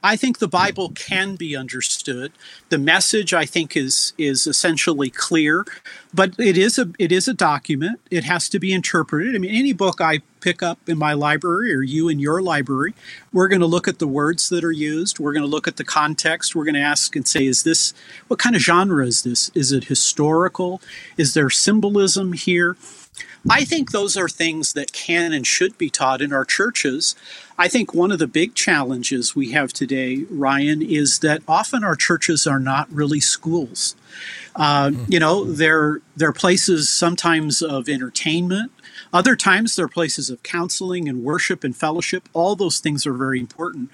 I 0.03 0.17
think 0.17 0.38
the 0.38 0.49
Bible 0.49 0.91
can 0.91 1.37
be 1.37 1.55
understood. 1.57 2.33
The 2.71 2.79
message, 2.79 3.33
I 3.33 3.45
think, 3.45 3.77
is 3.77 4.12
is 4.19 4.47
essentially 4.47 5.11
clear, 5.11 5.65
but 6.12 6.38
it 6.41 6.59
is 6.59 6.79
a 6.79 6.91
it 6.99 7.12
is 7.12 7.29
a 7.29 7.35
document. 7.35 8.01
It 8.11 8.25
has 8.25 8.49
to 8.51 8.59
be 8.59 8.73
interpreted. 8.73 9.37
I 9.37 9.38
mean, 9.38 9.55
any 9.55 9.73
book 9.73 10.01
I 10.01 10.21
pick 10.41 10.61
up 10.62 10.81
in 10.88 10.99
my 10.99 11.12
library 11.12 11.73
or 11.73 11.83
you 11.83 12.09
in 12.09 12.19
your 12.19 12.43
library, 12.43 12.95
we're 13.33 13.47
going 13.47 13.61
to 13.61 13.67
look 13.67 13.87
at 13.87 14.01
the 14.01 14.09
words 14.09 14.49
that 14.49 14.65
are 14.65 14.73
used. 14.73 15.21
We're 15.21 15.33
going 15.33 15.45
to 15.45 15.49
look 15.49 15.69
at 15.69 15.77
the 15.77 15.85
context. 15.85 16.57
We're 16.57 16.65
going 16.65 16.75
to 16.75 16.81
ask 16.81 17.15
and 17.15 17.27
say, 17.27 17.47
is 17.47 17.62
this 17.62 17.95
what 18.27 18.41
kind 18.41 18.57
of 18.57 18.62
genre 18.62 19.07
is 19.07 19.23
this? 19.23 19.51
Is 19.55 19.71
it 19.71 19.85
historical? 19.85 20.83
Is 21.17 21.35
there 21.35 21.49
symbolism 21.49 22.33
here? 22.33 22.77
I 23.49 23.65
think 23.65 23.91
those 23.91 24.17
are 24.17 24.29
things 24.29 24.73
that 24.75 24.93
can 24.93 25.33
and 25.33 25.47
should 25.47 25.77
be 25.77 25.91
taught 25.91 26.23
in 26.23 26.33
our 26.33 26.45
churches. 26.45 27.17
I 27.62 27.68
think 27.68 27.94
one 27.94 28.11
of 28.11 28.18
the 28.18 28.27
big 28.27 28.57
challenges 28.57 29.37
we 29.37 29.53
have 29.53 29.72
today, 29.72 30.25
Ryan, 30.29 30.83
is 30.83 31.20
that 31.20 31.42
often 31.46 31.85
our 31.85 31.94
churches 31.94 32.44
are 32.44 32.59
not 32.59 32.90
really 32.90 33.20
schools. 33.20 33.94
Uh, 34.57 34.90
you 35.07 35.20
know, 35.20 35.44
they're 35.44 36.01
they're 36.16 36.33
places 36.33 36.88
sometimes 36.88 37.62
of 37.62 37.88
entertainment. 37.88 38.72
Other 39.12 39.37
times 39.37 39.77
they're 39.77 39.87
places 39.87 40.29
of 40.29 40.42
counseling 40.42 41.09
and 41.09 41.22
worship 41.22 41.62
and 41.62 41.77
fellowship. 41.77 42.29
All 42.33 42.57
those 42.57 42.81
things 42.81 43.07
are 43.07 43.12
very 43.12 43.38
important. 43.38 43.90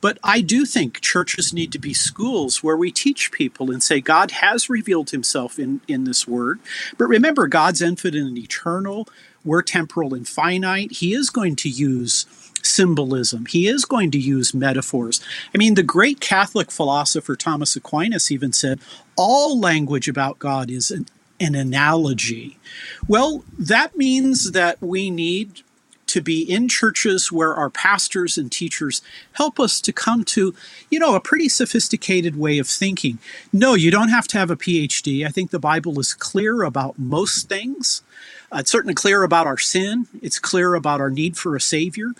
But 0.00 0.18
I 0.22 0.40
do 0.40 0.64
think 0.64 1.00
churches 1.00 1.52
need 1.52 1.72
to 1.72 1.78
be 1.80 1.94
schools 1.94 2.62
where 2.62 2.76
we 2.76 2.92
teach 2.92 3.32
people 3.32 3.72
and 3.72 3.82
say 3.82 4.00
God 4.00 4.30
has 4.30 4.70
revealed 4.70 5.10
himself 5.10 5.58
in, 5.58 5.80
in 5.88 6.04
this 6.04 6.28
word. 6.28 6.60
But 6.96 7.06
remember, 7.06 7.48
God's 7.48 7.82
infinite 7.82 8.22
and 8.22 8.38
eternal. 8.38 9.08
We're 9.44 9.62
temporal 9.62 10.14
and 10.14 10.28
finite. 10.28 10.92
He 10.92 11.14
is 11.14 11.30
going 11.30 11.56
to 11.56 11.68
use 11.68 12.26
symbolism. 12.68 13.46
He 13.46 13.66
is 13.66 13.84
going 13.84 14.10
to 14.12 14.18
use 14.18 14.54
metaphors. 14.54 15.20
I 15.54 15.58
mean, 15.58 15.74
the 15.74 15.82
great 15.82 16.20
Catholic 16.20 16.70
philosopher 16.70 17.36
Thomas 17.36 17.76
Aquinas 17.76 18.30
even 18.30 18.52
said 18.52 18.80
all 19.16 19.58
language 19.58 20.08
about 20.08 20.38
God 20.38 20.70
is 20.70 20.90
an 20.90 21.06
an 21.40 21.54
analogy. 21.54 22.58
Well, 23.06 23.44
that 23.58 23.96
means 23.96 24.52
that 24.52 24.82
we 24.82 25.10
need 25.10 25.62
to 26.08 26.22
be 26.22 26.42
in 26.42 26.68
churches 26.68 27.30
where 27.30 27.54
our 27.54 27.70
pastors 27.70 28.38
and 28.38 28.50
teachers 28.50 29.02
help 29.32 29.60
us 29.60 29.80
to 29.82 29.92
come 29.92 30.24
to, 30.24 30.54
you 30.90 30.98
know, 30.98 31.14
a 31.14 31.20
pretty 31.20 31.48
sophisticated 31.48 32.36
way 32.36 32.58
of 32.58 32.66
thinking. 32.66 33.18
No, 33.52 33.74
you 33.74 33.90
don't 33.90 34.08
have 34.08 34.26
to 34.28 34.38
have 34.38 34.50
a 34.50 34.56
PhD. 34.56 35.24
I 35.24 35.28
think 35.28 35.50
the 35.50 35.58
Bible 35.58 36.00
is 36.00 36.14
clear 36.14 36.62
about 36.62 36.98
most 36.98 37.48
things. 37.48 38.02
Uh, 38.50 38.58
it's 38.60 38.70
certainly 38.70 38.94
clear 38.94 39.22
about 39.22 39.46
our 39.46 39.58
sin. 39.58 40.06
It's 40.22 40.38
clear 40.38 40.74
about 40.74 41.00
our 41.00 41.10
need 41.10 41.36
for 41.36 41.54
a 41.54 41.60
Savior. 41.60 42.12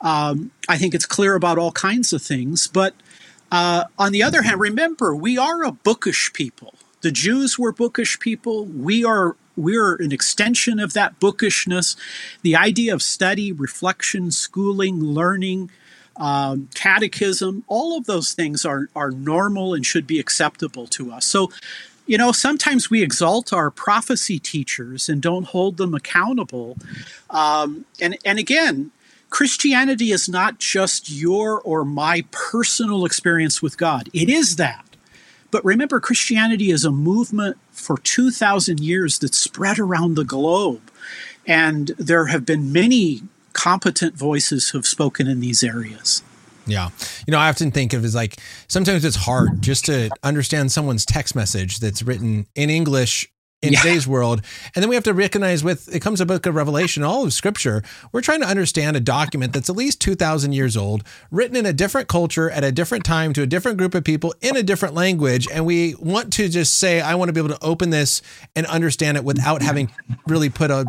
Um, 0.00 0.50
I 0.68 0.78
think 0.78 0.94
it's 0.94 1.06
clear 1.06 1.34
about 1.34 1.58
all 1.58 1.72
kinds 1.72 2.12
of 2.12 2.22
things. 2.22 2.66
But 2.68 2.94
uh, 3.52 3.84
on 3.98 4.12
the 4.12 4.22
other 4.22 4.42
hand, 4.42 4.60
remember, 4.60 5.14
we 5.14 5.36
are 5.36 5.62
a 5.64 5.72
bookish 5.72 6.32
people. 6.32 6.74
The 7.02 7.10
Jews 7.10 7.58
were 7.58 7.72
bookish 7.72 8.18
people. 8.18 8.64
We 8.64 9.04
are 9.04 9.36
we're 9.56 9.96
an 9.96 10.12
extension 10.12 10.78
of 10.78 10.92
that 10.94 11.20
bookishness. 11.20 11.96
The 12.42 12.56
idea 12.56 12.94
of 12.94 13.02
study, 13.02 13.52
reflection, 13.52 14.30
schooling, 14.30 15.00
learning, 15.02 15.70
um, 16.16 16.68
catechism, 16.74 17.64
all 17.66 17.96
of 17.96 18.06
those 18.06 18.32
things 18.32 18.64
are 18.64 18.88
are 18.94 19.10
normal 19.10 19.74
and 19.74 19.84
should 19.84 20.06
be 20.06 20.18
acceptable 20.18 20.86
to 20.88 21.12
us. 21.12 21.26
So, 21.26 21.50
you 22.06 22.18
know, 22.18 22.32
sometimes 22.32 22.90
we 22.90 23.02
exalt 23.02 23.52
our 23.52 23.70
prophecy 23.70 24.38
teachers 24.38 25.08
and 25.08 25.22
don't 25.22 25.46
hold 25.46 25.76
them 25.78 25.94
accountable. 25.94 26.76
Um, 27.30 27.86
and 28.00 28.18
and 28.24 28.38
again, 28.38 28.92
Christianity 29.30 30.10
is 30.12 30.28
not 30.28 30.58
just 30.58 31.10
your 31.10 31.60
or 31.62 31.84
my 31.84 32.24
personal 32.30 33.04
experience 33.04 33.62
with 33.62 33.78
God. 33.78 34.08
It 34.12 34.28
is 34.28 34.56
that. 34.56 34.84
But 35.50 35.64
remember, 35.64 35.98
Christianity 36.00 36.70
is 36.70 36.84
a 36.84 36.90
movement 36.90 37.56
for 37.70 37.98
2,000 37.98 38.80
years 38.80 39.18
that 39.20 39.34
spread 39.34 39.78
around 39.78 40.14
the 40.14 40.24
globe. 40.24 40.82
And 41.46 41.88
there 41.98 42.26
have 42.26 42.44
been 42.44 42.72
many 42.72 43.22
competent 43.52 44.14
voices 44.14 44.68
who 44.68 44.78
have 44.78 44.86
spoken 44.86 45.26
in 45.26 45.40
these 45.40 45.64
areas. 45.64 46.22
Yeah. 46.66 46.90
You 47.26 47.32
know, 47.32 47.38
I 47.38 47.48
often 47.48 47.70
think 47.72 47.92
of 47.92 48.04
as 48.04 48.14
like 48.14 48.36
sometimes 48.68 49.04
it's 49.04 49.16
hard 49.16 49.62
just 49.62 49.86
to 49.86 50.10
understand 50.22 50.70
someone's 50.70 51.04
text 51.04 51.34
message 51.34 51.80
that's 51.80 52.02
written 52.02 52.46
in 52.54 52.70
English 52.70 53.28
in 53.62 53.72
yeah. 53.72 53.80
today's 53.80 54.06
world. 54.06 54.42
And 54.74 54.82
then 54.82 54.88
we 54.88 54.94
have 54.94 55.04
to 55.04 55.14
recognize 55.14 55.62
with 55.62 55.94
it 55.94 56.00
comes 56.00 56.20
a 56.20 56.26
book 56.26 56.46
of 56.46 56.54
Revelation, 56.54 57.02
all 57.02 57.24
of 57.24 57.32
scripture, 57.32 57.82
we're 58.12 58.22
trying 58.22 58.40
to 58.40 58.46
understand 58.46 58.96
a 58.96 59.00
document 59.00 59.52
that's 59.52 59.68
at 59.68 59.76
least 59.76 60.00
2000 60.00 60.52
years 60.52 60.76
old, 60.76 61.04
written 61.30 61.56
in 61.56 61.66
a 61.66 61.72
different 61.72 62.08
culture 62.08 62.50
at 62.50 62.64
a 62.64 62.72
different 62.72 63.04
time 63.04 63.32
to 63.34 63.42
a 63.42 63.46
different 63.46 63.78
group 63.78 63.94
of 63.94 64.04
people 64.04 64.34
in 64.40 64.56
a 64.56 64.62
different 64.62 64.94
language. 64.94 65.46
And 65.52 65.66
we 65.66 65.94
want 65.98 66.32
to 66.34 66.48
just 66.48 66.78
say, 66.78 67.00
I 67.00 67.14
want 67.14 67.28
to 67.28 67.32
be 67.32 67.40
able 67.40 67.54
to 67.54 67.64
open 67.64 67.90
this 67.90 68.22
and 68.56 68.66
understand 68.66 69.16
it 69.16 69.24
without 69.24 69.62
having 69.62 69.90
really 70.26 70.48
put 70.48 70.70
a 70.70 70.86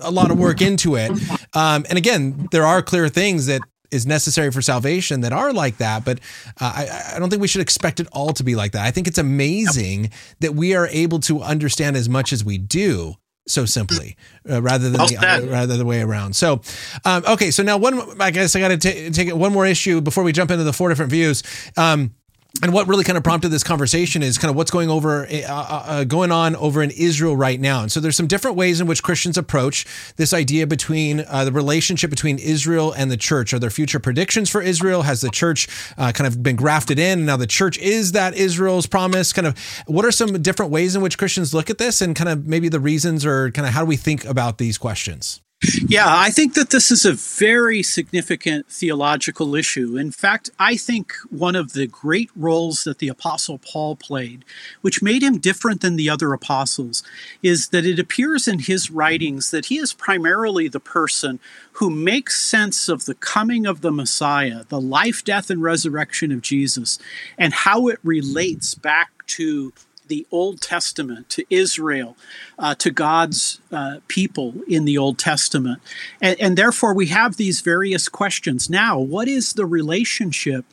a 0.00 0.10
lot 0.10 0.30
of 0.30 0.38
work 0.38 0.60
into 0.60 0.94
it. 0.94 1.10
Um, 1.54 1.84
and 1.88 1.98
again, 1.98 2.48
there 2.52 2.64
are 2.64 2.82
clear 2.82 3.08
things 3.08 3.46
that 3.46 3.60
is 3.92 4.06
necessary 4.06 4.50
for 4.50 4.62
salvation 4.62 5.20
that 5.20 5.32
are 5.32 5.52
like 5.52 5.76
that. 5.78 6.04
But 6.04 6.18
uh, 6.60 6.72
I, 6.76 7.14
I, 7.14 7.18
don't 7.18 7.30
think 7.30 7.42
we 7.42 7.48
should 7.48 7.60
expect 7.60 8.00
it 8.00 8.08
all 8.12 8.32
to 8.32 8.42
be 8.42 8.54
like 8.54 8.72
that. 8.72 8.84
I 8.84 8.90
think 8.90 9.06
it's 9.06 9.18
amazing 9.18 10.10
that 10.40 10.54
we 10.54 10.74
are 10.74 10.88
able 10.88 11.20
to 11.20 11.42
understand 11.42 11.96
as 11.96 12.08
much 12.08 12.32
as 12.32 12.44
we 12.44 12.58
do 12.58 13.16
so 13.46 13.64
simply 13.64 14.16
uh, 14.48 14.62
rather 14.62 14.90
than 14.90 15.00
the, 15.06 15.16
uh, 15.18 15.46
rather 15.46 15.76
the 15.76 15.84
way 15.84 16.00
around. 16.00 16.34
So, 16.34 16.60
um, 17.04 17.24
okay. 17.26 17.50
So 17.50 17.62
now 17.62 17.76
one, 17.76 18.20
I 18.20 18.30
guess 18.30 18.54
I 18.54 18.60
got 18.60 18.80
to 18.80 19.10
take 19.10 19.34
one 19.34 19.52
more 19.52 19.66
issue 19.66 20.00
before 20.00 20.24
we 20.24 20.32
jump 20.32 20.50
into 20.50 20.64
the 20.64 20.72
four 20.72 20.88
different 20.88 21.10
views. 21.10 21.42
Um, 21.76 22.14
and 22.60 22.72
what 22.72 22.86
really 22.86 23.04
kind 23.04 23.16
of 23.16 23.24
prompted 23.24 23.48
this 23.48 23.64
conversation 23.64 24.22
is 24.22 24.36
kind 24.36 24.50
of 24.50 24.56
what's 24.56 24.70
going 24.70 24.90
over 24.90 25.26
uh, 25.26 25.40
uh, 25.48 25.82
uh, 25.86 26.04
going 26.04 26.30
on 26.30 26.54
over 26.56 26.82
in 26.82 26.90
Israel 26.90 27.34
right 27.34 27.58
now. 27.58 27.82
And 27.82 27.90
so 27.90 27.98
there's 27.98 28.16
some 28.16 28.26
different 28.26 28.56
ways 28.58 28.80
in 28.80 28.86
which 28.86 29.02
Christians 29.02 29.38
approach 29.38 29.86
this 30.16 30.34
idea 30.34 30.66
between 30.66 31.24
uh, 31.28 31.44
the 31.44 31.52
relationship 31.52 32.10
between 32.10 32.38
Israel 32.38 32.92
and 32.92 33.10
the 33.10 33.16
church. 33.16 33.54
Are 33.54 33.58
there 33.58 33.70
future 33.70 33.98
predictions 33.98 34.50
for 34.50 34.60
Israel? 34.60 35.02
Has 35.02 35.22
the 35.22 35.30
church 35.30 35.66
uh, 35.96 36.12
kind 36.12 36.26
of 36.26 36.42
been 36.42 36.56
grafted 36.56 36.98
in? 36.98 37.20
And 37.20 37.26
now 37.26 37.38
the 37.38 37.46
church 37.46 37.78
is 37.78 38.12
that 38.12 38.34
Israel's 38.34 38.86
promise. 38.86 39.32
Kind 39.32 39.46
of 39.46 39.58
what 39.86 40.04
are 40.04 40.12
some 40.12 40.42
different 40.42 40.70
ways 40.70 40.94
in 40.94 41.00
which 41.00 41.16
Christians 41.16 41.54
look 41.54 41.70
at 41.70 41.78
this, 41.78 42.02
and 42.02 42.14
kind 42.14 42.28
of 42.28 42.46
maybe 42.46 42.68
the 42.68 42.80
reasons, 42.80 43.24
or 43.24 43.50
kind 43.50 43.66
of 43.66 43.72
how 43.72 43.80
do 43.80 43.86
we 43.86 43.96
think 43.96 44.26
about 44.26 44.58
these 44.58 44.76
questions? 44.76 45.40
Yeah, 45.86 46.06
I 46.08 46.30
think 46.30 46.54
that 46.54 46.70
this 46.70 46.90
is 46.90 47.04
a 47.04 47.12
very 47.12 47.84
significant 47.84 48.66
theological 48.66 49.54
issue. 49.54 49.96
In 49.96 50.10
fact, 50.10 50.50
I 50.58 50.76
think 50.76 51.14
one 51.30 51.54
of 51.54 51.72
the 51.72 51.86
great 51.86 52.30
roles 52.34 52.82
that 52.82 52.98
the 52.98 53.08
Apostle 53.08 53.58
Paul 53.58 53.94
played, 53.94 54.44
which 54.80 55.02
made 55.02 55.22
him 55.22 55.38
different 55.38 55.80
than 55.80 55.94
the 55.94 56.10
other 56.10 56.32
apostles, 56.32 57.04
is 57.44 57.68
that 57.68 57.86
it 57.86 58.00
appears 58.00 58.48
in 58.48 58.58
his 58.60 58.90
writings 58.90 59.52
that 59.52 59.66
he 59.66 59.78
is 59.78 59.92
primarily 59.92 60.66
the 60.66 60.80
person 60.80 61.38
who 61.72 61.90
makes 61.90 62.40
sense 62.40 62.88
of 62.88 63.04
the 63.04 63.14
coming 63.14 63.64
of 63.64 63.82
the 63.82 63.92
Messiah, 63.92 64.64
the 64.68 64.80
life, 64.80 65.22
death, 65.24 65.48
and 65.48 65.62
resurrection 65.62 66.32
of 66.32 66.42
Jesus, 66.42 66.98
and 67.38 67.54
how 67.54 67.86
it 67.86 68.00
relates 68.02 68.74
back 68.74 69.10
to 69.28 69.72
the 70.08 70.26
Old 70.30 70.60
Testament, 70.60 71.28
to 71.30 71.44
Israel, 71.48 72.16
uh, 72.58 72.74
to 72.76 72.90
God's 72.90 73.60
uh, 73.70 73.98
people 74.08 74.54
in 74.68 74.84
the 74.84 74.98
Old 74.98 75.18
Testament. 75.18 75.80
And, 76.20 76.38
and 76.40 76.58
therefore, 76.58 76.94
we 76.94 77.06
have 77.06 77.36
these 77.36 77.60
various 77.60 78.08
questions. 78.08 78.68
Now, 78.68 78.98
what 78.98 79.28
is 79.28 79.54
the 79.54 79.66
relationship? 79.66 80.64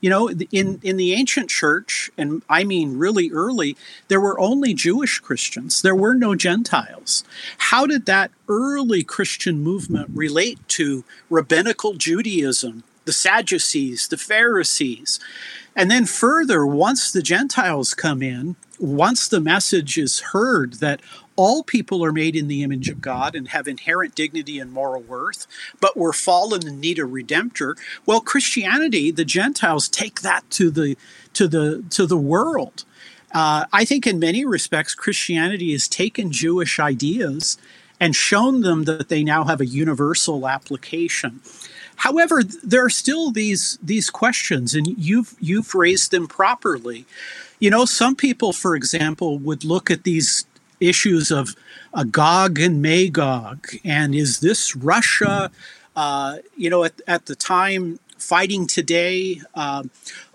You 0.00 0.10
know, 0.10 0.30
in, 0.30 0.80
in 0.82 0.96
the 0.96 1.12
ancient 1.12 1.50
church, 1.50 2.08
and 2.16 2.42
I 2.48 2.62
mean 2.62 2.98
really 2.98 3.30
early, 3.32 3.76
there 4.06 4.20
were 4.20 4.38
only 4.38 4.72
Jewish 4.72 5.18
Christians. 5.18 5.82
There 5.82 5.94
were 5.94 6.14
no 6.14 6.36
Gentiles. 6.36 7.24
How 7.58 7.84
did 7.84 8.06
that 8.06 8.30
early 8.48 9.02
Christian 9.02 9.58
movement 9.60 10.10
relate 10.14 10.60
to 10.68 11.04
rabbinical 11.28 11.94
Judaism, 11.94 12.84
the 13.06 13.12
Sadducees, 13.12 14.06
the 14.06 14.16
Pharisees? 14.16 15.18
And 15.74 15.90
then 15.90 16.06
further, 16.06 16.64
once 16.64 17.10
the 17.10 17.22
Gentiles 17.22 17.94
come 17.94 18.22
in, 18.22 18.54
once 18.78 19.28
the 19.28 19.40
message 19.40 19.98
is 19.98 20.20
heard 20.20 20.74
that 20.74 21.00
all 21.36 21.62
people 21.62 22.04
are 22.04 22.12
made 22.12 22.34
in 22.34 22.48
the 22.48 22.62
image 22.64 22.88
of 22.88 23.00
God 23.00 23.36
and 23.36 23.48
have 23.48 23.68
inherent 23.68 24.14
dignity 24.14 24.58
and 24.58 24.72
moral 24.72 25.02
worth, 25.02 25.46
but 25.80 25.96
we're 25.96 26.12
fallen 26.12 26.66
and 26.66 26.80
need 26.80 26.98
a 26.98 27.02
redemptor. 27.02 27.76
Well, 28.06 28.20
Christianity, 28.20 29.12
the 29.12 29.24
Gentiles 29.24 29.88
take 29.88 30.22
that 30.22 30.48
to 30.50 30.70
the 30.70 30.96
to 31.34 31.46
the 31.46 31.84
to 31.90 32.06
the 32.06 32.16
world. 32.16 32.84
Uh, 33.32 33.66
I 33.72 33.84
think 33.84 34.06
in 34.06 34.18
many 34.18 34.44
respects, 34.44 34.94
Christianity 34.94 35.72
has 35.72 35.86
taken 35.86 36.32
Jewish 36.32 36.80
ideas 36.80 37.58
and 38.00 38.16
shown 38.16 38.62
them 38.62 38.84
that 38.84 39.08
they 39.08 39.22
now 39.22 39.44
have 39.44 39.60
a 39.60 39.66
universal 39.66 40.48
application. 40.48 41.40
However, 41.96 42.42
there 42.42 42.84
are 42.84 42.90
still 42.90 43.30
these 43.30 43.78
these 43.82 44.08
questions, 44.08 44.74
and 44.74 44.86
you've 44.86 45.34
you've 45.40 45.74
raised 45.74 46.10
them 46.10 46.26
properly. 46.26 47.06
You 47.60 47.70
know, 47.70 47.84
some 47.84 48.14
people, 48.14 48.52
for 48.52 48.76
example, 48.76 49.38
would 49.38 49.64
look 49.64 49.90
at 49.90 50.04
these 50.04 50.44
issues 50.80 51.30
of 51.30 51.56
a 51.92 52.04
Gog 52.04 52.60
and 52.60 52.80
Magog, 52.80 53.68
and 53.84 54.14
is 54.14 54.40
this 54.40 54.76
Russia? 54.76 55.50
Uh, 55.96 56.38
you 56.56 56.70
know, 56.70 56.84
at, 56.84 57.00
at 57.08 57.26
the 57.26 57.34
time 57.34 57.98
fighting 58.16 58.66
today, 58.66 59.40
uh, 59.54 59.82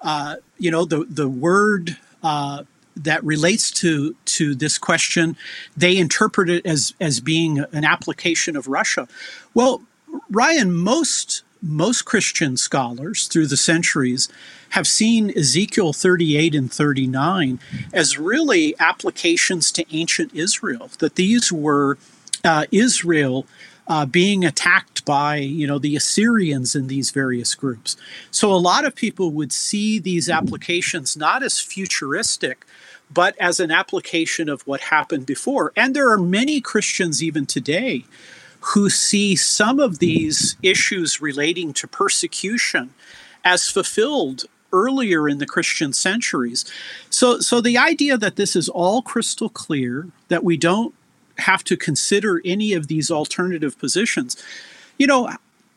uh, 0.01 0.35
you 0.57 0.69
know, 0.69 0.83
the 0.83 1.05
the 1.05 1.29
word 1.29 1.97
uh, 2.23 2.63
that 2.97 3.23
relates 3.23 3.71
to 3.71 4.15
to 4.25 4.53
this 4.53 4.77
question, 4.77 5.37
they 5.77 5.97
interpret 5.97 6.49
it 6.49 6.65
as 6.65 6.93
as 6.99 7.21
being 7.21 7.59
an 7.71 7.85
application 7.85 8.57
of 8.57 8.67
Russia. 8.67 9.07
Well, 9.53 9.81
Ryan, 10.29 10.73
most 10.73 11.43
most 11.63 12.03
Christian 12.03 12.57
scholars 12.57 13.27
through 13.27 13.47
the 13.47 13.57
centuries 13.57 14.27
have 14.71 14.85
seen 14.85 15.35
Ezekiel 15.37 15.93
38 15.93 16.53
and 16.53 16.71
39 16.71 17.59
as 17.93 18.19
really 18.19 18.75
applications 18.79 19.71
to 19.71 19.95
ancient 19.95 20.33
Israel, 20.33 20.89
that 20.99 21.15
these 21.15 21.51
were 21.51 21.97
uh, 22.43 22.65
Israel. 22.71 23.45
Uh, 23.85 24.05
being 24.05 24.45
attacked 24.45 25.03
by 25.03 25.35
you 25.35 25.67
know 25.67 25.77
the 25.77 25.93
Assyrians 25.93 26.73
in 26.73 26.87
these 26.87 27.11
various 27.11 27.53
groups. 27.53 27.97
So 28.31 28.49
a 28.49 28.55
lot 28.55 28.85
of 28.85 28.95
people 28.95 29.31
would 29.31 29.51
see 29.51 29.99
these 29.99 30.29
applications 30.29 31.17
not 31.17 31.43
as 31.43 31.59
futuristic, 31.59 32.65
but 33.13 33.37
as 33.41 33.59
an 33.59 33.71
application 33.71 34.47
of 34.47 34.65
what 34.65 34.79
happened 34.79 35.25
before. 35.25 35.73
And 35.75 35.93
there 35.93 36.09
are 36.09 36.17
many 36.17 36.61
Christians 36.61 37.21
even 37.21 37.45
today 37.45 38.05
who 38.67 38.89
see 38.89 39.35
some 39.35 39.79
of 39.79 39.99
these 39.99 40.55
issues 40.63 41.21
relating 41.21 41.73
to 41.73 41.87
persecution 41.87 42.93
as 43.43 43.69
fulfilled 43.69 44.45
earlier 44.71 45.27
in 45.27 45.37
the 45.37 45.45
Christian 45.45 45.91
centuries. 45.91 46.63
So, 47.09 47.39
so 47.39 47.59
the 47.59 47.77
idea 47.77 48.17
that 48.17 48.37
this 48.37 48.55
is 48.55 48.69
all 48.69 49.01
crystal 49.01 49.49
clear, 49.49 50.07
that 50.29 50.43
we 50.43 50.55
don't 50.55 50.95
have 51.39 51.63
to 51.65 51.75
consider 51.75 52.41
any 52.45 52.73
of 52.73 52.87
these 52.87 53.11
alternative 53.11 53.77
positions, 53.77 54.41
you 54.97 55.07
know, 55.07 55.29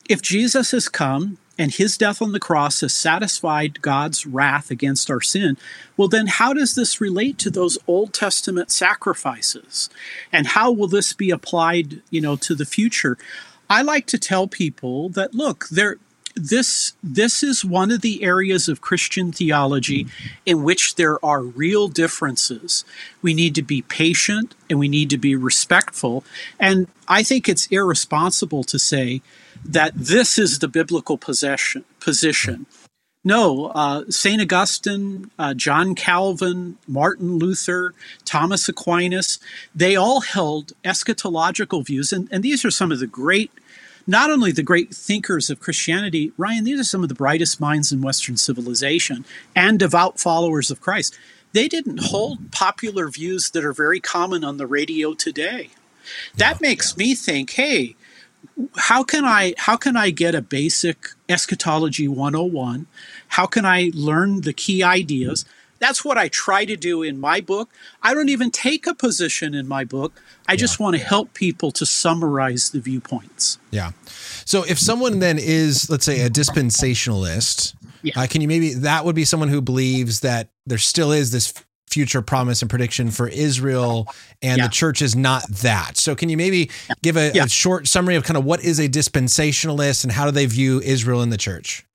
if 0.09 0.23
Jesus 0.23 0.71
has 0.71 0.89
come 0.89 1.39
and 1.59 1.73
his 1.73 1.97
death 1.97 2.21
on 2.21 2.33
the 2.33 2.41
cross 2.41 2.81
has 2.81 2.93
satisfied 2.93 3.83
God's 3.83 4.27
wrath 4.27 4.71
against 4.71 5.11
our 5.11 5.21
sin, 5.21 5.57
well, 5.97 6.09
then 6.09 6.27
how 6.27 6.53
does 6.53 6.75
this 6.75 7.01
relate 7.01 7.39
to 7.39 7.51
those 7.51 7.79
Old 7.87 8.13
Testament 8.13 8.71
sacrifices? 8.71 9.89
And 10.33 10.49
how 10.49 10.71
will 10.71 10.89
this 10.89 11.13
be 11.13 11.31
applied, 11.31 12.03
you 12.11 12.21
know, 12.21 12.37
to 12.37 12.55
the 12.55 12.67
future? 12.67 13.17
I 13.69 13.83
like 13.83 14.07
to 14.07 14.19
tell 14.19 14.47
people 14.47 15.09
that 15.11 15.35
look, 15.35 15.69
there 15.71 15.97
this 16.37 16.93
this 17.03 17.43
is 17.43 17.65
one 17.65 17.91
of 17.91 18.03
the 18.03 18.23
areas 18.23 18.69
of 18.69 18.83
Christian 18.83 19.33
theology 19.33 20.07
in 20.45 20.63
which 20.63 20.97
there 20.97 21.25
are 21.25 21.43
real 21.43 21.89
differences. 21.89 22.85
We 23.23 23.35
need 23.35 23.55
to 23.55 23.63
be 23.63 23.83
patient 23.83 24.55
and 24.69 24.79
we 24.79 24.89
need 24.89 25.11
to 25.11 25.19
be 25.19 25.35
respectful. 25.35 26.25
And 26.61 26.89
I 27.09 27.23
think 27.23 27.49
it's 27.49 27.67
irresponsible 27.69 28.65
to 28.65 28.79
say 28.79 29.23
that 29.65 29.93
this 29.95 30.39
is 30.39 30.59
the 30.59 30.69
biblical 30.69 31.17
possession, 31.17 31.85
position. 32.01 32.67
No, 33.25 33.73
uh, 33.75 34.05
St. 34.09 34.41
Augustine, 34.41 35.33
uh, 35.37 35.53
John 35.53 35.97
Calvin, 35.97 36.77
Martin 36.87 37.39
Luther, 37.39 37.93
Thomas 38.25 38.69
Aquinas, 38.69 39.41
they 39.75 39.97
all 39.97 40.21
held 40.21 40.75
eschatological 40.85 41.85
views. 41.85 42.13
And, 42.13 42.29
and 42.31 42.45
these 42.45 42.65
are 42.65 42.71
some 42.71 42.93
of 42.93 43.01
the 43.01 43.09
great, 43.09 43.51
not 44.07 44.31
only 44.31 44.53
the 44.53 44.63
great 44.63 44.95
thinkers 44.95 45.51
of 45.51 45.61
Christianity, 45.61 46.33
Ryan, 46.37 46.65
these 46.65 46.81
are 46.81 46.85
some 46.85 47.03
of 47.03 47.09
the 47.09 47.15
brightest 47.15 47.61
minds 47.61 47.91
in 47.93 48.03
Western 48.03 48.37
civilization 48.37 49.25
and 49.55 49.79
devout 49.79 50.21
followers 50.21 50.71
of 50.71 50.81
Christ. 50.81 51.19
They 51.53 51.69
didn't 51.69 52.05
hold 52.05 52.53
popular 52.53 53.09
views 53.09 53.51
that 53.51 53.65
are 53.65 53.73
very 53.73 54.01
common 54.01 54.45
on 54.45 54.59
the 54.59 54.67
radio 54.67 55.15
today. 55.15 55.71
That 56.37 56.61
makes 56.61 56.97
me 56.97 57.15
think, 57.15 57.53
hey, 57.53 57.97
how 58.77 59.03
can 59.03 59.25
I 59.25 59.55
how 59.59 59.77
can 59.77 59.97
I 59.97 60.11
get 60.11 60.35
a 60.35 60.43
basic 60.43 61.09
eschatology 61.29 62.09
101? 62.09 62.87
How 63.29 63.47
can 63.47 63.65
I 63.65 63.91
learn 63.93 64.43
the 64.43 64.53
key 64.53 64.83
ideas? 64.83 65.45
That's 65.79 66.05
what 66.05 66.19
I 66.19 66.29
try 66.29 66.65
to 66.65 66.77
do 66.77 67.03
in 67.03 67.19
my 67.19 67.41
book. 67.41 67.71
I 68.03 68.15
don't 68.15 68.29
even 68.29 68.51
take 68.51 68.87
a 68.87 68.95
position 68.95 69.55
in 69.55 69.69
my 69.69 69.85
book. 69.85 70.21
I 70.49 70.57
just 70.57 70.81
want 70.81 70.97
to 70.97 71.03
help 71.03 71.35
people 71.35 71.71
to 71.73 71.87
summarize 71.87 72.71
the 72.71 72.81
viewpoints. 72.81 73.59
Yeah. 73.71 73.93
So 74.45 74.65
if 74.65 74.79
someone 74.79 75.19
then 75.19 75.39
is, 75.39 75.91
let's 75.91 76.05
say, 76.05 76.23
a 76.23 76.31
dispensationalist, 76.31 77.75
yeah. 78.03 78.21
uh, 78.21 78.27
can 78.27 78.41
you 78.41 78.49
maybe 78.49 78.75
that 78.75 79.05
would 79.05 79.17
be 79.17 79.25
someone 79.25 79.49
who 79.49 79.61
believes 79.61 80.21
that 80.21 80.49
there 80.67 80.79
still 80.79 81.13
is 81.13 81.31
this 81.31 81.53
future 81.89 82.21
promise 82.21 82.63
and 82.63 82.71
prediction 82.71 83.11
for 83.11 83.29
Israel, 83.29 84.07
and 84.43 84.59
yeah. 84.59 84.67
the 84.67 84.71
church 84.71 85.01
is 85.01 85.17
not 85.17 85.49
that. 85.49 85.97
So, 85.97 86.15
can 86.15 86.29
you 86.29 86.37
maybe 86.37 86.71
give 87.03 87.17
a, 87.17 87.33
yeah. 87.33 87.45
a, 87.45 87.49
short 87.49 87.87
summary 87.87 88.17
of 88.17 88.25
kind 88.25 88.37
of 88.37 88.45
what 88.45 88.63
is 88.63 88.79
a 88.79 88.89
dispensationalist 88.89 90.05
and 90.05 90.13
how 90.13 90.27
do 90.27 90.31
they 90.31 90.47
view 90.47 90.81
Israel 90.81 91.23
in 91.23 91.31
the 91.31 91.37
church? 91.39 91.86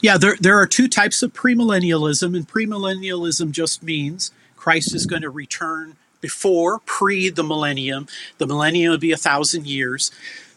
Yeah, 0.00 0.18
there, 0.18 0.36
there 0.38 0.58
are 0.58 0.66
two 0.66 0.88
types 0.88 1.22
of 1.22 1.32
premillennialism, 1.32 2.36
and 2.36 2.46
premillennialism 2.46 3.50
just 3.50 3.82
means 3.82 4.30
Christ 4.56 4.94
is 4.94 5.06
going 5.06 5.22
to 5.22 5.30
return 5.30 5.96
before, 6.20 6.80
pre 6.80 7.30
the 7.30 7.44
millennium. 7.44 8.06
The 8.38 8.46
millennium 8.46 8.90
will 8.90 8.98
be 8.98 9.12
a 9.12 9.16
thousand 9.16 9.66
years. 9.66 10.10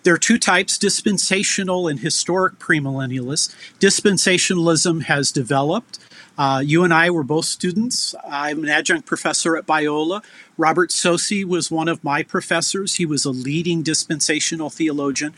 There 0.03 0.13
are 0.13 0.17
two 0.17 0.37
types 0.37 0.77
dispensational 0.77 1.87
and 1.87 1.99
historic 2.01 2.59
premillennialists. 2.59 3.55
Dispensationalism 3.79 5.03
has 5.03 5.31
developed 5.31 5.99
uh, 6.37 6.63
you 6.65 6.83
and 6.83 6.93
I 6.93 7.09
were 7.11 7.23
both 7.23 7.45
students. 7.45 8.15
I'm 8.27 8.63
an 8.63 8.69
adjunct 8.69 9.05
professor 9.05 9.55
at 9.55 9.67
Biola. 9.67 10.23
Robert 10.57 10.91
Saucy 10.91 11.45
was 11.45 11.69
one 11.69 11.87
of 11.87 12.03
my 12.03 12.23
professors. 12.23 12.95
He 12.95 13.05
was 13.05 13.25
a 13.25 13.29
leading 13.29 13.83
dispensational 13.83 14.69
theologian. 14.69 15.33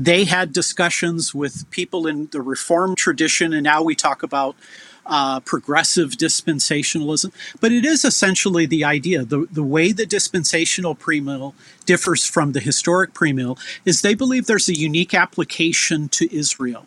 They 0.00 0.24
had 0.24 0.54
discussions 0.54 1.34
with 1.34 1.70
people 1.70 2.06
in 2.06 2.28
the 2.32 2.40
reform 2.40 2.96
tradition, 2.96 3.52
and 3.52 3.64
now 3.64 3.82
we 3.82 3.94
talk 3.94 4.22
about 4.22 4.56
uh, 5.04 5.40
progressive 5.40 6.12
dispensationalism. 6.12 7.32
But 7.60 7.72
it 7.72 7.84
is 7.84 8.02
essentially 8.02 8.64
the 8.64 8.82
idea 8.82 9.26
the, 9.26 9.46
the 9.52 9.62
way 9.62 9.92
the 9.92 10.06
dispensational 10.06 10.94
premill 10.94 11.52
differs 11.84 12.24
from 12.24 12.52
the 12.52 12.60
historic 12.60 13.12
premill 13.12 13.58
is 13.84 14.00
they 14.00 14.14
believe 14.14 14.46
there's 14.46 14.70
a 14.70 14.78
unique 14.78 15.12
application 15.12 16.08
to 16.08 16.34
Israel 16.34 16.86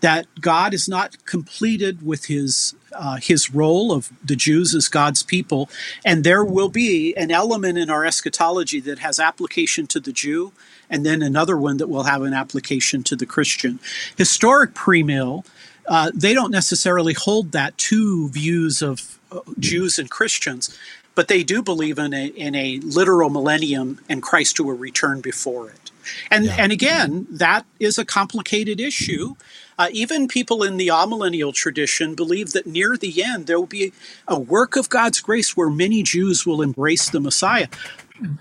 that 0.00 0.26
God 0.40 0.74
is 0.74 0.88
not 0.88 1.24
completed 1.26 2.04
with 2.04 2.26
his 2.26 2.74
uh, 2.92 3.16
his 3.16 3.54
role 3.54 3.90
of 3.90 4.12
the 4.22 4.36
Jews 4.36 4.74
as 4.74 4.88
God's 4.88 5.22
people, 5.22 5.70
and 6.04 6.24
there 6.24 6.44
will 6.44 6.68
be 6.68 7.14
an 7.16 7.30
element 7.30 7.78
in 7.78 7.88
our 7.88 8.04
eschatology 8.04 8.80
that 8.80 8.98
has 8.98 9.18
application 9.18 9.86
to 9.88 10.00
the 10.00 10.12
Jew, 10.12 10.52
and 10.90 11.06
then 11.06 11.22
another 11.22 11.56
one 11.56 11.78
that 11.78 11.88
will 11.88 12.02
have 12.04 12.22
an 12.22 12.34
application 12.34 13.02
to 13.04 13.16
the 13.16 13.26
Christian. 13.26 13.80
Historic 14.16 14.74
premill, 14.74 15.46
uh, 15.86 16.10
they 16.14 16.34
don't 16.34 16.50
necessarily 16.50 17.14
hold 17.14 17.52
that 17.52 17.76
two 17.78 18.28
views 18.28 18.82
of 18.82 19.18
uh, 19.30 19.40
Jews 19.58 19.98
and 19.98 20.10
Christians, 20.10 20.78
but 21.14 21.28
they 21.28 21.42
do 21.42 21.62
believe 21.62 21.98
in 21.98 22.14
a 22.14 22.26
in 22.26 22.54
a 22.54 22.78
literal 22.78 23.30
millennium 23.30 24.00
and 24.08 24.22
Christ 24.22 24.58
who 24.58 24.64
will 24.64 24.76
return 24.76 25.20
before 25.20 25.70
it. 25.70 25.81
And 26.30 26.46
yeah. 26.46 26.56
and 26.58 26.72
again, 26.72 27.26
that 27.30 27.64
is 27.78 27.98
a 27.98 28.04
complicated 28.04 28.80
issue. 28.80 29.34
Uh, 29.78 29.88
even 29.92 30.28
people 30.28 30.62
in 30.62 30.76
the 30.76 30.88
amillennial 30.88 31.52
tradition 31.52 32.14
believe 32.14 32.52
that 32.52 32.66
near 32.66 32.96
the 32.96 33.22
end 33.24 33.46
there 33.46 33.58
will 33.58 33.66
be 33.66 33.92
a 34.28 34.38
work 34.38 34.76
of 34.76 34.88
God's 34.88 35.20
grace 35.20 35.56
where 35.56 35.70
many 35.70 36.02
Jews 36.02 36.46
will 36.46 36.62
embrace 36.62 37.10
the 37.10 37.20
Messiah. 37.20 37.68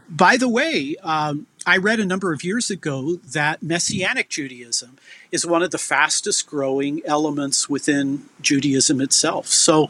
By 0.09 0.37
the 0.37 0.49
way, 0.49 0.95
um, 1.01 1.47
I 1.65 1.77
read 1.77 1.99
a 1.99 2.05
number 2.05 2.33
of 2.33 2.43
years 2.43 2.69
ago 2.69 3.15
that 3.17 3.61
Messianic 3.61 4.29
Judaism 4.29 4.97
is 5.31 5.45
one 5.45 5.63
of 5.63 5.71
the 5.71 5.77
fastest 5.77 6.47
growing 6.47 7.01
elements 7.05 7.69
within 7.69 8.25
Judaism 8.41 8.99
itself. 8.99 9.47
So, 9.47 9.89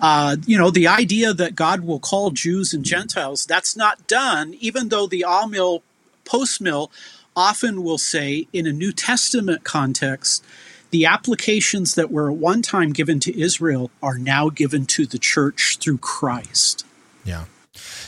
uh, 0.00 0.36
you 0.46 0.56
know, 0.56 0.70
the 0.70 0.86
idea 0.86 1.34
that 1.34 1.56
God 1.56 1.80
will 1.80 1.98
call 1.98 2.30
Jews 2.30 2.72
and 2.72 2.84
Gentiles, 2.84 3.44
that's 3.46 3.76
not 3.76 4.06
done, 4.06 4.54
even 4.60 4.88
though 4.88 5.06
the 5.06 5.24
Amil 5.28 5.82
post 6.28 6.60
mill 6.60 6.90
often 7.34 7.82
will 7.82 7.98
say 7.98 8.46
in 8.52 8.66
a 8.66 8.72
New 8.72 8.92
Testament 8.92 9.64
context, 9.64 10.44
the 10.90 11.06
applications 11.06 11.94
that 11.94 12.10
were 12.10 12.30
at 12.30 12.36
one 12.36 12.62
time 12.62 12.92
given 12.92 13.20
to 13.20 13.40
Israel 13.40 13.90
are 14.02 14.18
now 14.18 14.48
given 14.48 14.86
to 14.86 15.06
the 15.06 15.18
church 15.18 15.78
through 15.80 15.98
Christ. 15.98 16.84
Yeah. 17.24 17.44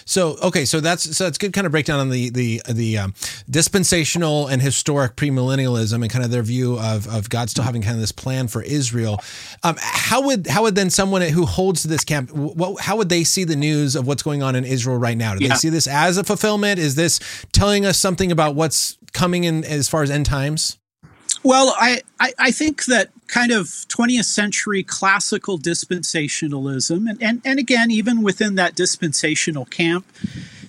So 0.05 0.37
okay, 0.43 0.65
so 0.65 0.81
that's 0.81 1.17
so 1.17 1.25
that's 1.25 1.39
good 1.39 1.53
kind 1.53 1.67
of 1.67 1.71
breakdown 1.71 2.01
on 2.01 2.11
the 2.11 2.31
the 2.31 2.63
the 2.69 2.99
um, 2.99 3.15
dispensational 3.49 4.49
and 4.49 4.61
historic 4.61 5.17
premillennialism 5.17 6.03
and 6.03 6.11
kind 6.11 6.25
of 6.25 6.31
their 6.31 6.43
view 6.43 6.79
of 6.79 7.09
of 7.09 7.29
God 7.29 7.51
still 7.51 7.65
having 7.65 7.83
kind 7.83 7.95
of 7.95 8.01
this 8.01 8.13
plan 8.13 8.49
for 8.49 8.63
Israel. 8.63 9.21
Um, 9.63 9.77
how 9.79 10.23
would 10.23 10.47
how 10.47 10.63
would 10.63 10.75
then 10.75 10.91
someone 10.91 11.23
who 11.23 11.47
holds 11.47 11.83
to 11.83 11.89
this 11.89 12.05
camp 12.05 12.33
what, 12.33 12.81
how 12.81 12.97
would 12.97 13.09
they 13.09 13.25
see 13.25 13.45
the 13.45 13.57
news 13.57 13.97
of 13.97 14.07
what's 14.07 14.23
going 14.23 14.43
on 14.43 14.57
in 14.57 14.65
Israel 14.65 14.97
right 14.97 15.17
now? 15.17 15.35
Do 15.35 15.45
yeah. 15.45 15.51
they 15.51 15.57
see 15.57 15.69
this 15.69 15.87
as 15.87 16.19
a 16.19 16.25
fulfillment? 16.25 16.79
Is 16.79 16.95
this 16.95 17.21
telling 17.53 17.87
us 17.87 17.99
something 17.99 18.33
about 18.33 18.55
what's 18.55 18.99
coming 19.13 19.45
in 19.45 19.65
as 19.65 19.89
far 19.89 20.03
as 20.03 20.11
end 20.11 20.27
times? 20.27 20.80
Well, 21.43 21.75
I, 21.79 22.03
I, 22.19 22.33
I, 22.39 22.51
think 22.51 22.85
that 22.85 23.09
kind 23.27 23.51
of 23.51 23.65
20th 23.67 24.27
century 24.27 24.83
classical 24.83 25.59
dispensationalism, 25.59 27.09
and, 27.09 27.23
and, 27.23 27.41
and 27.47 27.59
again, 27.59 27.91
even 27.91 28.21
within 28.23 28.57
that 28.57 28.75
dispensational 28.75 29.65
camp, 29.65 30.05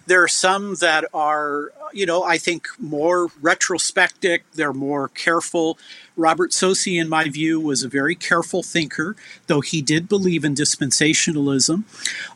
there 0.05 0.23
are 0.23 0.29
some 0.29 0.75
that 0.75 1.05
are, 1.13 1.73
you 1.91 2.05
know, 2.05 2.23
I 2.23 2.37
think 2.37 2.67
more 2.79 3.27
retrospective, 3.41 4.41
they're 4.53 4.73
more 4.73 5.09
careful. 5.09 5.77
Robert 6.17 6.53
Saucy, 6.53 6.97
in 6.97 7.07
my 7.09 7.29
view, 7.29 7.59
was 7.59 7.83
a 7.83 7.89
very 7.89 8.15
careful 8.15 8.63
thinker, 8.63 9.15
though 9.47 9.61
he 9.61 9.81
did 9.81 10.09
believe 10.09 10.43
in 10.43 10.53
dispensationalism. 10.53 11.83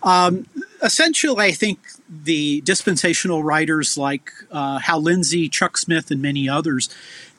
Um, 0.01 0.47
essentially, 0.81 1.45
I 1.45 1.51
think 1.51 1.79
the 2.09 2.61
dispensational 2.61 3.43
writers 3.43 3.97
like 3.97 4.31
uh, 4.51 4.79
Hal 4.79 5.01
Lindsey, 5.01 5.49
Chuck 5.49 5.77
Smith, 5.77 6.09
and 6.09 6.21
many 6.21 6.47
others, 6.47 6.89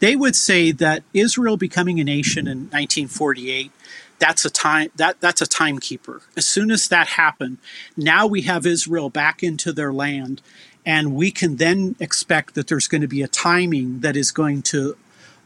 they 0.00 0.14
would 0.14 0.36
say 0.36 0.72
that 0.72 1.02
Israel 1.14 1.56
becoming 1.56 2.00
a 2.00 2.04
nation 2.04 2.46
in 2.46 2.58
1948 2.70 3.72
that's 4.18 4.44
a 4.44 4.50
time 4.50 4.90
that 4.96 5.20
that's 5.20 5.40
a 5.40 5.46
timekeeper. 5.46 6.22
As 6.36 6.46
soon 6.46 6.70
as 6.70 6.88
that 6.88 7.06
happened, 7.08 7.58
now 7.96 8.26
we 8.26 8.42
have 8.42 8.64
Israel 8.64 9.10
back 9.10 9.42
into 9.42 9.72
their 9.72 9.92
land, 9.92 10.40
and 10.84 11.14
we 11.14 11.30
can 11.30 11.56
then 11.56 11.96
expect 12.00 12.54
that 12.54 12.68
there's 12.68 12.88
going 12.88 13.02
to 13.02 13.08
be 13.08 13.22
a 13.22 13.28
timing 13.28 14.00
that 14.00 14.16
is 14.16 14.30
going 14.30 14.62
to 14.62 14.96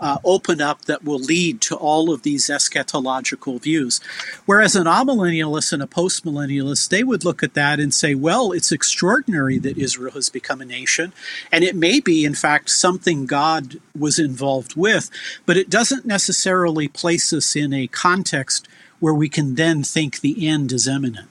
uh, 0.01 0.19
open 0.25 0.61
up 0.61 0.87
that 0.87 1.05
will 1.05 1.19
lead 1.19 1.61
to 1.61 1.77
all 1.77 2.13
of 2.13 2.23
these 2.23 2.47
eschatological 2.47 3.61
views. 3.61 4.01
Whereas 4.47 4.75
an 4.75 4.87
amillennialist 4.87 5.73
and 5.73 5.83
a 5.83 5.87
postmillennialist, 5.87 6.89
they 6.89 7.05
would 7.05 7.25
look 7.25 7.43
at 7.43 7.55
that 7.55 7.79
and 7.81 7.93
say, 7.95 8.15
well, 8.15 8.53
it's 8.53 8.73
extraordinary 8.73 9.59
that 9.59 9.79
Israel 9.79 10.13
has 10.13 10.29
become 10.29 10.61
a 10.61 10.65
nation, 10.65 11.13
and 11.53 11.65
it 11.65 11.77
may 11.77 12.01
be, 12.01 12.25
in 12.25 12.35
fact, 12.35 12.71
something 12.71 13.27
God 13.27 13.81
was 13.99 14.19
involved 14.19 14.77
with, 14.77 15.11
but 15.47 15.57
it 15.57 15.71
doesn't 15.71 16.07
necessarily 16.07 16.89
place 16.89 17.33
us 17.33 17.55
in 17.55 17.73
a 17.73 17.87
context 17.87 18.69
where 18.99 19.15
we 19.15 19.29
can 19.29 19.55
then 19.55 19.83
think 19.83 20.21
the 20.21 20.47
end 20.47 20.73
is 20.73 20.87
imminent. 20.87 21.30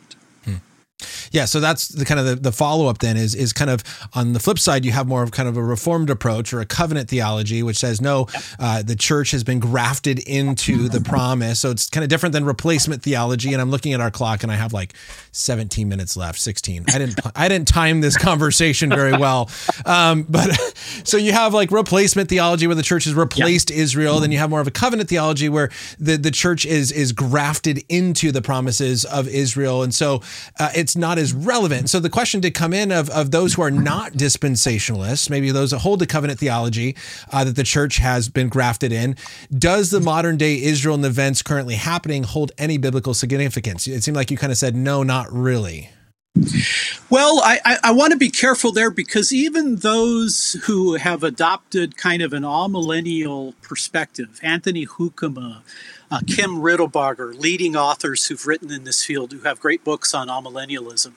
Yeah, 1.32 1.46
so 1.46 1.60
that's 1.60 1.88
the 1.88 2.06
kind 2.06 2.20
of 2.20 2.26
the, 2.26 2.36
the 2.36 2.52
follow 2.52 2.88
up 2.88 3.00
then 3.00 3.18
is 3.18 3.36
is 3.36 3.54
kind 3.54 3.70
of 3.70 3.84
on 4.14 4.34
the 4.34 4.40
flip 4.40 4.60
side 4.60 4.84
you 4.84 4.92
have 4.92 5.08
more 5.08 5.24
of 5.24 5.32
kind 5.32 5.48
of 5.48 5.56
a 5.58 5.64
reformed 5.64 6.10
approach 6.10 6.54
or 6.54 6.60
a 6.60 6.66
covenant 6.66 7.10
theology 7.10 7.64
which 7.64 7.78
says 7.78 8.02
no, 8.02 8.28
uh, 8.60 8.82
the 8.82 8.96
church 8.96 9.32
has 9.32 9.44
been 9.44 9.60
grafted 9.60 10.20
into 10.20 10.90
the 10.90 11.02
promise. 11.02 11.60
So 11.60 11.72
it's 11.72 11.90
kind 11.90 12.04
of 12.04 12.10
different 12.10 12.34
than 12.34 12.46
replacement 12.46 13.04
theology. 13.04 13.54
And 13.54 13.62
I'm 13.62 13.72
looking 13.72 13.94
at 13.94 14.02
our 14.02 14.12
clock 14.12 14.44
and 14.44 14.52
I 14.52 14.56
have 14.56 14.74
like 14.74 14.94
17 15.32 15.88
minutes 15.88 16.18
left, 16.18 16.40
16. 16.40 16.86
I 16.90 16.98
didn't 16.98 17.20
I 17.36 17.48
didn't 17.48 17.68
time 17.68 18.02
this 18.02 18.18
conversation 18.18 18.90
very 18.90 19.14
well, 19.14 19.50
um, 19.86 20.24
but 20.24 20.50
so 21.04 21.18
you 21.18 21.32
have 21.32 21.54
like 21.54 21.72
replacement 21.72 22.30
theology 22.30 22.68
where 22.68 22.76
the 22.76 22.84
church 22.84 23.06
has 23.06 23.14
replaced 23.14 23.72
Israel. 23.72 24.20
Then 24.20 24.32
you 24.32 24.38
have 24.40 24.50
more 24.50 24.62
of 24.62 24.68
a 24.68 24.72
covenant 24.72 25.10
theology 25.10 25.50
where 25.50 25.70
the 26.00 26.18
the 26.18 26.32
church 26.32 26.66
is 26.66 26.92
is 26.92 27.12
grafted 27.12 27.84
into 27.90 28.32
the 28.32 28.42
promises 28.42 29.06
of 29.06 29.28
Israel, 29.28 29.84
and 29.84 29.94
so 29.94 30.22
uh, 30.60 30.70
it's 30.76 30.89
not 30.96 31.18
as 31.18 31.34
relevant. 31.34 31.90
So 31.90 32.00
the 32.00 32.10
question 32.10 32.42
did 32.42 32.54
come 32.54 32.74
in 32.74 32.92
of, 32.92 33.10
of 33.10 33.32
those 33.32 33.54
who 33.54 33.62
are 33.62 33.72
not 33.72 34.14
dispensationalists, 34.14 35.30
maybe 35.30 35.52
those 35.52 35.72
that 35.72 35.80
hold 35.80 36.00
the 36.00 36.08
covenant 36.08 36.40
theology 36.40 36.96
uh, 37.32 37.44
that 37.44 37.56
the 37.56 37.64
church 37.64 37.98
has 37.98 38.30
been 38.30 38.50
grafted 38.50 38.92
in. 38.92 39.16
Does 39.56 39.92
the 39.92 40.00
modern 40.00 40.38
day 40.38 40.62
Israel 40.62 40.96
and 40.96 41.06
events 41.06 41.42
currently 41.42 41.76
happening 41.76 42.24
hold 42.24 42.52
any 42.58 42.78
biblical 42.78 43.14
significance? 43.14 43.88
It 43.88 44.04
seemed 44.04 44.18
like 44.18 44.32
you 44.32 44.38
kind 44.38 44.52
of 44.52 44.58
said, 44.58 44.76
no, 44.76 45.04
not 45.04 45.32
really. 45.32 45.90
Well, 47.10 47.42
I, 47.44 47.60
I, 47.66 47.78
I, 47.86 47.92
want 47.92 48.12
to 48.12 48.18
be 48.18 48.30
careful 48.30 48.72
there 48.72 48.92
because 48.92 49.34
even 49.34 49.78
those 49.78 50.54
who 50.66 50.94
have 50.94 51.24
adopted 51.24 51.98
kind 51.98 52.22
of 52.22 52.34
an 52.34 52.44
amillennial 52.44 53.56
perspective, 53.62 54.40
Anthony 54.44 54.86
Hoekema, 54.86 55.62
uh, 56.12 56.22
Kim 56.28 56.58
Riddlebarger, 56.58 57.38
leading 57.40 57.76
authors 57.76 58.28
who've 58.28 58.46
written 58.46 58.72
in 58.72 58.84
this 58.84 59.04
field 59.04 59.32
who 59.32 59.40
have 59.42 59.60
great 59.60 59.84
books 59.84 60.14
on 60.14 60.28
amillennialism. 60.28 61.14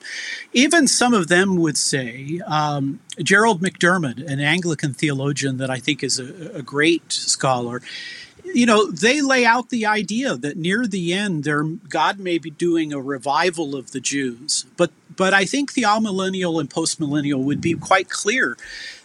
Even 0.53 0.87
some 0.87 1.13
of 1.13 1.27
them 1.27 1.55
would 1.55 1.77
say, 1.77 2.41
um, 2.45 2.99
Gerald 3.21 3.61
McDermott, 3.61 4.25
an 4.29 4.39
Anglican 4.39 4.93
theologian 4.93 5.57
that 5.57 5.69
I 5.69 5.79
think 5.79 6.03
is 6.03 6.19
a, 6.19 6.57
a 6.57 6.61
great 6.61 7.11
scholar, 7.11 7.81
you 8.43 8.65
know, 8.65 8.91
they 8.91 9.21
lay 9.21 9.45
out 9.45 9.69
the 9.69 9.85
idea 9.85 10.35
that 10.35 10.57
near 10.57 10.85
the 10.85 11.13
end, 11.13 11.43
there 11.43 11.63
God 11.63 12.19
may 12.19 12.37
be 12.37 12.51
doing 12.51 12.93
a 12.93 13.01
revival 13.01 13.75
of 13.75 13.91
the 13.91 13.99
Jews. 13.99 14.65
But 14.77 14.91
but 15.15 15.33
I 15.33 15.45
think 15.45 15.73
the 15.73 15.83
amillennial 15.83 16.59
and 16.59 16.69
postmillennial 16.69 17.43
would 17.43 17.61
be 17.61 17.75
quite 17.75 18.09
clear 18.09 18.57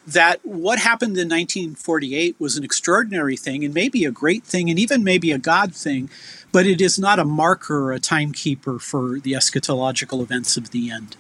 that 0.09 0.41
what 0.45 0.79
happened 0.79 1.17
in 1.19 1.29
1948 1.29 2.37
was 2.39 2.57
an 2.57 2.65
extraordinary 2.65 3.37
thing 3.37 3.65
and 3.65 3.75
maybe 3.75 4.05
a 4.05 4.11
great 4.11 4.43
thing 4.43 4.71
and 4.71 4.79
even 4.79 5.05
maybe 5.05 5.33
a 5.33 5.39
God 5.39 5.75
thing, 5.75 6.09
but 6.51 6.67
it 6.67 6.81
is 6.81 6.99
not 6.99 7.19
a 7.19 7.25
marker 7.25 7.85
or 7.85 7.93
a 7.93 8.01
timekeeper 8.01 8.79
for 8.79 9.21
the 9.21 9.33
eschatological 9.33 10.23
events 10.23 10.57
of 10.57 10.71
the 10.71 10.91
end. 10.91 11.17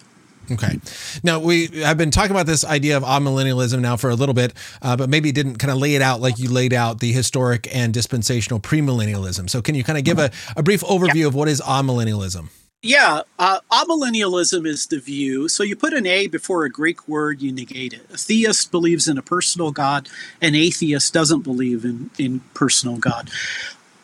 Okay. 0.50 0.80
Now 1.22 1.38
we 1.38 1.66
have 1.82 1.98
been 1.98 2.10
talking 2.10 2.30
about 2.30 2.46
this 2.46 2.64
idea 2.64 2.96
of 2.96 3.02
amillennialism 3.02 3.80
now 3.80 3.98
for 3.98 4.08
a 4.08 4.14
little 4.14 4.34
bit, 4.34 4.54
uh, 4.80 4.96
but 4.96 5.10
maybe 5.10 5.30
didn't 5.32 5.56
kind 5.56 5.70
of 5.70 5.76
lay 5.76 5.94
it 5.94 6.00
out 6.00 6.22
like 6.22 6.38
you 6.38 6.50
laid 6.50 6.72
out 6.72 7.00
the 7.00 7.12
historic 7.12 7.68
and 7.74 7.92
dispensational 7.92 8.58
premillennialism. 8.58 9.50
So 9.50 9.60
can 9.60 9.74
you 9.74 9.84
kind 9.84 9.98
of 9.98 10.04
give 10.04 10.18
a, 10.18 10.30
a 10.56 10.62
brief 10.62 10.80
overview 10.80 11.14
yeah. 11.16 11.26
of 11.26 11.34
what 11.34 11.48
is 11.48 11.60
amillennialism? 11.60 12.48
Yeah, 12.82 13.22
uh, 13.40 13.58
amillennialism 13.72 14.64
is 14.64 14.86
the 14.86 15.00
view. 15.00 15.48
So 15.48 15.64
you 15.64 15.74
put 15.74 15.92
an 15.92 16.06
A 16.06 16.28
before 16.28 16.64
a 16.64 16.70
Greek 16.70 17.08
word, 17.08 17.42
you 17.42 17.50
negate 17.50 17.92
it. 17.92 18.06
A 18.12 18.16
theist 18.16 18.70
believes 18.70 19.08
in 19.08 19.18
a 19.18 19.22
personal 19.22 19.72
God, 19.72 20.08
an 20.40 20.54
atheist 20.54 21.12
doesn't 21.12 21.42
believe 21.42 21.84
in, 21.84 22.10
in 22.18 22.40
personal 22.54 22.98
God. 22.98 23.30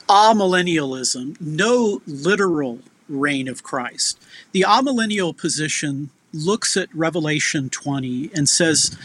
Amillennialism, 0.09 1.41
no 1.41 2.03
literal 2.05 2.81
reign 3.09 3.47
of 3.47 3.63
Christ. 3.63 4.21
The 4.51 4.63
amillennial 4.63 5.37
position 5.37 6.11
looks 6.33 6.77
at 6.77 6.93
Revelation 6.93 7.71
20 7.71 8.31
and 8.35 8.49
says, 8.49 8.99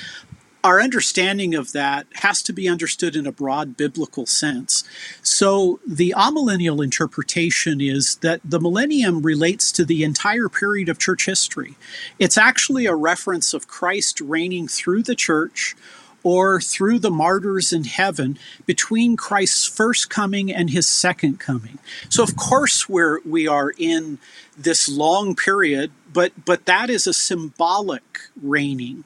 our 0.64 0.82
understanding 0.82 1.56
of 1.56 1.72
that 1.72 2.08
has 2.16 2.44
to 2.44 2.54
be 2.54 2.68
understood 2.68 3.16
in 3.16 3.26
a 3.26 3.32
broad 3.32 3.78
biblical 3.78 4.26
sense. 4.26 4.84
So, 5.22 5.80
the 5.88 6.14
amillennial 6.18 6.84
interpretation 6.84 7.80
is 7.80 8.16
that 8.18 8.42
the 8.44 8.60
millennium 8.60 9.22
relates 9.22 9.72
to 9.74 9.86
the 9.86 10.04
entire 10.04 10.50
period 10.50 10.90
of 10.90 11.00
church 11.00 11.26
history. 11.26 11.76
It's 12.18 12.38
actually 12.38 12.86
a 12.86 12.96
reference 12.96 13.54
of 13.54 13.68
Christ 13.68 14.20
reigning 14.20 14.68
through 14.68 15.04
the 15.04 15.16
church 15.16 15.76
or 16.24 16.60
through 16.60 17.00
the 17.00 17.12
martyrs 17.12 17.72
in 17.72 17.86
heaven 17.86 18.38
between 18.66 19.16
Christ's 19.16 19.66
first 19.66 20.10
coming 20.10 20.54
and 20.54 20.70
his 20.70 20.88
second 20.88 21.40
coming. 21.40 21.80
So 22.10 22.24
of 22.24 22.36
course 22.36 22.90
we're 22.90 23.22
we 23.26 23.48
are 23.48 23.72
in 23.78 24.20
this 24.58 24.90
long 24.90 25.36
period, 25.36 25.92
but 26.12 26.34
but 26.44 26.66
that 26.66 26.90
is 26.90 27.08
a 27.08 27.14
symbolic 27.14 28.20
reigning 28.42 29.06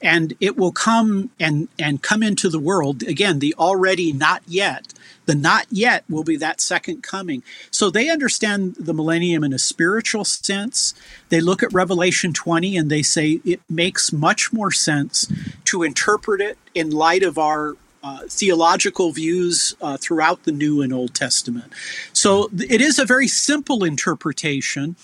and 0.00 0.34
it 0.40 0.56
will 0.56 0.72
come 0.72 1.30
and 1.38 1.68
and 1.78 2.02
come 2.02 2.22
into 2.22 2.48
the 2.48 2.58
world 2.58 3.02
again 3.02 3.38
the 3.38 3.54
already 3.58 4.12
not 4.12 4.42
yet 4.46 4.92
the 5.26 5.34
not 5.34 5.66
yet 5.70 6.04
will 6.08 6.24
be 6.24 6.36
that 6.36 6.60
second 6.60 7.02
coming 7.02 7.42
so 7.70 7.90
they 7.90 8.08
understand 8.08 8.74
the 8.76 8.94
millennium 8.94 9.44
in 9.44 9.52
a 9.52 9.58
spiritual 9.58 10.24
sense 10.24 10.94
they 11.28 11.40
look 11.40 11.62
at 11.62 11.72
revelation 11.72 12.32
20 12.32 12.76
and 12.76 12.90
they 12.90 13.02
say 13.02 13.40
it 13.44 13.60
makes 13.68 14.12
much 14.12 14.52
more 14.52 14.70
sense 14.70 15.30
to 15.64 15.82
interpret 15.82 16.40
it 16.40 16.58
in 16.74 16.90
light 16.90 17.22
of 17.22 17.38
our 17.38 17.76
uh, 18.02 18.20
theological 18.28 19.12
views 19.12 19.76
uh, 19.80 19.96
throughout 19.96 20.42
the 20.42 20.52
New 20.52 20.82
and 20.82 20.92
Old 20.92 21.14
Testament. 21.14 21.72
So 22.12 22.50
it 22.52 22.80
is 22.80 22.98
a 22.98 23.04
very 23.04 23.28
simple 23.28 23.84
interpretation. 23.84 24.96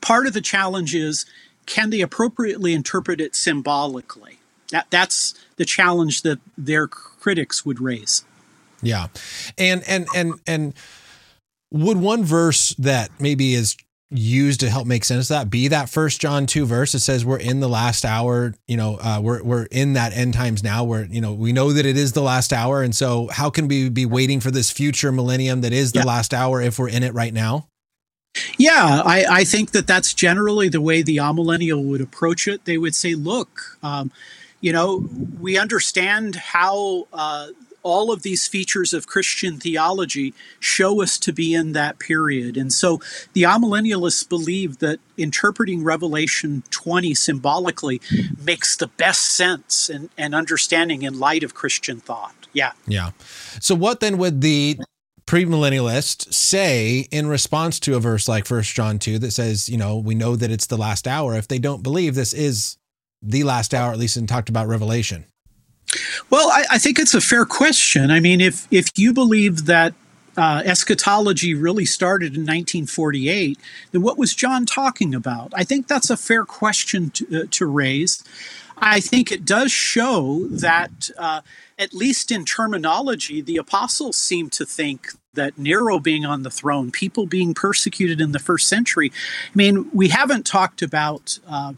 Part 0.00 0.26
of 0.26 0.34
the 0.34 0.40
challenge 0.40 0.94
is 0.94 1.26
can 1.66 1.90
they 1.90 2.00
appropriately 2.00 2.72
interpret 2.72 3.20
it 3.20 3.34
symbolically? 3.34 4.38
That 4.70 4.86
that's 4.90 5.34
the 5.56 5.64
challenge 5.64 6.22
that 6.22 6.40
their 6.56 6.86
critics 6.86 7.64
would 7.64 7.80
raise. 7.80 8.24
Yeah, 8.82 9.08
and 9.56 9.82
and 9.88 10.06
and 10.14 10.34
and 10.46 10.74
would 11.70 11.96
one 11.96 12.24
verse 12.24 12.74
that 12.78 13.10
maybe 13.18 13.54
is 13.54 13.76
used 14.10 14.60
to 14.60 14.70
help 14.70 14.86
make 14.86 15.04
sense 15.04 15.28
of 15.28 15.34
that 15.34 15.50
be 15.50 15.66
that 15.66 15.88
first 15.88 16.20
john 16.20 16.46
2 16.46 16.66
verse 16.66 16.92
that 16.92 17.00
says 17.00 17.24
we're 17.24 17.38
in 17.38 17.58
the 17.58 17.68
last 17.68 18.04
hour 18.04 18.54
you 18.68 18.76
know 18.76 18.96
uh, 19.00 19.18
we're, 19.20 19.42
we're 19.42 19.64
in 19.72 19.94
that 19.94 20.12
end 20.12 20.32
times 20.32 20.62
now 20.62 20.84
where 20.84 21.04
you 21.06 21.20
know 21.20 21.32
we 21.32 21.52
know 21.52 21.72
that 21.72 21.84
it 21.84 21.96
is 21.96 22.12
the 22.12 22.22
last 22.22 22.52
hour 22.52 22.82
and 22.82 22.94
so 22.94 23.28
how 23.32 23.50
can 23.50 23.66
we 23.66 23.88
be 23.88 24.06
waiting 24.06 24.38
for 24.38 24.52
this 24.52 24.70
future 24.70 25.10
millennium 25.10 25.62
that 25.62 25.72
is 25.72 25.92
the 25.92 26.06
last 26.06 26.32
hour 26.32 26.60
if 26.60 26.78
we're 26.78 26.88
in 26.88 27.02
it 27.02 27.12
right 27.12 27.34
now 27.34 27.66
yeah, 28.58 29.02
I, 29.04 29.24
I, 29.28 29.44
think 29.44 29.72
that 29.72 29.86
that's 29.86 30.12
generally 30.14 30.68
the 30.68 30.80
way 30.80 31.02
the 31.02 31.18
amillennial 31.18 31.84
would 31.84 32.00
approach 32.00 32.48
it. 32.48 32.64
They 32.64 32.78
would 32.78 32.94
say, 32.94 33.14
look, 33.14 33.78
um, 33.82 34.10
you 34.60 34.72
know, 34.72 35.08
we 35.40 35.58
understand 35.58 36.34
how 36.36 37.06
uh, 37.12 37.48
all 37.84 38.10
of 38.10 38.22
these 38.22 38.48
features 38.48 38.92
of 38.92 39.06
Christian 39.06 39.58
theology 39.58 40.34
show 40.58 41.02
us 41.02 41.18
to 41.18 41.32
be 41.32 41.54
in 41.54 41.72
that 41.72 41.98
period. 41.98 42.56
And 42.56 42.72
so 42.72 42.98
the 43.34 43.42
amillennialists 43.42 44.28
believe 44.28 44.78
that 44.78 44.98
interpreting 45.16 45.84
Revelation 45.84 46.64
20 46.70 47.14
symbolically 47.14 48.00
makes 48.42 48.74
the 48.74 48.88
best 48.88 49.26
sense 49.26 49.88
and, 49.88 50.08
and 50.18 50.34
understanding 50.34 51.02
in 51.02 51.20
light 51.20 51.44
of 51.44 51.54
Christian 51.54 52.00
thought. 52.00 52.34
Yeah. 52.52 52.72
Yeah. 52.86 53.10
So 53.60 53.74
what 53.74 54.00
then 54.00 54.16
would 54.16 54.40
the 54.40 54.78
premillennialists 55.26 56.32
say 56.32 57.08
in 57.10 57.26
response 57.26 57.80
to 57.80 57.96
a 57.96 58.00
verse 58.00 58.28
like 58.28 58.46
First 58.46 58.74
John 58.74 58.98
2 58.98 59.18
that 59.20 59.30
says, 59.30 59.68
you 59.68 59.78
know, 59.78 59.96
we 59.96 60.14
know 60.14 60.36
that 60.36 60.50
it's 60.50 60.66
the 60.66 60.76
last 60.76 61.08
hour 61.08 61.34
if 61.34 61.48
they 61.48 61.58
don't 61.58 61.82
believe 61.82 62.14
this 62.14 62.32
is 62.32 62.76
the 63.22 63.42
last 63.42 63.72
hour, 63.72 63.92
at 63.92 63.98
least 63.98 64.16
in 64.16 64.26
talked 64.26 64.48
about 64.48 64.68
Revelation? 64.68 65.24
Well, 66.30 66.48
I, 66.50 66.64
I 66.72 66.78
think 66.78 66.98
it's 66.98 67.14
a 67.14 67.20
fair 67.20 67.44
question. 67.44 68.10
I 68.10 68.20
mean, 68.20 68.40
if 68.40 68.66
if 68.70 68.88
you 68.96 69.12
believe 69.12 69.66
that 69.66 69.94
uh, 70.36 70.62
eschatology 70.64 71.54
really 71.54 71.84
started 71.84 72.34
in 72.34 72.42
1948, 72.42 73.58
then 73.92 74.02
what 74.02 74.18
was 74.18 74.34
John 74.34 74.66
talking 74.66 75.14
about? 75.14 75.52
I 75.54 75.64
think 75.64 75.86
that's 75.86 76.10
a 76.10 76.16
fair 76.16 76.44
question 76.44 77.10
to, 77.10 77.42
uh, 77.42 77.44
to 77.52 77.66
raise. 77.66 78.24
I 78.78 79.00
think 79.00 79.30
it 79.30 79.44
does 79.44 79.72
show 79.72 80.46
that, 80.48 81.10
uh, 81.18 81.40
at 81.78 81.94
least 81.94 82.30
in 82.30 82.44
terminology, 82.44 83.40
the 83.40 83.56
apostles 83.56 84.16
seem 84.16 84.50
to 84.50 84.66
think 84.66 85.08
that 85.34 85.58
Nero 85.58 85.98
being 85.98 86.24
on 86.24 86.42
the 86.42 86.50
throne, 86.50 86.90
people 86.90 87.26
being 87.26 87.54
persecuted 87.54 88.20
in 88.20 88.32
the 88.32 88.38
first 88.38 88.68
century. 88.68 89.10
I 89.46 89.56
mean, 89.56 89.90
we 89.92 90.08
haven't 90.08 90.46
talked 90.46 90.82
about 90.82 91.38
uh, 91.46 91.74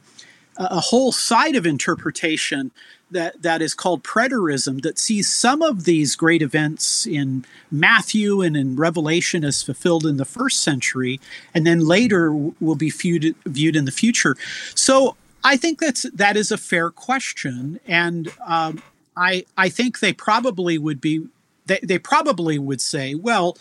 a 0.56 0.80
whole 0.80 1.12
side 1.12 1.56
of 1.56 1.66
interpretation 1.66 2.70
that, 3.10 3.42
that 3.42 3.62
is 3.62 3.74
called 3.74 4.02
preterism 4.02 4.82
that 4.82 4.98
sees 4.98 5.32
some 5.32 5.62
of 5.62 5.84
these 5.84 6.16
great 6.16 6.42
events 6.42 7.06
in 7.06 7.44
Matthew 7.70 8.42
and 8.42 8.56
in 8.56 8.76
Revelation 8.76 9.44
as 9.44 9.62
fulfilled 9.62 10.04
in 10.04 10.16
the 10.16 10.24
first 10.24 10.62
century, 10.62 11.20
and 11.54 11.66
then 11.66 11.80
later 11.80 12.32
will 12.32 12.74
be 12.74 12.90
viewed, 12.90 13.34
viewed 13.44 13.76
in 13.76 13.84
the 13.84 13.92
future. 13.92 14.36
So 14.74 15.16
I 15.46 15.56
think 15.56 15.78
that's 15.78 16.02
that 16.10 16.36
is 16.36 16.50
a 16.50 16.58
fair 16.58 16.90
question, 16.90 17.78
and 17.86 18.32
um, 18.44 18.82
I 19.16 19.44
I 19.56 19.68
think 19.68 20.00
they 20.00 20.12
probably 20.12 20.76
would 20.76 21.00
be 21.00 21.28
they, 21.66 21.78
they 21.84 22.00
probably 22.00 22.58
would 22.58 22.80
say, 22.80 23.14
well, 23.14 23.56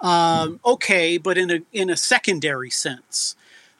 um, 0.00 0.60
okay, 0.64 1.18
but 1.18 1.36
in 1.36 1.50
a 1.50 1.60
in 1.72 1.90
a 1.90 1.96
secondary 1.96 2.70
sense. 2.70 3.34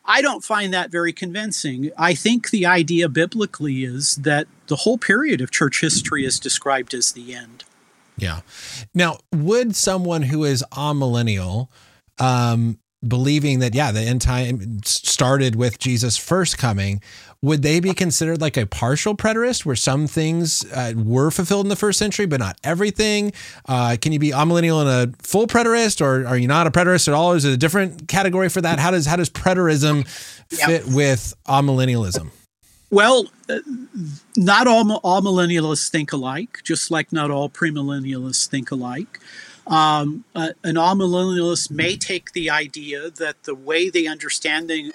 I 0.06 0.20
don't 0.20 0.44
find 0.44 0.74
that 0.74 0.90
very 0.90 1.14
convincing. 1.14 1.90
I 1.96 2.14
think 2.14 2.50
the 2.50 2.66
idea 2.66 3.08
biblically 3.08 3.84
is 3.84 4.16
that 4.16 4.46
the 4.66 4.76
whole 4.76 4.98
period 4.98 5.40
of 5.40 5.50
church 5.50 5.80
history 5.80 6.26
is 6.26 6.38
described 6.38 6.92
as 6.92 7.12
the 7.12 7.34
end. 7.34 7.64
Yeah. 8.18 8.40
Now, 8.92 9.20
would 9.32 9.74
someone 9.74 10.24
who 10.24 10.44
is 10.44 10.62
amillennial 10.72 11.68
um, 12.18 12.78
believing 13.08 13.58
that 13.58 13.74
yeah 13.74 13.90
the 13.92 14.00
end 14.00 14.20
time 14.20 14.82
started 14.84 15.56
with 15.56 15.78
jesus 15.78 16.16
first 16.16 16.58
coming 16.58 17.00
would 17.42 17.62
they 17.62 17.78
be 17.78 17.92
considered 17.92 18.40
like 18.40 18.56
a 18.56 18.66
partial 18.66 19.14
preterist 19.14 19.66
where 19.66 19.76
some 19.76 20.06
things 20.06 20.64
uh, 20.72 20.92
were 20.96 21.30
fulfilled 21.30 21.66
in 21.66 21.68
the 21.68 21.76
first 21.76 21.98
century 21.98 22.26
but 22.26 22.40
not 22.40 22.58
everything 22.64 23.32
uh, 23.68 23.96
can 24.00 24.12
you 24.12 24.18
be 24.18 24.30
amillennial 24.30 24.80
and 24.80 25.12
a 25.12 25.16
full 25.22 25.46
preterist 25.46 26.00
or 26.00 26.26
are 26.26 26.38
you 26.38 26.48
not 26.48 26.66
a 26.66 26.70
preterist 26.70 27.08
at 27.08 27.14
all 27.14 27.32
is 27.32 27.44
it 27.44 27.52
a 27.52 27.56
different 27.56 28.08
category 28.08 28.48
for 28.48 28.60
that 28.60 28.78
how 28.78 28.90
does 28.90 29.06
how 29.06 29.16
does 29.16 29.30
preterism 29.30 30.06
fit 30.48 30.84
yep. 30.86 30.94
with 30.94 31.34
amillennialism 31.46 32.30
well, 32.94 33.26
uh, 33.48 33.58
not 34.36 34.68
all, 34.68 34.84
amillennialists 34.84 35.90
think 35.90 36.12
alike, 36.12 36.60
just 36.62 36.92
like 36.92 37.12
not 37.12 37.28
all 37.28 37.50
premillennialists 37.50 38.46
think 38.46 38.70
alike. 38.70 39.18
Um, 39.66 40.24
uh, 40.34 40.50
an 40.62 40.74
amillennialist 40.74 41.70
may 41.70 41.96
take 41.96 42.32
the 42.32 42.50
idea 42.50 43.10
that 43.10 43.44
the 43.44 43.54
way 43.54 43.88
they 43.88 44.06
understanding 44.06 44.92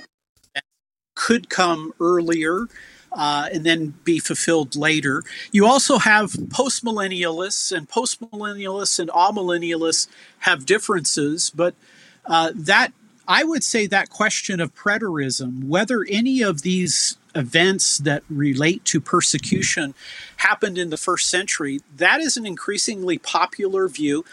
could 1.15 1.49
come 1.49 1.93
earlier 1.99 2.67
uh, 3.11 3.49
and 3.51 3.65
then 3.65 3.95
be 4.03 4.19
fulfilled 4.19 4.75
later. 4.75 5.23
You 5.51 5.65
also 5.65 5.97
have 5.97 6.31
postmillennialists, 6.33 7.75
and 7.75 7.89
postmillennialists 7.89 8.99
and 8.99 9.09
amillennialists 9.09 10.07
have 10.39 10.65
differences, 10.65 11.49
but 11.49 11.75
uh, 12.25 12.51
that 12.55 12.93
I 13.27 13.43
would 13.43 13.63
say 13.63 13.85
that 13.87 14.09
question 14.09 14.59
of 14.59 14.73
preterism, 14.73 15.65
whether 15.65 16.05
any 16.09 16.41
of 16.41 16.63
these 16.63 17.17
events 17.35 17.99
that 17.99 18.23
relate 18.27 18.83
to 18.85 18.99
persecution 18.99 19.93
happened 20.37 20.79
in 20.79 20.89
the 20.89 20.97
first 20.97 21.29
century, 21.29 21.81
that 21.95 22.21
is 22.21 22.37
an 22.37 22.45
increasingly 22.47 23.19
popular 23.19 23.87
view. 23.87 24.25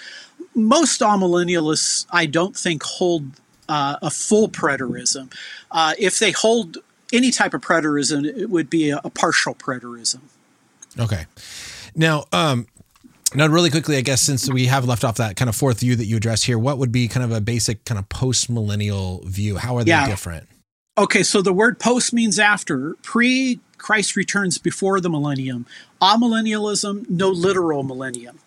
Most 0.57 1.01
amillennialists, 1.01 2.07
I 2.11 2.27
don't 2.27 2.57
think, 2.57 2.83
hold 2.83 3.31
uh, 3.69 3.97
a 4.03 4.11
full 4.11 4.49
preterism. 4.49 5.33
Uh, 5.71 5.95
if 5.99 6.19
they 6.19 6.33
hold 6.33 6.79
any 7.13 7.31
type 7.31 7.55
of 7.55 7.61
preterism, 7.61 8.25
it 8.25 8.51
would 8.51 8.69
be 8.69 8.91
a, 8.91 9.01
a 9.05 9.11
partial 9.11 9.55
preterism. 9.55 10.23
Okay. 10.99 11.27
Now, 11.95 12.25
um, 12.33 12.67
now, 13.35 13.47
really 13.49 13.71
quickly, 13.71 13.97
I 13.97 14.01
guess 14.01 14.23
since 14.23 14.51
we 14.51 14.67
have 14.67 14.85
left 14.85 15.05
off 15.05 15.17
that 15.17 15.37
kind 15.37 15.49
of 15.49 15.57
fourth 15.57 15.81
view 15.81 15.97
that 15.97 16.07
you 16.07 16.17
address 16.17 16.45
here, 16.45 16.59
what 16.59 16.79
would 16.79 16.93
be 16.93 17.09
kind 17.09 17.25
of 17.25 17.33
a 17.33 17.41
basic 17.41 17.85
kind 17.85 17.99
of 17.99 18.09
post 18.09 18.49
millennial 18.49 19.23
view? 19.27 19.57
How 19.57 19.77
are 19.77 19.85
they 19.85 19.91
yeah. 19.91 20.07
different? 20.07 20.49
Okay, 20.97 21.23
so 21.23 21.43
the 21.43 21.53
word 21.53 21.79
post 21.79 22.13
means 22.13 22.39
after. 22.39 22.95
Pre 23.03 23.61
Christ 23.79 24.17
returns 24.17 24.59
before 24.59 25.01
the 25.01 25.11
millennium. 25.11 25.67
Amillennialism, 26.01 27.11
no 27.11 27.29
literal 27.29 27.83
millennium. 27.83 28.39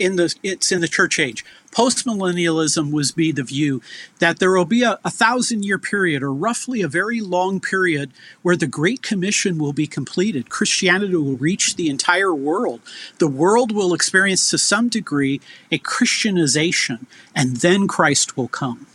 In 0.00 0.16
the 0.16 0.34
it's 0.42 0.72
in 0.72 0.80
the 0.80 0.88
church 0.88 1.18
age. 1.18 1.44
Postmillennialism 1.72 2.90
was 2.90 3.12
be 3.12 3.32
the 3.32 3.44
view 3.44 3.82
that 4.18 4.38
there 4.38 4.50
will 4.50 4.64
be 4.64 4.82
a, 4.82 4.98
a 5.04 5.10
thousand 5.10 5.62
year 5.62 5.78
period, 5.78 6.22
or 6.22 6.32
roughly 6.32 6.80
a 6.80 6.88
very 6.88 7.20
long 7.20 7.60
period, 7.60 8.10
where 8.40 8.56
the 8.56 8.66
Great 8.66 9.02
Commission 9.02 9.58
will 9.58 9.74
be 9.74 9.86
completed. 9.86 10.48
Christianity 10.48 11.14
will 11.14 11.36
reach 11.36 11.76
the 11.76 11.90
entire 11.90 12.34
world. 12.34 12.80
The 13.18 13.28
world 13.28 13.72
will 13.72 13.92
experience 13.92 14.48
to 14.50 14.58
some 14.58 14.88
degree 14.88 15.40
a 15.70 15.76
Christianization, 15.76 17.06
and 17.36 17.56
then 17.56 17.86
Christ 17.86 18.38
will 18.38 18.48
come. 18.48 18.86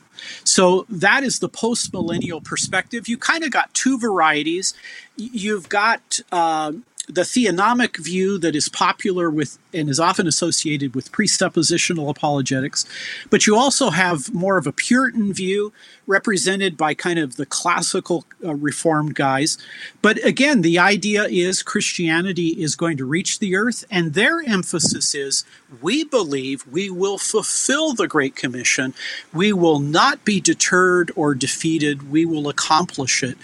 So 0.43 0.86
that 0.89 1.24
is 1.24 1.38
the 1.38 1.49
postmillennial 1.49 2.43
perspective. 2.43 3.08
You 3.08 3.18
kind 3.18 3.43
of 3.43 3.51
got 3.51 3.74
two 3.76 3.99
varieties. 3.99 4.74
You've 5.16 5.70
got 5.70 6.20
uh, 6.32 6.74
the 7.08 7.22
theonomic 7.22 7.97
view 7.97 8.38
that 8.39 8.56
is 8.56 8.70
popular 8.70 9.30
with 9.30 9.58
and 9.74 9.89
is 9.89 9.99
often 9.99 10.28
associated 10.28 10.95
with 10.95 11.12
presuppositional 11.12 12.10
apologetics, 12.10 12.86
but 13.30 13.45
you 13.45 13.56
also 13.56 13.89
have 13.89 14.34
more 14.34 14.58
of 14.58 14.66
a 14.66 14.72
Puritan 14.72 15.34
view 15.34 15.74
represented 16.08 16.78
by 16.78 16.93
kind 16.93 17.20
of 17.20 17.36
the 17.36 17.45
classical 17.45 18.26
uh, 18.43 18.56
Reformed 18.56 19.16
guys. 19.16 19.58
But 20.01 20.24
again, 20.26 20.62
the 20.62 20.80
idea 20.80 21.26
is 21.26 21.64
Christianity 21.64 22.49
is 22.49 22.76
going 22.76 22.97
to 22.97 23.06
reach 23.06 23.39
the 23.39 23.56
earth, 23.56 23.86
and 23.91 24.14
their 24.14 24.41
emphasis 24.41 25.14
is 25.14 25.43
we 25.82 26.03
believe 26.03 26.65
we 26.67 26.89
will 26.89 27.17
fulfill 27.17 27.93
the 27.93 28.07
Great 28.07 28.36
Commission. 28.36 28.93
We 29.34 29.53
will 29.53 29.80
not 29.80 30.26
be 30.26 30.39
deterred 30.39 31.11
or 31.15 31.36
defeated. 31.36 32.11
We 32.11 32.26
will 32.26 32.47
accomplish 32.47 33.23
it. 33.23 33.38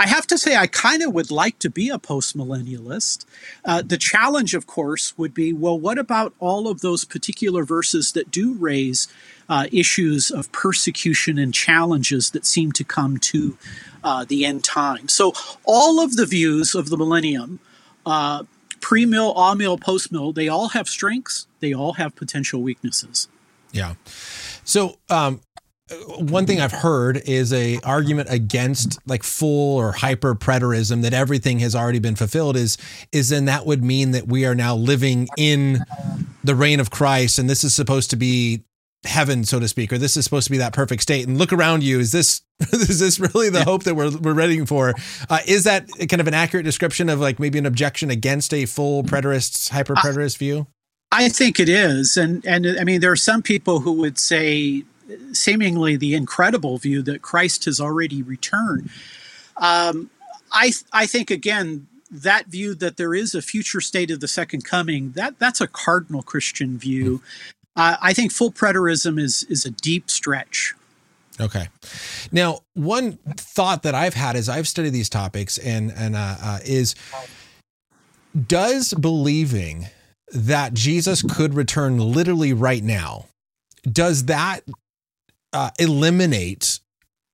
I 0.00 0.06
have 0.06 0.26
to 0.28 0.38
say, 0.38 0.56
I 0.56 0.66
kind 0.66 1.02
of 1.02 1.12
would 1.12 1.30
like 1.30 1.58
to 1.58 1.68
be 1.68 1.90
a 1.90 1.98
postmillennialist. 1.98 3.26
Uh, 3.66 3.82
the 3.82 3.98
challenge, 3.98 4.54
of 4.54 4.66
course, 4.66 5.16
would 5.18 5.34
be 5.34 5.52
well, 5.52 5.78
what 5.78 5.98
about 5.98 6.32
all 6.38 6.68
of 6.68 6.80
those 6.80 7.04
particular 7.04 7.64
verses 7.64 8.12
that 8.12 8.30
do 8.30 8.54
raise 8.54 9.08
uh, 9.50 9.66
issues 9.70 10.30
of 10.30 10.50
persecution 10.52 11.38
and 11.38 11.52
challenges 11.52 12.30
that 12.30 12.46
seem 12.46 12.72
to 12.72 12.84
come 12.84 13.18
to 13.18 13.58
uh, 14.02 14.24
the 14.24 14.46
end 14.46 14.64
time? 14.64 15.06
So, 15.06 15.34
all 15.64 16.00
of 16.00 16.16
the 16.16 16.24
views 16.24 16.74
of 16.74 16.88
the 16.88 16.96
millennium, 16.96 17.60
uh, 18.06 18.44
pre 18.80 19.06
mill, 19.06 19.34
amil, 19.34 19.80
post 19.80 20.12
mill, 20.12 20.32
they 20.32 20.48
all 20.48 20.68
have 20.68 20.88
strengths, 20.88 21.46
they 21.60 21.72
all 21.72 21.94
have 21.94 22.14
potential 22.14 22.62
weaknesses. 22.62 23.28
Yeah. 23.72 23.94
So, 24.64 24.98
um, 25.08 25.40
one 26.18 26.46
thing 26.46 26.60
I've 26.60 26.72
heard 26.72 27.20
is 27.24 27.52
a 27.52 27.78
argument 27.84 28.28
against 28.30 28.98
like 29.06 29.22
full 29.22 29.76
or 29.76 29.92
hyper 29.92 30.34
preterism 30.34 31.02
that 31.02 31.12
everything 31.12 31.58
has 31.60 31.74
already 31.74 31.98
been 31.98 32.14
fulfilled 32.14 32.56
is 32.56 32.78
is 33.12 33.30
then 33.30 33.46
that 33.46 33.66
would 33.66 33.82
mean 33.82 34.12
that 34.12 34.28
we 34.28 34.46
are 34.46 34.54
now 34.54 34.76
living 34.76 35.28
in 35.36 35.80
the 36.44 36.54
reign 36.54 36.78
of 36.78 36.90
Christ 36.90 37.38
and 37.38 37.50
this 37.50 37.64
is 37.64 37.74
supposed 37.74 38.10
to 38.10 38.16
be 38.16 38.62
heaven 39.04 39.44
so 39.44 39.58
to 39.58 39.66
speak 39.66 39.92
or 39.92 39.98
this 39.98 40.14
is 40.16 40.24
supposed 40.24 40.44
to 40.44 40.50
be 40.50 40.58
that 40.58 40.72
perfect 40.72 41.02
state. 41.02 41.26
And 41.26 41.38
look 41.38 41.52
around 41.52 41.82
you. 41.82 42.00
Is 42.00 42.12
this 42.12 42.42
is 42.72 42.98
this 42.98 43.18
really 43.18 43.48
the 43.48 43.64
hope 43.64 43.84
that 43.84 43.94
we're 43.94 44.16
we're 44.18 44.34
ready 44.34 44.64
for? 44.66 44.94
Uh, 45.28 45.38
is 45.46 45.64
that 45.64 45.88
kind 46.08 46.20
of 46.20 46.28
an 46.28 46.34
accurate 46.34 46.64
description 46.64 47.08
of 47.08 47.20
like 47.20 47.38
maybe 47.38 47.58
an 47.58 47.66
objection 47.66 48.10
against 48.10 48.52
a 48.52 48.66
full 48.66 49.02
preterist 49.02 49.70
hyper 49.70 49.94
preterist 49.94 50.38
view? 50.38 50.66
I 51.12 51.28
think 51.28 51.58
it 51.58 51.68
is. 51.68 52.16
And 52.16 52.44
and 52.44 52.66
I 52.78 52.84
mean 52.84 53.00
there 53.00 53.12
are 53.12 53.16
some 53.16 53.42
people 53.42 53.80
who 53.80 53.92
would 53.92 54.18
say 54.18 54.84
seemingly 55.32 55.96
the 55.96 56.14
incredible 56.14 56.78
view 56.78 57.02
that 57.02 57.22
Christ 57.22 57.64
has 57.64 57.80
already 57.80 58.22
returned. 58.22 58.90
Um, 59.56 60.10
I 60.52 60.72
I 60.92 61.06
think 61.06 61.30
again 61.30 61.86
that 62.10 62.48
view 62.48 62.74
that 62.74 62.96
there 62.96 63.14
is 63.14 63.34
a 63.34 63.42
future 63.42 63.80
state 63.80 64.10
of 64.10 64.20
the 64.20 64.28
second 64.28 64.64
coming 64.64 65.12
that 65.12 65.38
that's 65.38 65.60
a 65.60 65.66
cardinal 65.66 66.22
Christian 66.22 66.76
view. 66.76 67.22
Uh, 67.80 67.96
I 68.02 68.12
think 68.12 68.30
full 68.30 68.52
preterism 68.52 69.18
is 69.18 69.44
is 69.44 69.64
a 69.64 69.70
deep 69.70 70.10
stretch. 70.10 70.74
Okay. 71.40 71.68
Now, 72.30 72.60
one 72.74 73.12
thought 73.38 73.84
that 73.84 73.94
I've 73.94 74.12
had 74.12 74.36
as 74.36 74.50
I've 74.50 74.68
studied 74.68 74.90
these 74.90 75.08
topics 75.08 75.56
and 75.56 75.90
and 75.92 76.14
uh, 76.14 76.36
uh, 76.42 76.58
is 76.62 76.94
does 78.46 78.92
believing 78.92 79.86
that 80.30 80.74
Jesus 80.74 81.22
could 81.22 81.54
return 81.54 81.96
literally 81.96 82.52
right 82.52 82.84
now 82.84 83.26
does 83.90 84.26
that 84.26 84.60
uh, 85.54 85.70
eliminate 85.78 86.80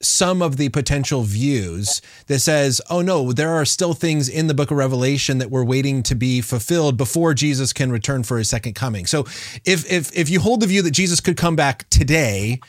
some 0.03 0.43
of 0.43 0.57
the 0.57 0.69
potential 0.69 1.23
views 1.23 2.03
that 2.27 2.41
says, 2.41 2.81
oh 2.91 3.01
no, 3.01 3.33
there 3.33 3.51
are 3.51 3.65
still 3.65 3.95
things 3.95 4.29
in 4.29 4.47
the 4.47 4.55
book 4.55 4.71
of 4.71 4.77
Revelation 4.77 5.39
that 5.39 5.51
we're 5.51 5.65
waiting 5.65 6.03
to 6.05 6.15
be 6.15 6.41
fulfilled 6.41 6.97
before 6.97 7.35
Jesus 7.35 7.73
can 7.73 7.91
return 7.91 8.23
for 8.23 8.39
his 8.39 8.49
second 8.49 8.75
coming. 8.75 9.07
So 9.07 9.21
if 9.65 9.91
if 9.91 10.15
if 10.17 10.29
you 10.29 10.41
hold 10.41 10.61
the 10.61 10.67
view 10.67 10.83
that 10.83 10.91
Jesus 10.91 11.21
could 11.21 11.37
come 11.37 11.57
back 11.57 11.89
today, 11.89 12.61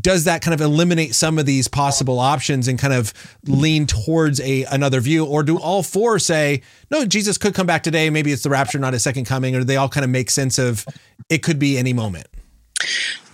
does 0.00 0.24
that 0.24 0.40
kind 0.40 0.54
of 0.54 0.62
eliminate 0.62 1.14
some 1.14 1.38
of 1.38 1.44
these 1.44 1.68
possible 1.68 2.18
options 2.18 2.66
and 2.66 2.78
kind 2.78 2.94
of 2.94 3.12
lean 3.46 3.86
towards 3.86 4.40
a 4.40 4.64
another 4.64 5.00
view? 5.00 5.26
Or 5.26 5.42
do 5.42 5.58
all 5.58 5.82
four 5.82 6.18
say 6.18 6.62
no 6.90 7.04
jesus 7.04 7.36
could 7.36 7.54
come 7.54 7.66
back 7.66 7.82
today. 7.82 8.08
Maybe 8.08 8.32
it's 8.32 8.42
the 8.42 8.50
rapture 8.50 8.78
not 8.78 8.94
a 8.94 8.98
second 8.98 9.26
coming. 9.26 9.54
Or 9.54 9.58
do 9.58 9.64
they 9.64 9.76
all 9.76 9.90
kind 9.90 10.04
of 10.04 10.10
make 10.10 10.30
sense 10.30 10.58
of 10.58 10.86
it 11.28 11.42
could 11.42 11.58
be 11.58 11.76
any 11.76 11.92
moment 11.92 12.28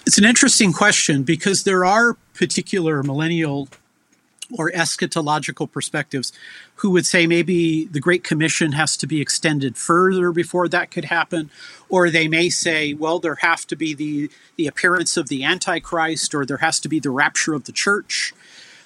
it's 0.09 0.17
an 0.17 0.25
interesting 0.25 0.73
question 0.73 1.23
because 1.23 1.65
there 1.65 1.85
are 1.85 2.15
particular 2.33 3.03
millennial 3.03 3.69
or 4.57 4.71
eschatological 4.71 5.71
perspectives 5.71 6.33
who 6.77 6.89
would 6.89 7.05
say 7.05 7.27
maybe 7.27 7.85
the 7.85 8.01
Great 8.01 8.25
Commission 8.25 8.73
has 8.73 8.97
to 8.97 9.07
be 9.07 9.21
extended 9.21 9.77
further 9.77 10.33
before 10.33 10.67
that 10.67 10.91
could 10.91 11.05
happen. 11.05 11.51
Or 11.91 12.09
they 12.09 12.27
may 12.27 12.49
say, 12.49 12.95
well, 12.95 13.19
there 13.19 13.35
have 13.43 13.67
to 13.67 13.77
be 13.77 13.93
the, 13.93 14.31
the 14.57 14.67
appearance 14.67 15.19
of 15.19 15.29
the 15.29 15.45
Antichrist, 15.45 16.35
or 16.35 16.47
there 16.47 16.57
has 16.57 16.81
to 16.81 16.89
be 16.89 17.01
the 17.01 17.11
rapture 17.11 17.53
of 17.53 17.65
the 17.65 17.73
church. 17.73 18.33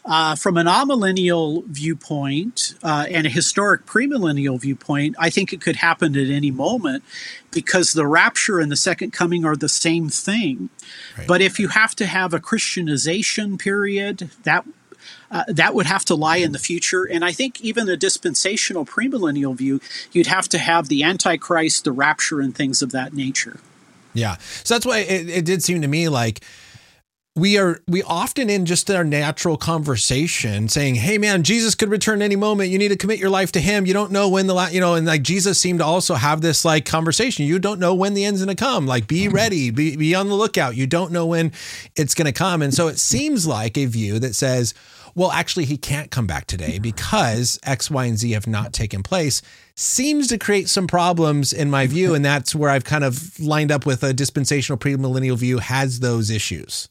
Uh, 0.04 0.34
from 0.34 0.56
an 0.56 0.66
amillennial 0.66 1.64
viewpoint 1.66 2.74
uh, 2.82 3.06
and 3.08 3.24
a 3.24 3.30
historic 3.30 3.86
premillennial 3.86 4.60
viewpoint, 4.60 5.14
I 5.16 5.30
think 5.30 5.52
it 5.52 5.60
could 5.60 5.76
happen 5.76 6.16
at 6.16 6.28
any 6.28 6.50
moment 6.50 7.04
because 7.52 7.92
the 7.92 8.06
rapture 8.06 8.58
and 8.58 8.72
the 8.72 8.76
second 8.76 9.12
coming 9.12 9.44
are 9.44 9.54
the 9.54 9.68
same 9.68 10.08
thing. 10.08 10.70
Right. 11.16 11.28
But 11.28 11.40
if 11.40 11.60
you 11.60 11.68
have 11.68 11.94
to 11.96 12.06
have 12.06 12.34
a 12.34 12.40
Christianization 12.40 13.58
period, 13.58 14.30
that 14.42 14.64
uh, 15.30 15.44
that 15.48 15.74
would 15.74 15.86
have 15.86 16.04
to 16.06 16.14
lie 16.14 16.36
in 16.36 16.52
the 16.52 16.58
future. 16.58 17.04
And 17.04 17.24
I 17.24 17.32
think 17.32 17.60
even 17.60 17.88
a 17.88 17.96
dispensational 17.96 18.84
premillennial 18.84 19.56
view, 19.56 19.80
you'd 20.12 20.26
have 20.26 20.48
to 20.50 20.58
have 20.58 20.88
the 20.88 21.02
Antichrist, 21.02 21.84
the 21.84 21.92
rapture, 21.92 22.40
and 22.40 22.54
things 22.54 22.82
of 22.82 22.92
that 22.92 23.14
nature. 23.14 23.58
Yeah. 24.14 24.36
So 24.64 24.74
that's 24.74 24.84
why 24.84 24.98
it, 24.98 25.28
it 25.28 25.44
did 25.44 25.62
seem 25.62 25.80
to 25.80 25.88
me 25.88 26.08
like 26.08 26.44
we 27.34 27.56
are 27.56 27.80
we 27.88 28.02
often 28.02 28.50
in 28.50 28.66
just 28.66 28.90
our 28.90 29.04
natural 29.04 29.56
conversation 29.56 30.68
saying 30.68 30.94
hey 30.94 31.16
man 31.16 31.42
jesus 31.42 31.74
could 31.74 31.88
return 31.88 32.20
any 32.20 32.36
moment. 32.36 32.68
You 32.68 32.78
need 32.78 32.88
to 32.88 32.96
commit 32.96 33.18
your 33.18 33.30
life 33.30 33.52
to 33.52 33.60
him. 33.60 33.86
You 33.86 33.94
don't 33.94 34.12
know 34.12 34.28
when 34.28 34.46
the 34.46 34.54
last 34.54 34.74
you 34.74 34.80
know 34.80 34.94
and 34.94 35.06
like 35.06 35.22
jesus 35.22 35.58
seemed 35.58 35.78
to 35.78 35.84
also 35.84 36.14
have 36.14 36.42
this 36.42 36.62
like 36.64 36.84
conversation. 36.84 37.46
You 37.46 37.58
don't 37.58 37.80
know 37.80 37.94
when 37.94 38.12
the 38.12 38.24
end's 38.24 38.44
going 38.44 38.54
to 38.54 38.62
come. 38.62 38.86
Like 38.86 39.06
be 39.06 39.26
mm-hmm. 39.26 39.34
ready. 39.34 39.70
Be, 39.70 39.96
be 39.96 40.14
on 40.14 40.28
the 40.28 40.34
lookout. 40.34 40.76
You 40.76 40.86
don't 40.86 41.10
know 41.10 41.24
when 41.24 41.52
it's 41.96 42.14
going 42.14 42.26
to 42.26 42.32
come. 42.32 42.60
And 42.60 42.74
so 42.74 42.88
it 42.88 42.98
seems 42.98 43.46
like 43.46 43.78
a 43.78 43.86
view 43.86 44.18
that 44.18 44.34
says 44.34 44.74
well 45.14 45.30
actually 45.32 45.64
he 45.64 45.78
can't 45.78 46.10
come 46.10 46.26
back 46.26 46.46
today 46.46 46.78
because 46.78 47.58
x 47.62 47.90
y 47.90 48.04
and 48.04 48.18
z 48.18 48.32
have 48.32 48.46
not 48.46 48.74
taken 48.74 49.02
place. 49.02 49.40
Seems 49.74 50.28
to 50.28 50.36
create 50.36 50.68
some 50.68 50.86
problems 50.86 51.54
in 51.54 51.70
my 51.70 51.86
view 51.86 52.14
and 52.14 52.22
that's 52.22 52.54
where 52.54 52.68
i've 52.68 52.84
kind 52.84 53.04
of 53.04 53.40
lined 53.40 53.72
up 53.72 53.86
with 53.86 54.02
a 54.02 54.12
dispensational 54.12 54.76
premillennial 54.76 55.38
view 55.38 55.58
has 55.58 56.00
those 56.00 56.28
issues 56.28 56.90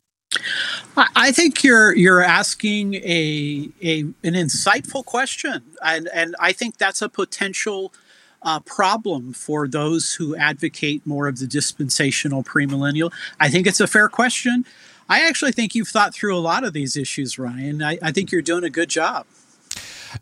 I 0.97 1.31
think 1.31 1.63
you're 1.63 1.95
you're 1.95 2.21
asking 2.21 2.95
a, 2.95 3.69
a 3.81 3.99
an 4.23 4.33
insightful 4.33 5.05
question, 5.05 5.63
and 5.83 6.09
and 6.13 6.35
I 6.39 6.51
think 6.53 6.77
that's 6.77 7.01
a 7.01 7.09
potential 7.09 7.93
uh, 8.41 8.59
problem 8.61 9.33
for 9.33 9.67
those 9.67 10.13
who 10.13 10.35
advocate 10.35 11.05
more 11.05 11.27
of 11.27 11.39
the 11.39 11.47
dispensational 11.47 12.43
premillennial. 12.43 13.11
I 13.39 13.49
think 13.49 13.67
it's 13.67 13.79
a 13.79 13.87
fair 13.87 14.09
question. 14.09 14.65
I 15.09 15.27
actually 15.27 15.51
think 15.51 15.75
you've 15.75 15.89
thought 15.89 16.13
through 16.13 16.35
a 16.35 16.39
lot 16.39 16.63
of 16.63 16.73
these 16.73 16.95
issues, 16.95 17.37
Ryan. 17.37 17.83
I, 17.83 17.97
I 18.01 18.11
think 18.11 18.31
you're 18.31 18.41
doing 18.41 18.63
a 18.63 18.69
good 18.69 18.89
job. 18.89 19.25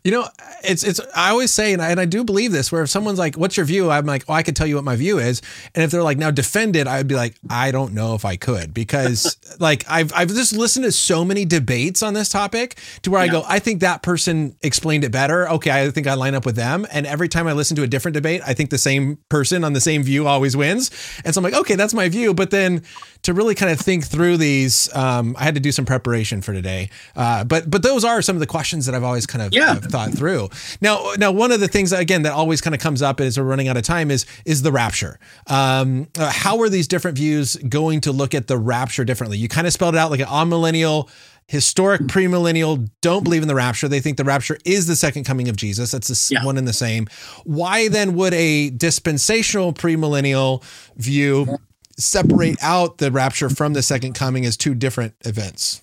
You 0.04 0.12
know, 0.12 0.28
it's 0.64 0.84
it's. 0.84 1.00
I 1.14 1.30
always 1.30 1.52
say, 1.52 1.72
and 1.72 1.82
I, 1.82 1.90
and 1.90 2.00
I 2.00 2.04
do 2.04 2.24
believe 2.24 2.52
this. 2.52 2.70
Where 2.70 2.82
if 2.82 2.90
someone's 2.90 3.18
like, 3.18 3.36
"What's 3.36 3.56
your 3.56 3.66
view?" 3.66 3.90
I'm 3.90 4.06
like, 4.06 4.24
"Oh, 4.28 4.32
I 4.32 4.42
could 4.42 4.56
tell 4.56 4.66
you 4.66 4.76
what 4.76 4.84
my 4.84 4.96
view 4.96 5.18
is." 5.18 5.42
And 5.74 5.84
if 5.84 5.90
they're 5.90 6.02
like, 6.02 6.18
"Now 6.18 6.30
defend 6.30 6.76
it," 6.76 6.86
I'd 6.86 7.08
be 7.08 7.14
like, 7.14 7.36
"I 7.48 7.70
don't 7.70 7.92
know 7.92 8.14
if 8.14 8.24
I 8.24 8.36
could," 8.36 8.74
because 8.74 9.36
like 9.60 9.84
I've 9.88 10.12
I've 10.14 10.28
just 10.28 10.52
listened 10.52 10.84
to 10.84 10.92
so 10.92 11.24
many 11.24 11.44
debates 11.44 12.02
on 12.02 12.14
this 12.14 12.28
topic 12.28 12.78
to 13.02 13.10
where 13.10 13.24
yeah. 13.24 13.30
I 13.30 13.32
go, 13.32 13.44
I 13.46 13.58
think 13.58 13.80
that 13.80 14.02
person 14.02 14.56
explained 14.62 15.04
it 15.04 15.12
better. 15.12 15.48
Okay, 15.50 15.70
I 15.70 15.90
think 15.90 16.06
I 16.06 16.14
line 16.14 16.34
up 16.34 16.46
with 16.46 16.56
them. 16.56 16.86
And 16.92 17.06
every 17.06 17.28
time 17.28 17.46
I 17.46 17.52
listen 17.52 17.76
to 17.76 17.82
a 17.82 17.86
different 17.86 18.14
debate, 18.14 18.42
I 18.46 18.54
think 18.54 18.70
the 18.70 18.78
same 18.78 19.18
person 19.28 19.64
on 19.64 19.72
the 19.72 19.80
same 19.80 20.02
view 20.02 20.26
always 20.26 20.56
wins. 20.56 20.90
And 21.24 21.34
so 21.34 21.40
I'm 21.40 21.44
like, 21.44 21.54
okay, 21.54 21.74
that's 21.74 21.94
my 21.94 22.08
view. 22.08 22.34
But 22.34 22.50
then 22.50 22.82
to 23.22 23.34
really 23.34 23.54
kind 23.54 23.70
of 23.70 23.78
think 23.78 24.04
through 24.04 24.36
these, 24.36 24.94
um, 24.94 25.36
I 25.38 25.44
had 25.44 25.54
to 25.54 25.60
do 25.60 25.72
some 25.72 25.84
preparation 25.84 26.40
for 26.40 26.52
today. 26.52 26.90
Uh, 27.14 27.44
but 27.44 27.70
but 27.70 27.82
those 27.82 28.04
are 28.04 28.22
some 28.22 28.36
of 28.36 28.40
the 28.40 28.46
questions 28.46 28.86
that 28.86 28.94
I've 28.94 29.04
always 29.04 29.26
kind 29.26 29.42
of 29.42 29.52
yeah 29.52 29.74
thought 29.74 30.12
through. 30.12 30.48
Now, 30.80 31.12
now 31.18 31.32
one 31.32 31.52
of 31.52 31.60
the 31.60 31.68
things 31.68 31.92
again 31.92 32.22
that 32.22 32.32
always 32.32 32.60
kind 32.60 32.74
of 32.74 32.80
comes 32.80 33.02
up 33.02 33.20
as 33.20 33.38
we're 33.38 33.44
running 33.44 33.68
out 33.68 33.76
of 33.76 33.82
time 33.82 34.10
is 34.10 34.26
is 34.44 34.62
the 34.62 34.72
rapture. 34.72 35.18
Um, 35.46 36.08
uh, 36.18 36.30
how 36.30 36.60
are 36.60 36.68
these 36.68 36.88
different 36.88 37.16
views 37.16 37.56
going 37.56 38.00
to 38.02 38.12
look 38.12 38.34
at 38.34 38.46
the 38.46 38.58
rapture 38.58 39.04
differently? 39.04 39.38
You 39.38 39.48
kind 39.48 39.66
of 39.66 39.72
spelled 39.72 39.94
it 39.94 39.98
out 39.98 40.10
like 40.10 40.20
an 40.20 40.26
amillennial 40.26 41.08
historic 41.50 42.02
premillennial 42.02 42.88
don't 43.00 43.24
believe 43.24 43.42
in 43.42 43.48
the 43.48 43.56
rapture. 43.56 43.88
They 43.88 43.98
think 43.98 44.16
the 44.16 44.24
rapture 44.24 44.56
is 44.64 44.86
the 44.86 44.94
second 44.94 45.24
coming 45.24 45.48
of 45.48 45.56
Jesus. 45.56 45.90
That's 45.90 46.06
the 46.06 46.34
yeah. 46.34 46.44
one 46.44 46.56
and 46.56 46.66
the 46.66 46.72
same. 46.72 47.08
Why 47.42 47.88
then 47.88 48.14
would 48.14 48.32
a 48.34 48.70
dispensational 48.70 49.72
premillennial 49.72 50.62
view 50.94 51.58
separate 52.00 52.56
out 52.62 52.98
the 52.98 53.10
rapture 53.10 53.50
from 53.50 53.72
the 53.72 53.82
second 53.82 54.14
coming 54.14 54.44
as 54.44 54.56
two 54.56 54.74
different 54.74 55.14
events? 55.24 55.82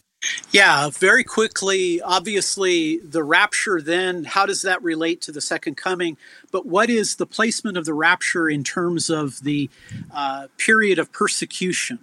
Yeah, 0.51 0.89
very 0.89 1.23
quickly. 1.23 2.01
Obviously, 2.01 2.97
the 2.97 3.23
rapture, 3.23 3.81
then, 3.81 4.23
how 4.23 4.45
does 4.45 4.63
that 4.63 4.81
relate 4.81 5.21
to 5.21 5.31
the 5.31 5.41
second 5.41 5.77
coming? 5.77 6.17
But 6.51 6.65
what 6.65 6.89
is 6.89 7.15
the 7.15 7.25
placement 7.25 7.77
of 7.77 7.85
the 7.85 7.93
rapture 7.93 8.49
in 8.49 8.63
terms 8.63 9.09
of 9.09 9.43
the 9.43 9.69
uh, 10.13 10.47
period 10.57 10.97
of 10.99 11.11
persecution? 11.11 11.99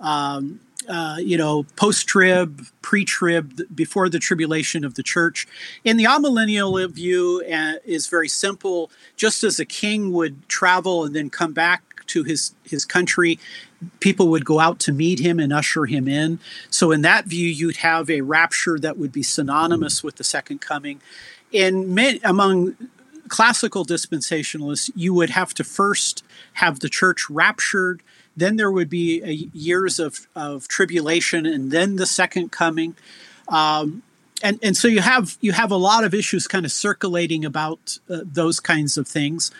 Um, 0.00 0.60
uh, 0.88 1.16
you 1.20 1.36
know, 1.36 1.64
post 1.76 2.08
trib, 2.08 2.62
pre 2.80 3.04
trib, 3.04 3.60
before 3.72 4.08
the 4.08 4.18
tribulation 4.18 4.84
of 4.84 4.94
the 4.94 5.02
church. 5.02 5.46
In 5.84 5.96
the 5.96 6.04
amillennial 6.04 6.90
view, 6.90 7.42
uh, 7.52 7.74
is 7.84 8.08
very 8.08 8.28
simple. 8.28 8.90
Just 9.16 9.44
as 9.44 9.60
a 9.60 9.64
king 9.64 10.12
would 10.12 10.48
travel 10.48 11.04
and 11.04 11.14
then 11.14 11.30
come 11.30 11.52
back 11.52 11.91
to 12.08 12.24
his 12.24 12.54
his 12.64 12.84
country 12.84 13.38
people 14.00 14.28
would 14.28 14.44
go 14.44 14.60
out 14.60 14.78
to 14.78 14.92
meet 14.92 15.18
him 15.18 15.40
and 15.40 15.52
usher 15.52 15.86
him 15.86 16.06
in. 16.06 16.38
So 16.70 16.92
in 16.92 17.02
that 17.02 17.24
view 17.26 17.48
you'd 17.48 17.78
have 17.78 18.08
a 18.08 18.20
rapture 18.20 18.78
that 18.78 18.96
would 18.96 19.12
be 19.12 19.22
synonymous 19.22 20.04
with 20.04 20.16
the 20.16 20.24
second 20.24 20.60
coming. 20.60 21.00
In 21.50 21.98
among 22.24 22.76
classical 23.28 23.84
dispensationalists 23.84 24.90
you 24.94 25.14
would 25.14 25.30
have 25.30 25.54
to 25.54 25.64
first 25.64 26.22
have 26.54 26.80
the 26.80 26.88
church 26.88 27.28
raptured 27.30 28.02
then 28.36 28.56
there 28.56 28.70
would 28.70 28.88
be 28.88 29.22
a, 29.22 29.32
years 29.56 29.98
of, 29.98 30.26
of 30.34 30.68
tribulation 30.68 31.46
and 31.46 31.70
then 31.70 31.96
the 31.96 32.06
second 32.06 32.50
coming. 32.50 32.96
Um, 33.48 34.02
and 34.42 34.58
and 34.62 34.76
so 34.76 34.88
you 34.88 35.00
have 35.00 35.36
you 35.40 35.52
have 35.52 35.70
a 35.70 35.76
lot 35.76 36.02
of 36.02 36.14
issues 36.14 36.48
kind 36.48 36.64
of 36.64 36.72
circulating 36.72 37.44
about 37.44 37.98
uh, 38.10 38.20
those 38.24 38.58
kinds 38.58 38.98
of 38.98 39.06
things. 39.06 39.52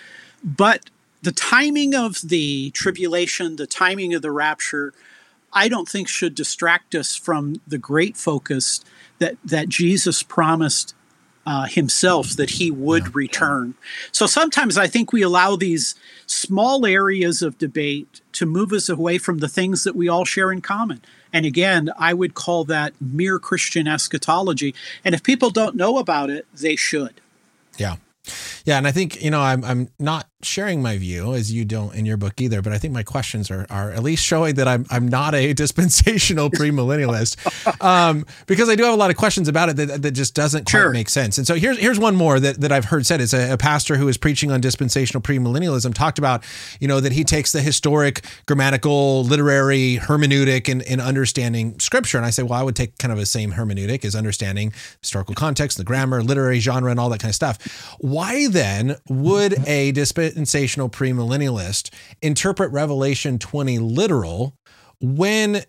But 0.42 0.90
the 1.22 1.32
timing 1.32 1.94
of 1.94 2.20
the 2.22 2.70
tribulation, 2.70 3.56
the 3.56 3.66
timing 3.66 4.12
of 4.12 4.22
the 4.22 4.32
rapture, 4.32 4.92
I 5.52 5.68
don't 5.68 5.88
think 5.88 6.08
should 6.08 6.34
distract 6.34 6.94
us 6.94 7.14
from 7.14 7.60
the 7.66 7.78
great 7.78 8.16
focus 8.16 8.80
that 9.18 9.36
that 9.44 9.68
Jesus 9.68 10.22
promised 10.22 10.94
uh, 11.44 11.64
himself 11.64 12.30
that 12.30 12.50
he 12.50 12.70
would 12.70 13.04
yeah. 13.04 13.10
return. 13.14 13.74
So 14.12 14.26
sometimes 14.26 14.78
I 14.78 14.86
think 14.86 15.12
we 15.12 15.22
allow 15.22 15.56
these 15.56 15.94
small 16.26 16.86
areas 16.86 17.42
of 17.42 17.58
debate 17.58 18.20
to 18.32 18.46
move 18.46 18.72
us 18.72 18.88
away 18.88 19.18
from 19.18 19.38
the 19.38 19.48
things 19.48 19.84
that 19.84 19.96
we 19.96 20.08
all 20.08 20.24
share 20.24 20.52
in 20.52 20.60
common. 20.60 21.02
And 21.32 21.44
again, 21.44 21.90
I 21.98 22.14
would 22.14 22.34
call 22.34 22.64
that 22.64 22.92
mere 23.00 23.38
Christian 23.38 23.88
eschatology. 23.88 24.74
And 25.04 25.14
if 25.14 25.22
people 25.22 25.50
don't 25.50 25.74
know 25.74 25.98
about 25.98 26.30
it, 26.30 26.46
they 26.54 26.76
should. 26.76 27.20
Yeah. 27.76 27.96
Yeah, 28.64 28.78
and 28.78 28.86
I 28.86 28.92
think 28.92 29.20
you 29.20 29.30
know 29.30 29.40
I'm 29.40 29.64
I'm 29.64 29.88
not 29.98 30.28
sharing 30.42 30.82
my 30.82 30.98
view 30.98 31.34
as 31.34 31.52
you 31.52 31.64
don't 31.64 31.94
in 31.94 32.04
your 32.04 32.16
book 32.16 32.40
either, 32.40 32.62
but 32.62 32.72
I 32.72 32.78
think 32.78 32.92
my 32.92 33.02
questions 33.02 33.50
are 33.50 33.66
are 33.70 33.90
at 33.90 34.02
least 34.02 34.24
showing 34.24 34.56
that 34.56 34.68
I'm 34.68 34.86
I'm 34.90 35.08
not 35.08 35.34
a 35.34 35.52
dispensational 35.54 36.50
premillennialist, 36.50 37.82
um, 37.82 38.26
because 38.46 38.68
I 38.68 38.74
do 38.74 38.84
have 38.84 38.94
a 38.94 38.96
lot 38.96 39.10
of 39.10 39.16
questions 39.16 39.48
about 39.48 39.68
it 39.68 39.76
that, 39.76 40.02
that 40.02 40.10
just 40.12 40.34
doesn't 40.34 40.64
quite 40.64 40.80
sure. 40.80 40.90
make 40.90 41.08
sense. 41.08 41.38
And 41.38 41.46
so 41.46 41.54
here's 41.54 41.78
here's 41.78 41.98
one 41.98 42.16
more 42.16 42.40
that, 42.40 42.60
that 42.60 42.72
I've 42.72 42.86
heard 42.86 43.06
said 43.06 43.20
is 43.20 43.32
a, 43.32 43.52
a 43.52 43.56
pastor 43.56 43.96
who 43.96 44.08
is 44.08 44.16
preaching 44.16 44.50
on 44.50 44.60
dispensational 44.60 45.22
premillennialism 45.22 45.94
talked 45.94 46.18
about 46.18 46.44
you 46.80 46.88
know 46.88 47.00
that 47.00 47.12
he 47.12 47.24
takes 47.24 47.52
the 47.52 47.62
historic, 47.62 48.24
grammatical, 48.46 49.24
literary 49.24 49.98
hermeneutic 50.00 50.68
and 50.70 50.82
in, 50.82 50.94
in 50.94 51.00
understanding 51.00 51.78
scripture, 51.78 52.18
and 52.18 52.26
I 52.26 52.30
say 52.30 52.42
well 52.42 52.58
I 52.58 52.62
would 52.62 52.76
take 52.76 52.98
kind 52.98 53.12
of 53.12 53.18
the 53.18 53.26
same 53.26 53.52
hermeneutic 53.52 54.04
as 54.04 54.14
understanding 54.14 54.72
historical 55.00 55.34
context, 55.34 55.78
the 55.78 55.84
grammar, 55.84 56.22
literary 56.22 56.58
genre, 56.58 56.90
and 56.90 56.98
all 56.98 57.08
that 57.10 57.20
kind 57.20 57.30
of 57.30 57.36
stuff. 57.36 57.94
Why 58.00 58.48
then 58.48 58.96
would 59.08 59.66
a 59.68 59.92
dispensational 59.92 60.31
dispensational 60.32 60.88
premillennialist 60.88 61.92
interpret 62.22 62.72
Revelation 62.72 63.38
20 63.38 63.78
literal 63.78 64.54
when 64.98 65.62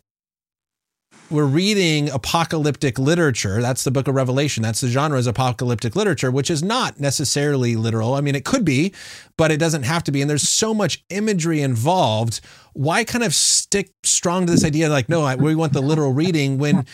we're 1.29 1.45
reading 1.45 2.09
apocalyptic 2.09 2.97
literature. 2.97 3.61
That's 3.61 3.83
the 3.83 3.91
book 3.91 4.07
of 4.07 4.15
Revelation. 4.15 4.63
That's 4.63 4.79
the 4.81 4.87
genre 4.87 5.17
is 5.17 5.27
apocalyptic 5.27 5.95
literature, 5.95 6.31
which 6.31 6.49
is 6.49 6.63
not 6.63 6.99
necessarily 6.99 7.75
literal. 7.75 8.13
I 8.13 8.21
mean, 8.21 8.35
it 8.35 8.45
could 8.45 8.63
be, 8.63 8.93
but 9.37 9.51
it 9.51 9.57
doesn't 9.57 9.83
have 9.83 10.03
to 10.05 10.11
be. 10.11 10.21
And 10.21 10.29
there's 10.29 10.47
so 10.47 10.73
much 10.73 11.03
imagery 11.09 11.61
involved. 11.61 12.39
Why 12.73 13.03
kind 13.03 13.23
of 13.23 13.33
stick 13.33 13.91
strong 14.03 14.45
to 14.45 14.51
this 14.51 14.63
idea 14.63 14.89
like, 14.89 15.09
no, 15.09 15.35
we 15.35 15.55
want 15.55 15.73
the 15.73 15.81
literal 15.81 16.13
reading 16.13 16.57
when 16.57 16.85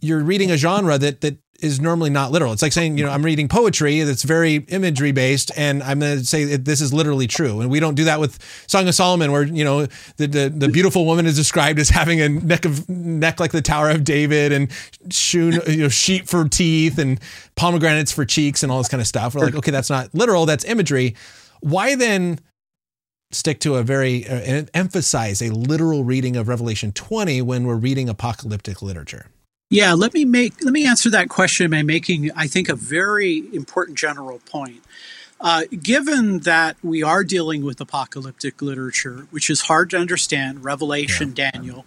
you're 0.00 0.22
reading 0.22 0.50
a 0.50 0.56
genre 0.56 0.96
that 0.96 1.20
that 1.20 1.38
is 1.62 1.80
normally 1.80 2.10
not 2.10 2.30
literal. 2.30 2.52
It's 2.52 2.62
like 2.62 2.72
saying, 2.72 2.98
you 2.98 3.04
know, 3.04 3.10
I'm 3.10 3.24
reading 3.24 3.48
poetry 3.48 4.00
that's 4.02 4.22
very 4.22 4.56
imagery 4.68 5.12
based, 5.12 5.50
and 5.56 5.82
I'm 5.82 6.00
going 6.00 6.18
to 6.18 6.24
say 6.24 6.56
this 6.56 6.80
is 6.80 6.92
literally 6.92 7.26
true. 7.26 7.60
And 7.60 7.70
we 7.70 7.80
don't 7.80 7.94
do 7.94 8.04
that 8.04 8.20
with 8.20 8.38
Song 8.66 8.88
of 8.88 8.94
Solomon, 8.94 9.32
where 9.32 9.42
you 9.42 9.64
know 9.64 9.86
the, 10.16 10.26
the, 10.26 10.52
the 10.54 10.68
beautiful 10.68 11.06
woman 11.06 11.26
is 11.26 11.36
described 11.36 11.78
as 11.78 11.88
having 11.88 12.20
a 12.20 12.28
neck 12.28 12.64
of 12.64 12.88
neck 12.88 13.40
like 13.40 13.52
the 13.52 13.62
Tower 13.62 13.90
of 13.90 14.04
David, 14.04 14.52
and 14.52 14.70
shoe, 15.10 15.60
you 15.66 15.76
know, 15.84 15.88
sheep 15.88 16.26
for 16.26 16.48
teeth, 16.48 16.98
and 16.98 17.20
pomegranates 17.56 18.12
for 18.12 18.24
cheeks, 18.24 18.62
and 18.62 18.72
all 18.72 18.78
this 18.78 18.88
kind 18.88 19.00
of 19.00 19.06
stuff. 19.06 19.34
We're 19.34 19.46
like, 19.46 19.54
okay, 19.56 19.70
that's 19.70 19.90
not 19.90 20.14
literal. 20.14 20.46
That's 20.46 20.64
imagery. 20.64 21.16
Why 21.60 21.94
then? 21.94 22.40
stick 23.32 23.60
to 23.60 23.76
a 23.76 23.82
very 23.84 24.26
uh, 24.26 24.64
emphasize 24.74 25.40
a 25.40 25.50
literal 25.50 26.02
reading 26.02 26.36
of 26.36 26.48
Revelation 26.48 26.90
20 26.90 27.40
when 27.42 27.64
we're 27.64 27.76
reading 27.76 28.08
apocalyptic 28.08 28.82
literature. 28.82 29.26
Yeah, 29.72 29.92
let 29.92 30.14
me 30.14 30.24
make 30.24 30.64
let 30.64 30.72
me 30.72 30.84
answer 30.84 31.08
that 31.10 31.28
question 31.28 31.70
by 31.70 31.82
making 31.82 32.32
I 32.34 32.48
think 32.48 32.68
a 32.68 32.74
very 32.74 33.44
important 33.54 33.96
general 33.96 34.40
point. 34.40 34.82
Uh, 35.40 35.62
given 35.80 36.40
that 36.40 36.76
we 36.82 37.02
are 37.02 37.24
dealing 37.24 37.64
with 37.64 37.80
apocalyptic 37.80 38.60
literature, 38.60 39.26
which 39.30 39.48
is 39.48 39.62
hard 39.62 39.88
to 39.88 39.96
understand, 39.96 40.64
Revelation, 40.64 41.32
yeah. 41.34 41.52
Daniel, 41.52 41.86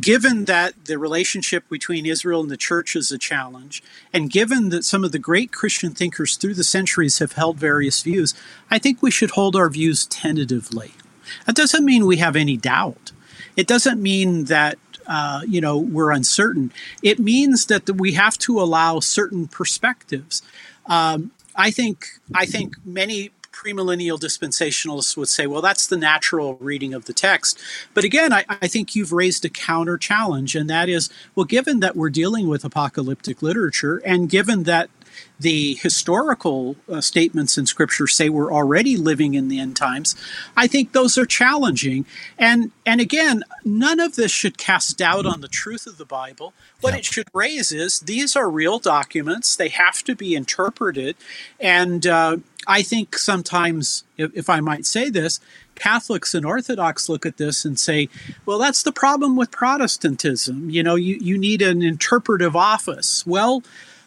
given 0.00 0.44
that 0.44 0.84
the 0.84 0.98
relationship 0.98 1.68
between 1.68 2.06
Israel 2.06 2.42
and 2.42 2.50
the 2.50 2.56
church 2.56 2.94
is 2.94 3.10
a 3.10 3.18
challenge, 3.18 3.82
and 4.12 4.30
given 4.30 4.68
that 4.68 4.84
some 4.84 5.02
of 5.02 5.10
the 5.10 5.18
great 5.18 5.50
Christian 5.52 5.92
thinkers 5.94 6.36
through 6.36 6.54
the 6.54 6.62
centuries 6.62 7.18
have 7.18 7.32
held 7.32 7.56
various 7.56 8.02
views, 8.02 8.34
I 8.70 8.78
think 8.78 9.02
we 9.02 9.10
should 9.10 9.30
hold 9.30 9.56
our 9.56 9.70
views 9.70 10.06
tentatively. 10.06 10.92
That 11.46 11.56
doesn't 11.56 11.84
mean 11.84 12.06
we 12.06 12.18
have 12.18 12.36
any 12.36 12.58
doubt. 12.58 13.10
It 13.56 13.66
doesn't 13.66 14.00
mean 14.00 14.44
that 14.44 14.78
uh, 15.06 15.42
you 15.46 15.60
know 15.60 15.78
we're 15.78 16.10
uncertain. 16.10 16.72
It 17.02 17.18
means 17.18 17.66
that 17.66 17.88
we 17.90 18.12
have 18.12 18.38
to 18.38 18.60
allow 18.60 19.00
certain 19.00 19.48
perspectives. 19.48 20.42
Um, 20.86 21.32
I 21.54 21.70
think 21.70 22.06
I 22.34 22.46
think 22.46 22.76
many 22.84 23.30
premillennial 23.52 24.18
dispensationalists 24.18 25.16
would 25.16 25.28
say, 25.28 25.46
well, 25.46 25.62
that's 25.62 25.86
the 25.86 25.96
natural 25.96 26.56
reading 26.56 26.94
of 26.94 27.04
the 27.04 27.12
text. 27.12 27.60
But 27.94 28.02
again, 28.02 28.32
I, 28.32 28.44
I, 28.48 28.66
think 28.66 28.96
you've 28.96 29.12
raised 29.12 29.44
a 29.44 29.50
counter 29.50 29.98
challenge, 29.98 30.56
and 30.56 30.68
that 30.70 30.88
is, 30.88 31.10
well, 31.34 31.44
given 31.44 31.80
that 31.80 31.94
we're 31.94 32.10
dealing 32.10 32.48
with 32.48 32.64
apocalyptic 32.64 33.42
literature, 33.42 33.98
and 34.04 34.28
given 34.28 34.64
that 34.64 34.88
the 35.38 35.74
historical 35.74 36.76
uh, 36.88 37.00
statements 37.00 37.58
in 37.58 37.66
Scripture 37.66 38.06
say 38.06 38.28
we're 38.28 38.52
already 38.52 38.96
living 38.96 39.34
in 39.34 39.48
the 39.48 39.58
end 39.58 39.76
times, 39.76 40.14
I 40.56 40.66
think 40.66 40.92
those 40.92 41.18
are 41.18 41.26
challenging. 41.26 42.06
And 42.38 42.70
and 42.84 43.00
again, 43.00 43.44
none 43.64 44.00
of 44.00 44.16
this 44.16 44.32
should 44.32 44.58
cast 44.58 44.98
doubt 44.98 45.26
on 45.26 45.40
the 45.40 45.48
truth 45.48 45.86
of 45.86 45.98
the 45.98 46.04
Bible. 46.04 46.52
What 46.80 46.94
it 46.94 47.04
should 47.04 47.28
raise 47.32 47.72
is 47.72 48.00
these 48.00 48.36
are 48.36 48.50
real 48.50 48.78
documents; 48.78 49.56
they 49.56 49.68
have 49.68 50.02
to 50.04 50.14
be 50.14 50.34
interpreted. 50.34 51.16
And 51.60 52.06
uh, 52.06 52.38
I 52.66 52.82
think 52.82 53.18
sometimes, 53.18 54.04
if, 54.16 54.30
if 54.36 54.48
I 54.48 54.60
might 54.60 54.86
say 54.86 55.10
this, 55.10 55.40
Catholics 55.74 56.34
and 56.34 56.46
Orthodox 56.46 57.08
look 57.08 57.26
at 57.26 57.36
this 57.36 57.64
and 57.64 57.78
say, 57.78 58.08
well, 58.46 58.58
that's 58.58 58.82
the 58.82 58.92
problem 58.92 59.36
with 59.36 59.50
Protestantism. 59.50 60.70
You 60.70 60.82
know, 60.82 60.94
you, 60.94 61.16
you 61.16 61.38
need 61.38 61.62
an 61.62 61.82
interpretive 61.82 62.54
office. 62.54 63.26
Well, 63.26 63.62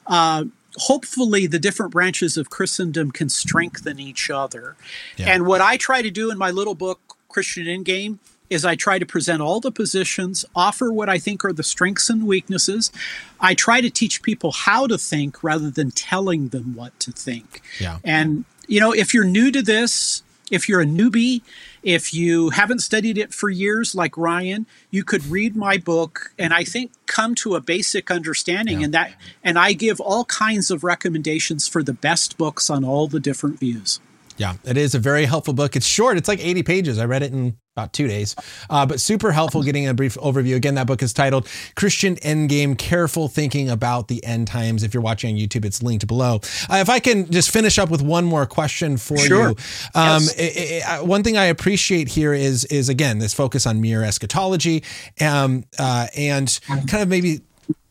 uh, 0.08 0.46
hopefully 0.78 1.48
the 1.48 1.60
different 1.60 1.92
branches 1.92 2.38
of 2.38 2.50
Christendom 2.50 3.12
can 3.12 3.30
strengthen 3.30 4.00
each 4.00 4.30
other. 4.30 4.76
Yeah. 5.18 5.34
And 5.34 5.46
what 5.46 5.62
I 5.62 5.78
try 5.78 6.02
to 6.02 6.12
do 6.12 6.32
in 6.32 6.38
my 6.38 6.52
little 6.52 6.76
book, 6.76 7.18
Christian 7.30 7.68
End 7.68 7.86
Game, 7.86 8.20
is 8.50 8.64
I 8.64 8.76
try 8.76 9.00
to 9.00 9.06
present 9.06 9.42
all 9.42 9.60
the 9.60 9.72
positions, 9.72 10.46
offer 10.56 10.92
what 10.92 11.10
I 11.10 11.18
think 11.18 11.44
are 11.44 11.54
the 11.54 11.64
strengths 11.64 12.10
and 12.10 12.28
weaknesses. 12.28 12.92
I 13.40 13.56
try 13.56 13.82
to 13.82 13.90
teach 13.90 14.22
people 14.22 14.52
how 14.52 14.88
to 14.88 14.98
think 14.98 15.44
rather 15.44 15.72
than 15.72 15.92
telling 15.92 16.50
them 16.50 16.76
what 16.76 17.00
to 17.02 17.12
think. 17.12 17.62
Yeah. 17.80 17.98
And 18.04 18.46
you 18.68 18.80
know, 18.80 18.92
if 18.92 19.14
you're 19.14 19.26
new 19.26 19.52
to 19.52 19.62
this, 19.62 20.24
if 20.52 20.70
you're 20.70 20.82
a 20.82 20.86
newbie, 20.86 21.42
if 21.84 22.14
you 22.14 22.52
haven't 22.52 22.80
studied 22.80 23.18
it 23.18 23.34
for 23.34 23.50
years 23.50 23.96
like 23.96 24.18
Ryan, 24.18 24.66
you 24.92 25.04
could 25.04 25.26
read 25.26 25.56
my 25.56 25.78
book 25.78 26.34
and 26.38 26.54
I 26.54 26.64
think 26.64 26.92
come 27.06 27.36
to 27.36 27.56
a 27.56 27.62
basic 27.62 28.12
understanding 28.12 28.80
yeah. 28.80 28.86
and 28.86 28.94
that 28.94 29.14
and 29.44 29.58
I 29.58 29.74
give 29.74 30.00
all 30.00 30.26
kinds 30.26 30.72
of 30.72 30.84
recommendations 30.84 31.68
for 31.68 31.84
the 31.84 31.94
best 31.94 32.38
books 32.38 32.70
on 32.70 32.84
all 32.84 33.08
the 33.08 33.20
different 33.20 33.60
views. 33.60 34.00
Yeah, 34.38 34.56
it 34.66 34.78
is 34.78 34.96
a 34.96 35.00
very 35.00 35.26
helpful 35.26 35.54
book. 35.54 35.76
It's 35.76 35.86
short. 35.86 36.18
It's 36.18 36.28
like 36.28 36.44
80 36.44 36.64
pages. 36.64 37.00
I 37.00 37.06
read 37.06 37.24
it 37.24 37.32
in 37.32 37.58
about 37.76 37.94
two 37.94 38.08
days, 38.08 38.36
uh, 38.70 38.86
but 38.86 39.02
super 39.02 39.34
helpful 39.34 39.62
getting 39.62 39.88
a 39.88 39.94
brief 39.94 40.16
overview. 40.16 40.56
Again, 40.56 40.76
that 40.76 40.88
book 40.88 41.04
is 41.04 41.12
titled 41.12 41.48
Christian 41.76 42.16
Endgame 42.18 42.78
Careful 42.78 43.28
Thinking 43.28 43.70
About 43.70 44.08
the 44.08 44.24
End 44.24 44.48
Times. 44.48 44.84
If 44.84 44.94
you're 44.94 45.04
watching 45.04 45.36
on 45.36 45.40
YouTube, 45.40 45.66
it's 45.66 45.84
linked 45.84 46.08
below. 46.08 46.36
Uh, 46.70 46.78
if 46.78 46.90
I 46.90 47.00
can 47.00 47.30
just 47.32 47.52
finish 47.52 47.78
up 47.78 47.90
with 47.90 48.02
one 48.02 48.24
more 48.24 48.46
question 48.46 48.98
for 48.98 49.18
sure. 49.18 49.50
you. 49.50 49.56
Um, 49.94 50.24
yes. 50.24 50.36
it, 50.36 50.58
it, 50.58 50.84
uh, 50.84 51.04
one 51.04 51.24
thing 51.24 51.38
I 51.38 51.46
appreciate 51.46 52.08
here 52.08 52.34
is, 52.34 52.64
is 52.66 52.88
again, 52.88 53.20
this 53.20 53.34
focus 53.34 53.66
on 53.66 53.82
mere 53.82 54.04
eschatology 54.04 54.84
um, 55.20 55.66
uh, 55.78 56.08
and 56.16 56.60
kind 56.68 57.04
of 57.04 57.10
maybe 57.10 57.42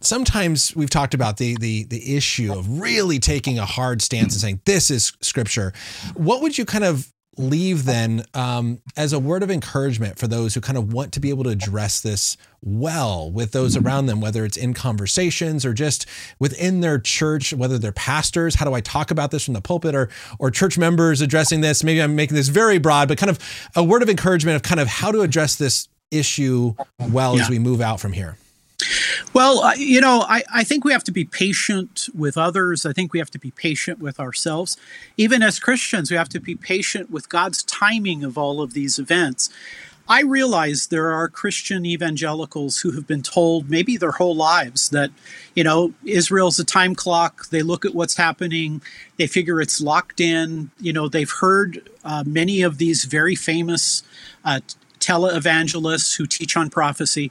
sometimes 0.00 0.74
we've 0.76 0.90
talked 0.90 1.14
about 1.14 1.36
the 1.38 1.56
the 1.60 1.84
the 1.84 2.16
issue 2.16 2.52
of 2.52 2.80
really 2.80 3.18
taking 3.18 3.58
a 3.58 3.64
hard 3.64 4.02
stance 4.02 4.34
and 4.34 4.40
saying 4.40 4.60
this 4.64 4.90
is 4.90 5.12
scripture. 5.20 5.72
What 6.14 6.42
would 6.42 6.58
you 6.58 6.64
kind 6.64 6.84
of 6.84 7.10
leave 7.36 7.84
then 7.84 8.24
um, 8.34 8.80
as 8.96 9.12
a 9.12 9.18
word 9.18 9.42
of 9.42 9.50
encouragement 9.50 10.18
for 10.18 10.26
those 10.26 10.54
who 10.54 10.60
kind 10.60 10.78
of 10.78 10.92
want 10.92 11.12
to 11.12 11.20
be 11.20 11.30
able 11.30 11.44
to 11.44 11.50
address 11.50 12.00
this 12.00 12.36
well 12.62 13.30
with 13.30 13.52
those 13.52 13.76
around 13.76 14.06
them, 14.06 14.20
whether 14.20 14.44
it's 14.44 14.56
in 14.56 14.72
conversations 14.72 15.66
or 15.66 15.72
just 15.72 16.06
within 16.38 16.80
their 16.80 16.98
church, 16.98 17.52
whether 17.52 17.78
they're 17.78 17.92
pastors, 17.92 18.54
how 18.54 18.64
do 18.64 18.72
I 18.72 18.80
talk 18.80 19.10
about 19.10 19.30
this 19.30 19.44
from 19.44 19.54
the 19.54 19.60
pulpit 19.60 19.94
or 19.94 20.08
or 20.38 20.50
church 20.50 20.78
members 20.78 21.20
addressing 21.20 21.60
this? 21.60 21.82
Maybe 21.82 22.00
I'm 22.00 22.16
making 22.16 22.36
this 22.36 22.48
very 22.48 22.78
broad, 22.78 23.08
but 23.08 23.18
kind 23.18 23.30
of 23.30 23.38
a 23.74 23.82
word 23.82 24.02
of 24.02 24.08
encouragement 24.08 24.56
of 24.56 24.62
kind 24.62 24.80
of 24.80 24.88
how 24.88 25.10
to 25.10 25.22
address 25.22 25.56
this 25.56 25.88
issue 26.10 26.74
well 27.10 27.36
yeah. 27.36 27.42
as 27.42 27.50
we 27.50 27.58
move 27.58 27.80
out 27.80 28.00
from 28.00 28.12
here. 28.12 28.36
Well, 29.32 29.76
you 29.76 30.00
know, 30.00 30.24
I, 30.28 30.42
I 30.52 30.64
think 30.64 30.84
we 30.84 30.92
have 30.92 31.04
to 31.04 31.12
be 31.12 31.24
patient 31.24 32.08
with 32.14 32.36
others. 32.36 32.86
I 32.86 32.92
think 32.92 33.12
we 33.12 33.18
have 33.18 33.30
to 33.32 33.38
be 33.38 33.50
patient 33.50 33.98
with 33.98 34.20
ourselves. 34.20 34.76
Even 35.16 35.42
as 35.42 35.58
Christians, 35.58 36.10
we 36.10 36.16
have 36.16 36.28
to 36.30 36.40
be 36.40 36.54
patient 36.54 37.10
with 37.10 37.28
God's 37.28 37.62
timing 37.62 38.24
of 38.24 38.38
all 38.38 38.60
of 38.60 38.74
these 38.74 38.98
events. 38.98 39.50
I 40.06 40.20
realize 40.20 40.88
there 40.88 41.12
are 41.12 41.28
Christian 41.28 41.86
evangelicals 41.86 42.80
who 42.80 42.90
have 42.92 43.06
been 43.06 43.22
told 43.22 43.70
maybe 43.70 43.96
their 43.96 44.10
whole 44.12 44.36
lives 44.36 44.90
that, 44.90 45.10
you 45.54 45.64
know, 45.64 45.94
Israel's 46.04 46.58
a 46.58 46.64
time 46.64 46.94
clock. 46.94 47.48
They 47.48 47.62
look 47.62 47.86
at 47.86 47.94
what's 47.94 48.16
happening, 48.16 48.82
they 49.16 49.26
figure 49.26 49.62
it's 49.62 49.80
locked 49.80 50.20
in. 50.20 50.70
You 50.78 50.92
know, 50.92 51.08
they've 51.08 51.30
heard 51.30 51.88
uh, 52.04 52.22
many 52.26 52.60
of 52.60 52.76
these 52.76 53.04
very 53.04 53.34
famous 53.34 54.02
uh, 54.44 54.60
televangelists 55.00 56.16
who 56.16 56.26
teach 56.26 56.56
on 56.56 56.68
prophecy 56.68 57.30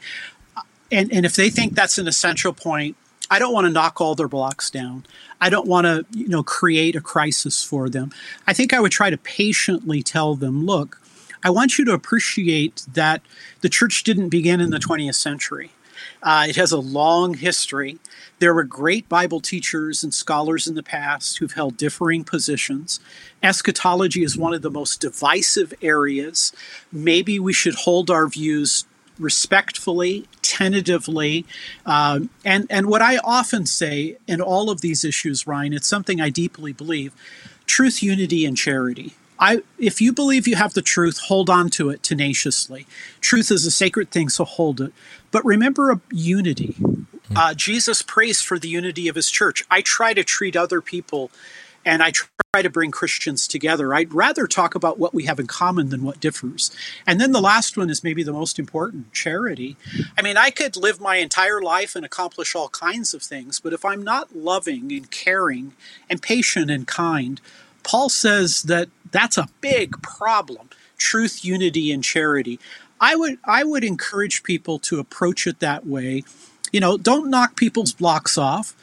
and 0.94 1.12
and 1.12 1.26
if 1.26 1.36
they 1.36 1.50
think 1.50 1.74
that's 1.74 1.98
an 1.98 2.08
essential 2.08 2.54
point 2.54 2.96
I 3.34 3.40
don't 3.40 3.54
want 3.54 3.66
to 3.66 3.72
knock 3.72 4.00
all 4.00 4.14
their 4.14 4.28
blocks 4.28 4.70
down. 4.70 5.06
I 5.42 5.50
don't 5.50 5.66
want 5.66 5.86
to, 5.86 6.06
you 6.12 6.28
know, 6.28 6.44
create 6.44 6.96
a 6.96 7.02
crisis 7.02 7.64
for 7.64 7.90
them. 7.90 8.12
I 8.46 8.54
think 8.54 8.74
I 8.74 8.80
would 8.80 8.92
try 8.92 9.10
to 9.10 9.18
patiently 9.18 10.04
tell 10.04 10.36
them, 10.36 10.66
look, 10.68 11.02
I 11.44 11.50
want 11.50 11.78
you 11.78 11.86
to 11.86 11.94
appreciate 11.94 12.86
that 12.94 13.22
the 13.62 13.70
church 13.70 14.04
didn't 14.04 14.30
begin 14.30 14.62
in 14.62 14.70
the 14.70 14.78
20th 14.78 15.16
century. 15.16 15.72
Uh, 16.22 16.46
it 16.50 16.56
has 16.58 16.72
a 16.72 16.78
long 16.78 17.34
history. 17.34 17.98
There 18.40 18.54
were 18.54 18.64
great 18.64 19.10
Bible 19.10 19.40
teachers 19.40 20.04
and 20.04 20.14
scholars 20.14 20.68
in 20.68 20.76
the 20.76 20.84
past 20.84 21.38
who've 21.38 21.52
held 21.54 21.76
differing 21.76 22.24
positions. 22.24 23.00
Eschatology 23.42 24.24
is 24.24 24.38
one 24.38 24.54
of 24.54 24.62
the 24.62 24.72
most 24.72 25.02
divisive 25.02 25.74
areas. 25.82 26.54
Maybe 26.92 27.40
we 27.40 27.54
should 27.54 27.76
hold 27.76 28.12
our 28.12 28.28
views 28.28 28.86
respectfully, 29.20 30.28
tentatively. 30.42 31.46
Um, 31.86 32.30
and, 32.44 32.68
and 32.70 32.88
what 32.88 33.02
I 33.02 33.18
often 33.18 33.66
say 33.66 34.18
in 34.28 34.42
all 34.42 34.70
of 34.70 34.82
these 34.82 35.04
issues, 35.04 35.48
Ryan, 35.48 35.74
it's 35.74 35.88
something 35.88 36.20
I 36.20 36.30
deeply 36.30 36.74
believe 36.74 37.14
truth, 37.66 38.04
unity, 38.04 38.46
and 38.46 38.58
charity. 38.58 39.14
I, 39.40 39.64
if 39.78 40.00
you 40.00 40.14
believe 40.14 40.48
you 40.48 40.56
have 40.56 40.74
the 40.74 40.82
truth, 40.82 41.20
hold 41.28 41.50
on 41.50 41.70
to 41.72 41.90
it 41.90 42.04
tenaciously. 42.04 42.86
Truth 43.20 43.52
is 43.52 43.66
a 43.66 43.72
sacred 43.72 44.12
thing, 44.12 44.30
so 44.30 44.46
hold 44.46 44.80
it. 44.80 44.94
But 45.32 45.44
remember 45.44 45.92
a 45.92 46.02
unity. 46.12 46.76
Uh, 47.36 47.54
Jesus 47.54 48.02
prays 48.02 48.42
for 48.42 48.60
the 48.60 48.68
unity 48.68 49.08
of 49.08 49.16
his 49.16 49.32
church. 49.32 49.64
I 49.72 49.82
try 49.82 50.14
to 50.14 50.24
treat 50.24 50.56
other 50.56 50.82
people 50.82 51.32
and 51.86 52.02
I 52.02 52.12
try 52.12 52.62
to 52.62 52.70
bring 52.70 52.92
Christians 52.92 53.48
together. 53.48 53.94
I'd 53.94 54.14
rather 54.14 54.48
talk 54.48 54.76
about 54.76 55.00
what 55.00 55.14
we 55.14 55.26
have 55.26 55.40
in 55.40 55.48
common 55.48 55.90
than 55.90 56.04
what 56.04 56.20
differs. 56.20 56.72
And 57.08 57.20
then 57.20 57.32
the 57.32 57.42
last 57.42 57.78
one 57.78 57.90
is 57.90 58.04
maybe 58.04 58.24
the 58.24 58.34
most 58.34 58.60
important 58.60 59.12
charity. 59.14 59.76
I 60.18 60.22
mean, 60.22 60.38
I 60.38 60.50
could 60.50 60.76
live 60.76 61.02
my 61.02 61.18
entire 61.18 61.62
life 61.62 61.96
and 61.96 62.06
accomplish 62.06 62.56
all 62.56 62.70
kinds 62.70 63.14
of 63.14 63.24
things, 63.24 63.60
but 63.60 63.74
if 63.74 63.84
I'm 63.84 64.04
not 64.04 64.36
loving 64.36 64.92
and 64.92 65.10
caring 65.10 65.74
and 66.10 66.22
patient 66.22 66.70
and 66.70 66.88
kind, 66.88 67.42
Paul 67.84 68.10
says 68.10 68.64
that 68.64 68.90
that's 69.12 69.38
a 69.38 69.50
big 69.62 70.02
problem 70.02 70.70
truth, 70.98 71.44
unity, 71.44 71.92
and 71.92 72.04
charity. 72.04 72.60
I 73.00 73.16
would 73.16 73.38
I 73.44 73.64
would 73.64 73.84
encourage 73.84 74.44
people 74.44 74.80
to 74.80 75.00
approach 75.00 75.46
it 75.46 75.60
that 75.60 75.86
way. 75.86 76.24
You 76.72 76.80
know, 76.80 76.98
don't 76.98 77.30
knock 77.30 77.58
people's 77.58 77.92
blocks 77.92 78.38
off. 78.38 78.74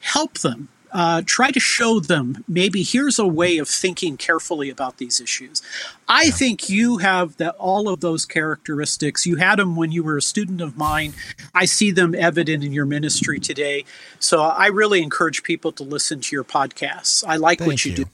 Help 0.00 0.38
them 0.38 0.68
uh, 0.92 1.22
try 1.24 1.50
to 1.50 1.60
show 1.60 2.00
them 2.00 2.44
maybe 2.48 2.82
here's 2.82 3.18
a 3.18 3.26
way 3.26 3.58
of 3.58 3.68
thinking 3.68 4.16
carefully 4.16 4.70
about 4.70 4.98
these 4.98 5.20
issues. 5.20 5.62
I 6.08 6.24
yeah. 6.24 6.30
think 6.30 6.68
you 6.68 6.98
have 6.98 7.36
that 7.36 7.54
all 7.56 7.88
of 7.88 8.00
those 8.00 8.24
characteristics. 8.24 9.26
You 9.26 9.36
had 9.36 9.58
them 9.58 9.76
when 9.76 9.92
you 9.92 10.02
were 10.02 10.16
a 10.16 10.22
student 10.22 10.60
of 10.60 10.76
mine. 10.76 11.12
I 11.54 11.64
see 11.66 11.90
them 11.90 12.14
evident 12.14 12.64
in 12.64 12.72
your 12.72 12.86
ministry 12.86 13.38
today. 13.40 13.84
So 14.18 14.42
I 14.42 14.66
really 14.66 15.02
encourage 15.02 15.42
people 15.42 15.72
to 15.72 15.82
listen 15.82 16.20
to 16.20 16.36
your 16.36 16.44
podcasts. 16.44 17.24
I 17.26 17.36
like 17.36 17.58
Thank 17.58 17.70
what 17.70 17.84
you, 17.84 17.90
you. 17.90 17.96
do. 18.04 18.10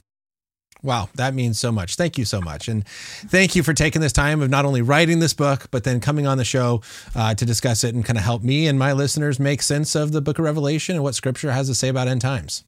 Wow, 0.85 1.09
that 1.15 1.33
means 1.33 1.57
so 1.57 1.71
much. 1.71 1.95
Thank 1.95 2.19
you 2.19 2.25
so 2.25 2.39
much. 2.39 2.67
And 2.67 2.87
thank 2.87 3.55
you 3.55 3.63
for 3.63 3.73
taking 3.73 4.03
this 4.03 4.13
time 4.13 4.39
of 4.41 4.51
not 4.51 4.65
only 4.65 4.83
writing 4.83 5.19
this 5.19 5.33
book, 5.33 5.67
but 5.71 5.83
then 5.83 5.99
coming 5.99 6.27
on 6.27 6.37
the 6.37 6.45
show 6.45 6.83
uh, 7.15 7.33
to 7.33 7.43
discuss 7.43 7.83
it 7.83 7.95
and 7.95 8.05
kind 8.05 8.19
of 8.19 8.23
help 8.23 8.43
me 8.43 8.67
and 8.67 8.77
my 8.77 8.93
listeners 8.93 9.39
make 9.39 9.63
sense 9.63 9.95
of 9.95 10.11
the 10.11 10.21
book 10.21 10.37
of 10.37 10.45
Revelation 10.45 10.95
and 10.95 11.03
what 11.03 11.15
scripture 11.15 11.51
has 11.51 11.67
to 11.69 11.75
say 11.75 11.87
about 11.87 12.07
end 12.07 12.21
times. 12.21 12.63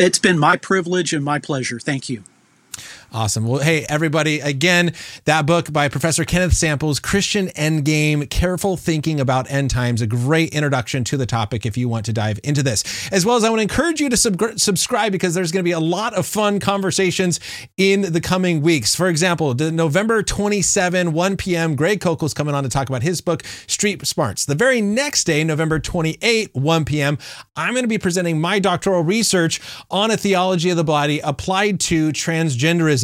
It's 0.00 0.18
been 0.18 0.36
my 0.36 0.56
privilege 0.56 1.12
and 1.12 1.24
my 1.24 1.38
pleasure. 1.38 1.78
Thank 1.78 2.08
you. 2.08 2.24
Awesome. 3.12 3.46
Well, 3.46 3.62
hey, 3.62 3.86
everybody, 3.88 4.40
again, 4.40 4.92
that 5.26 5.46
book 5.46 5.72
by 5.72 5.88
Professor 5.88 6.24
Kenneth 6.24 6.54
Samples, 6.54 6.98
Christian 6.98 7.46
Endgame 7.48 8.28
Careful 8.28 8.76
Thinking 8.76 9.20
About 9.20 9.50
End 9.50 9.70
Times, 9.70 10.02
a 10.02 10.08
great 10.08 10.52
introduction 10.52 11.04
to 11.04 11.16
the 11.16 11.24
topic 11.24 11.64
if 11.64 11.76
you 11.76 11.88
want 11.88 12.04
to 12.06 12.12
dive 12.12 12.40
into 12.42 12.64
this. 12.64 13.08
As 13.12 13.24
well 13.24 13.36
as 13.36 13.44
I 13.44 13.48
want 13.48 13.60
to 13.60 13.62
encourage 13.62 14.00
you 14.00 14.08
to 14.08 14.16
sub- 14.16 14.58
subscribe 14.58 15.12
because 15.12 15.34
there's 15.34 15.52
going 15.52 15.62
to 15.62 15.68
be 15.68 15.72
a 15.72 15.80
lot 15.80 16.14
of 16.14 16.26
fun 16.26 16.58
conversations 16.58 17.38
in 17.76 18.12
the 18.12 18.20
coming 18.20 18.60
weeks. 18.60 18.96
For 18.96 19.08
example, 19.08 19.54
the 19.54 19.70
November 19.70 20.24
27, 20.24 21.12
1 21.12 21.36
p.m., 21.36 21.76
Greg 21.76 22.00
Koukl's 22.00 22.34
coming 22.34 22.56
on 22.56 22.64
to 22.64 22.68
talk 22.68 22.88
about 22.88 23.02
his 23.02 23.20
book, 23.20 23.44
Street 23.68 24.04
Smarts. 24.04 24.44
The 24.44 24.56
very 24.56 24.80
next 24.80 25.24
day, 25.24 25.44
November 25.44 25.78
28, 25.78 26.54
1 26.54 26.84
p.m., 26.84 27.18
I'm 27.54 27.72
going 27.72 27.84
to 27.84 27.88
be 27.88 27.98
presenting 27.98 28.40
my 28.40 28.58
doctoral 28.58 29.04
research 29.04 29.60
on 29.92 30.10
a 30.10 30.16
theology 30.16 30.70
of 30.70 30.76
the 30.76 30.84
body 30.84 31.20
applied 31.20 31.78
to 31.80 32.10
transgenderism. 32.10 32.95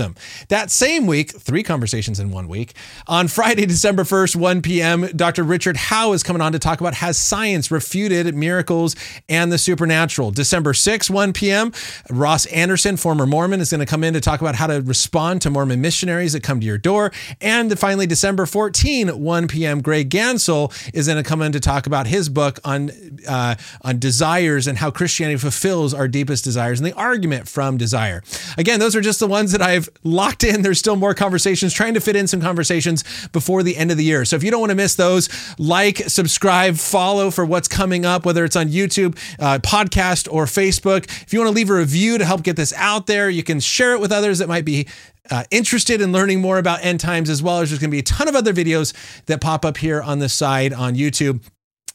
That 0.48 0.70
same 0.70 1.06
week, 1.06 1.30
three 1.30 1.62
conversations 1.62 2.20
in 2.20 2.30
one 2.30 2.48
week, 2.48 2.74
on 3.06 3.28
Friday, 3.28 3.66
December 3.66 4.04
1st, 4.04 4.36
1 4.36 4.62
p.m., 4.62 5.08
Dr. 5.14 5.42
Richard 5.42 5.76
Howe 5.76 6.12
is 6.12 6.22
coming 6.22 6.42
on 6.42 6.52
to 6.52 6.58
talk 6.58 6.80
about 6.80 6.94
Has 6.94 7.18
Science 7.18 7.70
Refuted 7.70 8.34
Miracles 8.34 8.96
and 9.28 9.52
the 9.52 9.58
Supernatural? 9.58 10.30
December 10.30 10.72
6th, 10.72 11.10
1 11.10 11.32
p.m., 11.32 11.72
Ross 12.10 12.46
Anderson, 12.46 12.96
former 12.96 13.26
Mormon, 13.26 13.60
is 13.60 13.70
going 13.70 13.80
to 13.80 13.86
come 13.86 14.04
in 14.04 14.14
to 14.14 14.20
talk 14.20 14.40
about 14.40 14.54
how 14.54 14.66
to 14.66 14.80
respond 14.82 15.42
to 15.42 15.50
Mormon 15.50 15.80
missionaries 15.80 16.32
that 16.32 16.42
come 16.42 16.60
to 16.60 16.66
your 16.66 16.78
door. 16.78 17.12
And 17.40 17.78
finally, 17.78 18.06
December 18.06 18.46
14, 18.46 19.08
1 19.08 19.48
p.m., 19.48 19.80
Greg 19.80 20.10
Ganssle 20.10 20.72
is 20.94 21.06
going 21.06 21.22
to 21.22 21.28
come 21.28 21.42
in 21.42 21.52
to 21.52 21.60
talk 21.60 21.86
about 21.86 22.06
his 22.06 22.28
book 22.28 22.58
on, 22.64 22.90
uh, 23.28 23.54
on 23.82 23.98
desires 23.98 24.66
and 24.66 24.78
how 24.78 24.90
Christianity 24.90 25.38
fulfills 25.38 25.94
our 25.94 26.08
deepest 26.08 26.44
desires 26.44 26.80
and 26.80 26.86
the 26.86 26.94
argument 26.94 27.48
from 27.48 27.76
desire. 27.76 28.22
Again, 28.56 28.80
those 28.80 28.96
are 28.96 29.00
just 29.00 29.20
the 29.20 29.26
ones 29.26 29.52
that 29.52 29.62
I've 29.62 29.81
locked 30.02 30.44
in. 30.44 30.62
There's 30.62 30.78
still 30.78 30.96
more 30.96 31.14
conversations, 31.14 31.72
trying 31.72 31.94
to 31.94 32.00
fit 32.00 32.16
in 32.16 32.26
some 32.26 32.40
conversations 32.40 33.04
before 33.28 33.62
the 33.62 33.76
end 33.76 33.90
of 33.90 33.96
the 33.96 34.04
year. 34.04 34.24
So 34.24 34.36
if 34.36 34.42
you 34.42 34.50
don't 34.50 34.60
want 34.60 34.70
to 34.70 34.76
miss 34.76 34.94
those, 34.94 35.28
like, 35.58 35.98
subscribe, 36.08 36.76
follow 36.76 37.30
for 37.30 37.44
what's 37.44 37.68
coming 37.68 38.04
up, 38.04 38.24
whether 38.24 38.44
it's 38.44 38.56
on 38.56 38.68
YouTube, 38.68 39.16
uh, 39.38 39.58
podcast, 39.58 40.32
or 40.32 40.44
Facebook. 40.44 41.04
If 41.22 41.32
you 41.32 41.40
want 41.40 41.48
to 41.48 41.54
leave 41.54 41.70
a 41.70 41.74
review 41.74 42.18
to 42.18 42.24
help 42.24 42.42
get 42.42 42.56
this 42.56 42.72
out 42.74 43.06
there, 43.06 43.30
you 43.30 43.42
can 43.42 43.60
share 43.60 43.94
it 43.94 44.00
with 44.00 44.12
others 44.12 44.38
that 44.38 44.48
might 44.48 44.64
be 44.64 44.88
uh, 45.30 45.44
interested 45.50 46.00
in 46.00 46.12
learning 46.12 46.40
more 46.40 46.58
about 46.58 46.84
end 46.84 47.00
times, 47.00 47.30
as 47.30 47.42
well 47.42 47.60
as 47.60 47.70
there's 47.70 47.80
going 47.80 47.90
to 47.90 47.94
be 47.94 48.00
a 48.00 48.02
ton 48.02 48.28
of 48.28 48.34
other 48.34 48.52
videos 48.52 48.92
that 49.26 49.40
pop 49.40 49.64
up 49.64 49.76
here 49.76 50.02
on 50.02 50.18
the 50.18 50.28
side 50.28 50.72
on 50.72 50.94
YouTube 50.94 51.42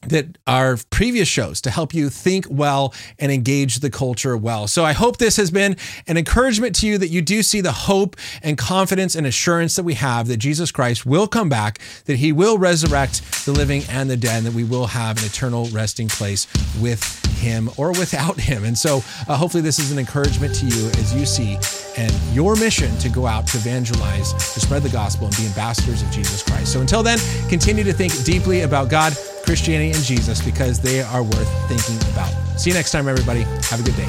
that 0.08 0.38
our 0.46 0.78
previous 0.90 1.28
shows 1.28 1.62
to 1.62 1.70
help 1.70 1.94
you 1.94 2.10
think 2.10 2.46
well 2.50 2.94
and 3.20 3.32
engage 3.32 3.80
the 3.80 3.90
culture 3.90 4.38
well. 4.38 4.68
So 4.68 4.86
I 4.86 4.94
hope 4.94 5.18
this 5.18 5.38
has 5.38 5.52
been 5.52 5.76
an 6.08 6.18
encouragement 6.18 6.76
to 6.78 6.88
you 6.88 6.98
that 6.98 7.10
you 7.10 7.22
do 7.22 7.44
see 7.44 7.62
the 7.62 7.72
hope 7.72 8.16
and 8.44 8.58
confidence 8.58 9.16
and 9.16 9.26
assurance 9.26 9.76
that 9.76 9.84
we 9.84 9.96
have 9.96 10.28
that 10.28 10.38
Jesus 10.38 10.72
Christ 10.72 11.06
will 11.06 11.28
come 11.28 11.50
back, 11.50 11.80
that 12.06 12.18
he 12.18 12.32
will 12.32 12.58
resurrect 12.58 13.46
the 13.46 13.52
living 13.52 13.84
and 13.90 14.10
the 14.10 14.18
dead, 14.18 14.38
and 14.38 14.46
that 14.48 14.54
we 14.54 14.64
will 14.64 14.88
have 14.88 15.18
an 15.18 15.26
eternal 15.26 15.66
resting 15.68 16.08
place 16.08 16.48
with 16.80 17.02
him 17.38 17.70
or 17.78 17.90
without 17.92 18.40
him. 18.40 18.64
And 18.64 18.78
so 18.78 18.98
uh, 19.28 19.36
hopefully 19.36 19.62
this 19.62 19.80
is 19.80 19.92
an 19.92 20.00
encouragement 20.00 20.56
to 20.56 20.66
you 20.66 20.88
as 20.90 21.14
you 21.14 21.26
see 21.26 21.58
and 21.98 22.14
your 22.34 22.56
mission 22.56 22.96
to 23.00 23.10
go 23.10 23.26
out 23.26 23.48
to 23.48 23.58
evangelize, 23.58 24.34
to 24.54 24.60
spread 24.60 24.84
the 24.84 24.90
gospel 24.90 25.28
and 25.28 25.36
be 25.38 25.46
ambassadors 25.46 26.02
of 26.02 26.12
Jesus 26.12 26.44
Christ. 26.44 26.72
So 26.72 26.82
until 26.82 27.04
then, 27.04 27.20
continue 27.50 27.84
to 27.84 27.94
think 27.94 28.24
deeply 28.24 28.62
about 28.62 28.90
God 28.90 29.14
Christianity 29.48 29.92
and 29.92 30.04
Jesus 30.04 30.44
because 30.44 30.82
they 30.82 31.02
are 31.02 31.24
worth 31.24 31.70
thinking 31.70 31.96
about. 32.12 32.30
See 32.60 32.70
you 32.70 32.74
next 32.74 32.92
time, 32.92 33.08
everybody. 33.08 33.44
Have 33.72 33.80
a 33.80 33.84
good 33.84 33.96
day. 33.96 34.08